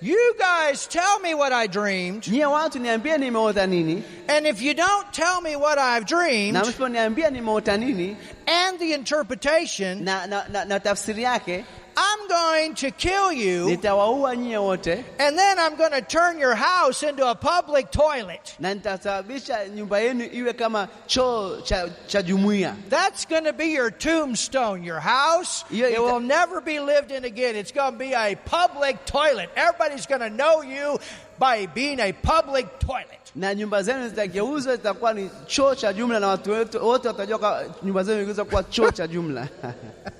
You 0.00 0.34
guys 0.38 0.86
tell 0.86 1.18
me 1.18 1.34
what 1.34 1.52
I 1.52 1.66
dreamed, 1.66 2.22
nyie 2.22 2.46
watu 2.46 2.78
niambie 2.78 3.18
nimeota 3.18 3.66
nini, 3.68 4.04
and 4.28 4.46
if 4.46 4.62
you 4.62 4.72
don't 4.74 5.12
tell 5.12 5.40
me 5.40 5.56
what 5.56 5.76
I've 5.78 6.06
dreamed 6.06 6.52
na 6.54 6.62
msiponiambia 6.64 7.30
nimeota 7.30 7.76
nini? 7.76 8.16
and 8.46 8.78
the 8.78 8.92
interpretation, 8.92 10.04
na, 10.04 10.26
na, 10.26 10.44
na, 10.48 10.64
na 10.64 10.78
tafsiri 10.78 11.22
yake, 11.22 11.64
I'm 12.00 12.28
going 12.28 12.74
to 12.76 12.90
kill 12.92 13.32
you, 13.32 13.66
nitawaua 13.66 14.36
nyie 14.36 14.58
wote 14.62 15.04
and 15.18 15.36
then 15.36 15.58
I'm 15.58 15.74
going 15.76 15.90
to 15.90 16.00
turn 16.00 16.38
your 16.38 16.54
house 16.54 17.02
into 17.02 17.28
a 17.28 17.34
public 17.34 17.90
toilet. 17.90 18.54
na 18.60 18.74
nitasababisha 18.74 19.68
nyumba 19.68 19.98
yenu 20.00 20.24
iwe 20.32 20.52
kama 20.52 20.88
choo 21.06 21.60
cha, 21.64 21.88
cha 22.06 22.22
jumuiya. 22.22 22.74
That's 22.88 23.24
going 23.26 23.44
to 23.44 23.52
be 23.52 23.66
your 23.72 23.90
tombstone, 23.90 24.84
your 24.84 25.00
house. 25.00 25.64
Yeah, 25.70 25.86
it 25.88 25.94
it- 25.94 26.00
will 26.02 26.20
never 26.20 26.60
be 26.60 26.78
lived 26.78 27.10
in 27.10 27.24
again. 27.24 27.56
It's 27.56 27.72
going 27.72 27.92
to 27.92 27.98
be 27.98 28.12
a 28.14 28.36
public 28.44 29.04
toilet. 29.04 29.50
Everybody's 29.56 30.06
going 30.06 30.20
to 30.20 30.30
know 30.30 30.62
you 30.62 30.98
by 31.38 31.66
being 31.66 31.98
a 32.00 32.12
public 32.12 32.78
toilet. 32.78 33.14
na 33.34 33.54
nyumba 33.54 33.82
zenu 33.82 34.08
zitageuzwa 34.08 34.76
zitakuwa 34.76 35.14
ni 35.14 35.30
choo 35.46 35.74
cha 35.74 35.92
jumla, 35.92 36.20
na 36.20 36.28
watu 36.28 36.52
wote 36.82 37.08
watajua 37.08 37.64
nyumba 37.82 38.02
zenu 38.04 38.44
kuwa 38.44 38.62
choo 38.64 38.90
cha 38.90 39.06
jumla. 39.06 39.48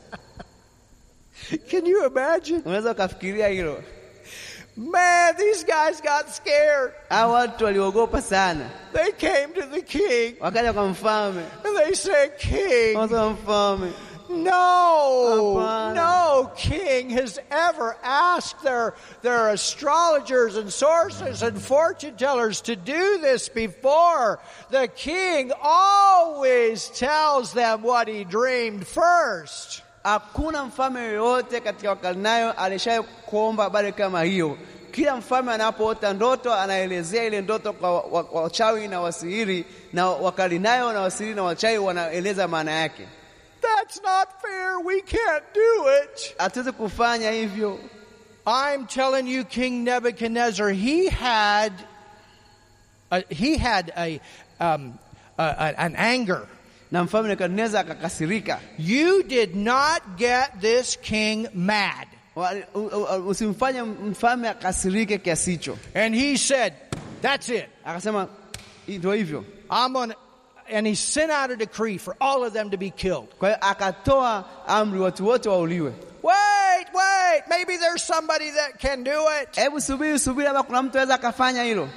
Can 1.70 1.86
you 1.86 2.06
imagine? 2.06 2.62
Unaweza 2.64 2.90
ukafikiria 2.90 3.48
hilo. 3.48 3.82
Man, 4.76 5.34
these 5.36 5.64
guys 5.64 6.00
got 6.00 6.28
scared. 6.34 6.92
Hao 7.08 7.32
watu 7.32 7.64
waliogopa 7.64 8.22
sana, 8.22 8.70
They 8.92 9.12
came 9.12 9.52
to 9.54 9.62
the 9.66 9.82
king 9.82 10.36
wakaja 10.40 10.72
kwa 10.72 10.88
mfalme, 10.88 11.42
and 11.64 11.76
they 11.76 11.94
said, 11.94 12.38
King, 12.38 12.96
wakasema 12.96 13.30
mfalme, 13.30 13.92
no, 14.28 15.54
Hapana. 15.56 15.94
no 15.94 16.50
king 16.56 17.10
has 17.10 17.40
ever 17.50 17.96
asked 18.04 18.62
their, 18.62 18.94
their 19.22 19.48
astrologers 19.48 20.56
and 20.56 20.70
sources 20.72 21.42
and 21.42 21.60
fortune 21.60 22.14
tellers 22.16 22.60
to 22.60 22.76
do 22.76 23.18
this 23.18 23.48
before. 23.48 24.38
The 24.70 24.86
king 24.88 25.50
always 25.60 26.88
tells 26.90 27.52
them 27.52 27.82
what 27.82 28.06
he 28.06 28.22
dreamed 28.24 28.86
first. 28.86 29.82
Hakuna 30.08 30.64
mfalme 30.64 31.00
yoyote 31.04 31.60
katika 31.60 31.90
Wakaldayo 31.90 32.52
alishaye 32.52 33.02
kuomba 33.02 33.64
habari 33.64 33.92
kama 33.92 34.22
hiyo. 34.22 34.58
Kila 34.90 35.16
mfalme 35.16 35.52
anapoota 35.52 36.12
ndoto 36.12 36.54
anaelezea 36.54 37.24
ile 37.24 37.40
ndoto 37.40 37.72
kwa 37.72 37.92
wa- 37.94 38.22
wa- 38.22 38.42
wachawi 38.42 38.88
na 38.88 39.00
wasihiri, 39.00 39.64
na 39.92 40.06
Wakaldayo 40.10 40.92
na 40.92 41.00
wasihiri 41.00 41.34
na 41.34 41.42
wachawi 41.42 41.78
wanaeleza 41.78 42.48
maana 42.48 42.70
yake. 42.72 43.08
That's 43.60 43.96
not 44.02 44.28
fair. 44.42 44.76
We 44.84 45.00
can't 45.00 45.44
do 45.54 45.84
it. 46.04 46.34
Hatuwezi 46.38 46.72
kufanya 46.72 47.30
hivyo. 47.30 47.78
I'm 48.46 48.86
telling 48.86 49.34
you, 49.34 49.44
King 49.44 49.84
Nebuchadnezzar, 49.84 50.70
he 50.72 51.08
had, 51.10 51.72
a, 53.10 53.20
he 53.28 53.56
had 53.58 53.92
a, 53.96 54.20
um, 54.60 54.94
a- 55.38 55.74
an 55.76 55.96
anger. 55.96 56.46
Na 56.90 57.04
mfalme 57.04 57.28
Nebukadneza 57.28 57.80
akakasirika. 57.80 58.60
You 58.78 59.22
did 59.22 59.56
not 59.56 60.02
get 60.16 60.60
this 60.60 60.96
king 61.02 61.48
mad. 61.54 62.06
Wa- 62.34 62.52
u- 62.74 62.80
u- 62.80 63.28
Usimfanye 63.28 63.82
mfalme 63.82 64.48
akasirike 64.48 65.18
kiasi 65.18 65.50
hicho. 65.50 65.78
And 65.94 66.14
he 66.14 66.36
said, 66.36 66.72
That's 67.22 67.48
it. 67.48 67.66
Akasema 67.84 68.28
ndio 68.88 69.12
hivyo. 69.12 69.44
I'm 69.70 69.92
to. 69.92 70.14
And 70.70 70.86
he 70.86 70.94
sent 70.94 71.30
out 71.32 71.50
a 71.50 71.56
decree 71.56 71.98
for 71.98 72.14
all 72.20 72.44
of 72.44 72.52
them 72.52 72.70
to 72.70 72.76
be 72.76 72.90
killed. 72.90 73.28
Kwa 73.38 73.48
hiyo 73.48 73.58
akatoa 73.60 74.44
amri 74.66 75.00
watu 75.00 75.26
wote 75.26 75.48
wauliwe. 75.48 75.92
Wait, 76.22 76.86
wait. 76.94 77.42
Maybe 77.48 77.76
there's 77.78 78.02
somebody 78.06 78.50
that 78.50 78.78
can 78.80 79.04
do 79.04 79.24
it. 79.42 79.56
Hebu 79.56 79.80
subiri 79.80 80.18
subiri, 80.18 80.48
ama 80.48 80.62
kuna 80.62 80.82
mtu 80.82 80.98
aweza 80.98 81.14
akafanya 81.14 81.62
hilo. 81.62 81.88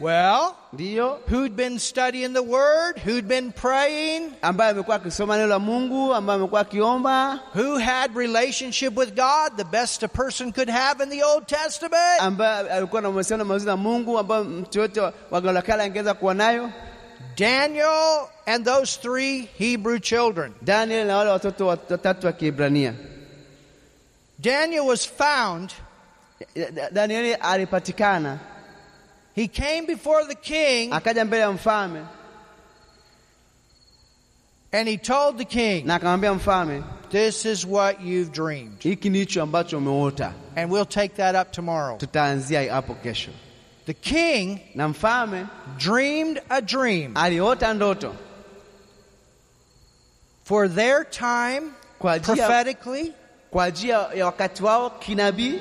Well, 0.00 0.56
Ndiyo, 0.72 1.18
who'd 1.28 1.56
been 1.56 1.78
studying 1.78 2.32
the 2.32 2.42
word? 2.42 2.98
Who'd 3.04 3.28
been 3.28 3.52
praying? 3.52 4.32
ambaye 4.42 4.70
amekuwa 4.70 4.96
akisoma 4.96 5.36
neno 5.36 5.48
la 5.48 5.58
Mungu, 5.58 6.14
ambaye 6.14 6.38
amekuwa 6.38 6.60
akiomba, 6.60 7.40
Who 7.54 7.78
had 7.78 8.16
relationship 8.16 8.96
with 8.96 9.14
God, 9.14 9.56
the 9.56 9.64
best 9.64 10.02
a 10.02 10.08
person 10.08 10.52
could 10.52 10.70
have 10.70 11.00
in 11.02 11.10
the 11.10 11.22
Old 11.22 11.46
Testament? 11.46 12.20
ambaye 12.20 12.68
alikuwa 12.70 13.02
na 13.02 13.10
mahusiano 13.10 13.44
mazuri 13.44 13.70
na 13.70 13.76
Mungu, 13.76 14.18
ambaye 14.18 14.42
mtu 14.44 14.78
yote 14.78 15.00
wa 15.00 15.12
Agano 15.32 15.52
la 15.52 15.62
Kale 15.62 15.82
angeweza 15.82 16.14
kuwa 16.14 16.34
nayo. 16.34 16.70
Daniel 17.36 18.28
and 18.46 18.64
those 18.64 19.00
three 19.00 19.48
Hebrew 19.58 19.98
children. 19.98 20.52
Daniel 20.62 21.06
na 21.06 21.16
wale 21.16 21.30
watoto 21.30 21.66
watatu 21.66 22.26
wa 22.26 22.32
Kiebrania. 22.32 22.94
Daniel 24.38 24.86
was 24.86 25.04
found. 25.08 25.72
Da- 26.74 26.90
Danieli 26.90 27.34
alipatikana, 27.34 28.38
He 29.34 29.48
came 29.48 29.86
before 29.86 30.24
the 30.24 30.34
king 30.34 30.90
akaja 30.92 31.24
mbele 31.24 31.40
ya 31.42 31.52
mfalme 31.52 32.06
and 34.72 34.88
he 34.88 34.96
told 34.98 35.36
the 35.38 35.44
king, 35.44 35.84
na 35.86 35.94
akamwambia 35.98 36.34
mfalme, 36.34 36.84
This 37.10 37.44
is 37.44 37.66
what 37.66 38.00
you've 38.00 38.30
dreamed. 38.32 38.78
hiki 38.82 39.10
ndicho 39.10 39.42
ambacho 39.42 39.78
umeota. 39.78 40.32
And 40.56 40.70
we'll 40.70 40.84
take 40.86 41.14
that 41.16 41.34
up 41.34 41.52
tomorrow. 41.52 41.96
Tutaanzia 41.98 42.72
hapo 42.72 42.94
kesho. 42.94 43.30
The 43.86 43.94
king 43.94 44.60
Na 44.74 44.88
mfalme 44.88 45.46
dreamed 45.78 46.40
a 46.48 46.60
dream 46.62 47.14
aliota 47.16 47.74
ndoto 47.74 48.14
for 50.44 50.68
their 50.68 51.04
time 51.04 51.72
kwa 51.98 52.18
prophetically. 52.20 53.12
kwa 53.50 53.64
ajili 53.64 53.90
ya 53.90 54.26
wakati 54.26 54.62
wao 54.62 54.90
kinabii, 54.90 55.60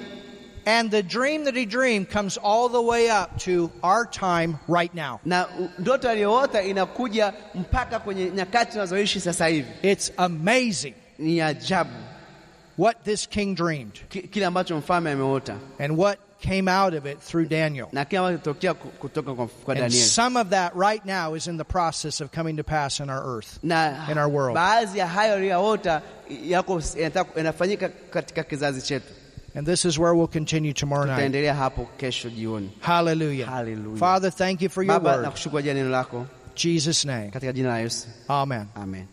And 0.70 0.92
the 0.92 1.02
dream 1.04 1.46
that 1.46 1.56
he 1.56 1.66
dreamed 1.66 2.10
comes 2.10 2.38
all 2.38 2.70
the 2.70 2.82
way 2.82 3.10
up 3.10 3.30
to 3.40 3.72
our 3.84 4.06
time 4.06 4.60
right 4.68 4.94
now. 4.96 5.20
na 5.26 5.46
u- 5.60 5.70
ndoto 5.80 6.10
aliyoota 6.10 6.62
inakuja 6.64 7.34
mpaka 7.56 8.00
kwenye 8.00 8.30
nyakati 8.32 8.72
tunazoishi 8.72 9.20
sasa 9.20 9.48
hivi. 9.48 9.68
It's 9.82 10.12
amazing 10.18 10.94
Ni 11.20 11.42
ajabu 11.42 11.90
what 12.78 13.04
this 13.04 13.28
king 13.30 13.56
dreamed 13.56 13.94
kile 14.32 14.46
ambacho 14.46 14.78
mfalme 14.78 15.12
ameota 15.12 15.56
and 15.80 15.98
what 16.00 16.20
came 16.42 16.72
out 16.72 16.94
of 16.94 17.06
it 17.06 17.20
through 17.20 17.48
Daniel. 17.50 17.88
na 17.92 18.06
kile 18.06 18.20
ambacho 18.20 18.38
kitokea 18.38 18.74
ku- 18.74 18.88
kutoka 18.88 19.34
kwa, 19.34 19.48
kwa 19.48 19.76
And 19.76 19.92
some 19.94 20.40
of 20.40 20.50
that 20.50 20.76
right 20.76 21.06
now 21.06 21.36
is 21.36 21.48
in 21.48 21.58
the 21.58 21.64
process 21.66 22.22
of 22.22 22.32
coming 22.32 22.58
to 22.58 22.64
pass 22.64 23.00
in 23.00 23.10
our 23.10 23.36
earth. 23.38 23.60
in 24.12 24.18
our 24.18 24.30
world. 24.30 24.56
Baadhi 29.66 29.68
ya 29.68 29.68
hayo 29.68 29.68
aliyoota 29.68 29.68
yako 29.68 29.68
yanataka- 29.68 29.68
yanafanyika 29.68 29.68
katika 29.68 29.68
kizazi 29.68 29.68
chetu. 29.68 29.68
And 29.68 29.68
this 29.68 29.86
is 29.86 29.98
where 30.00 30.14
we'll 30.14 30.28
continue 30.28 30.74
tomorrow 30.74 31.06
night. 31.06 31.56
Hapo 31.56 31.86
kesho 31.98 32.30
jioni. 32.30 32.70
Hallelujah. 32.80 33.50
Hallelujah. 33.50 34.00
Father, 34.00 34.32
thank 34.32 34.62
you 34.62 34.70
for 34.70 34.84
your 34.84 35.00
Baba, 35.00 35.12
word. 35.12 35.24
nakushukuru 35.26 35.52
kwa 35.52 35.60
ajili 35.60 35.78
ya 35.78 35.84
neno 35.84 35.90
lako 35.90 36.26
Jesus' 36.56 37.06
name. 37.06 37.30
katika 37.32 37.54
jina 37.54 37.70
la 37.70 37.80
Yesu, 37.80 38.08
Amen. 38.28 38.66
amen. 38.76 39.06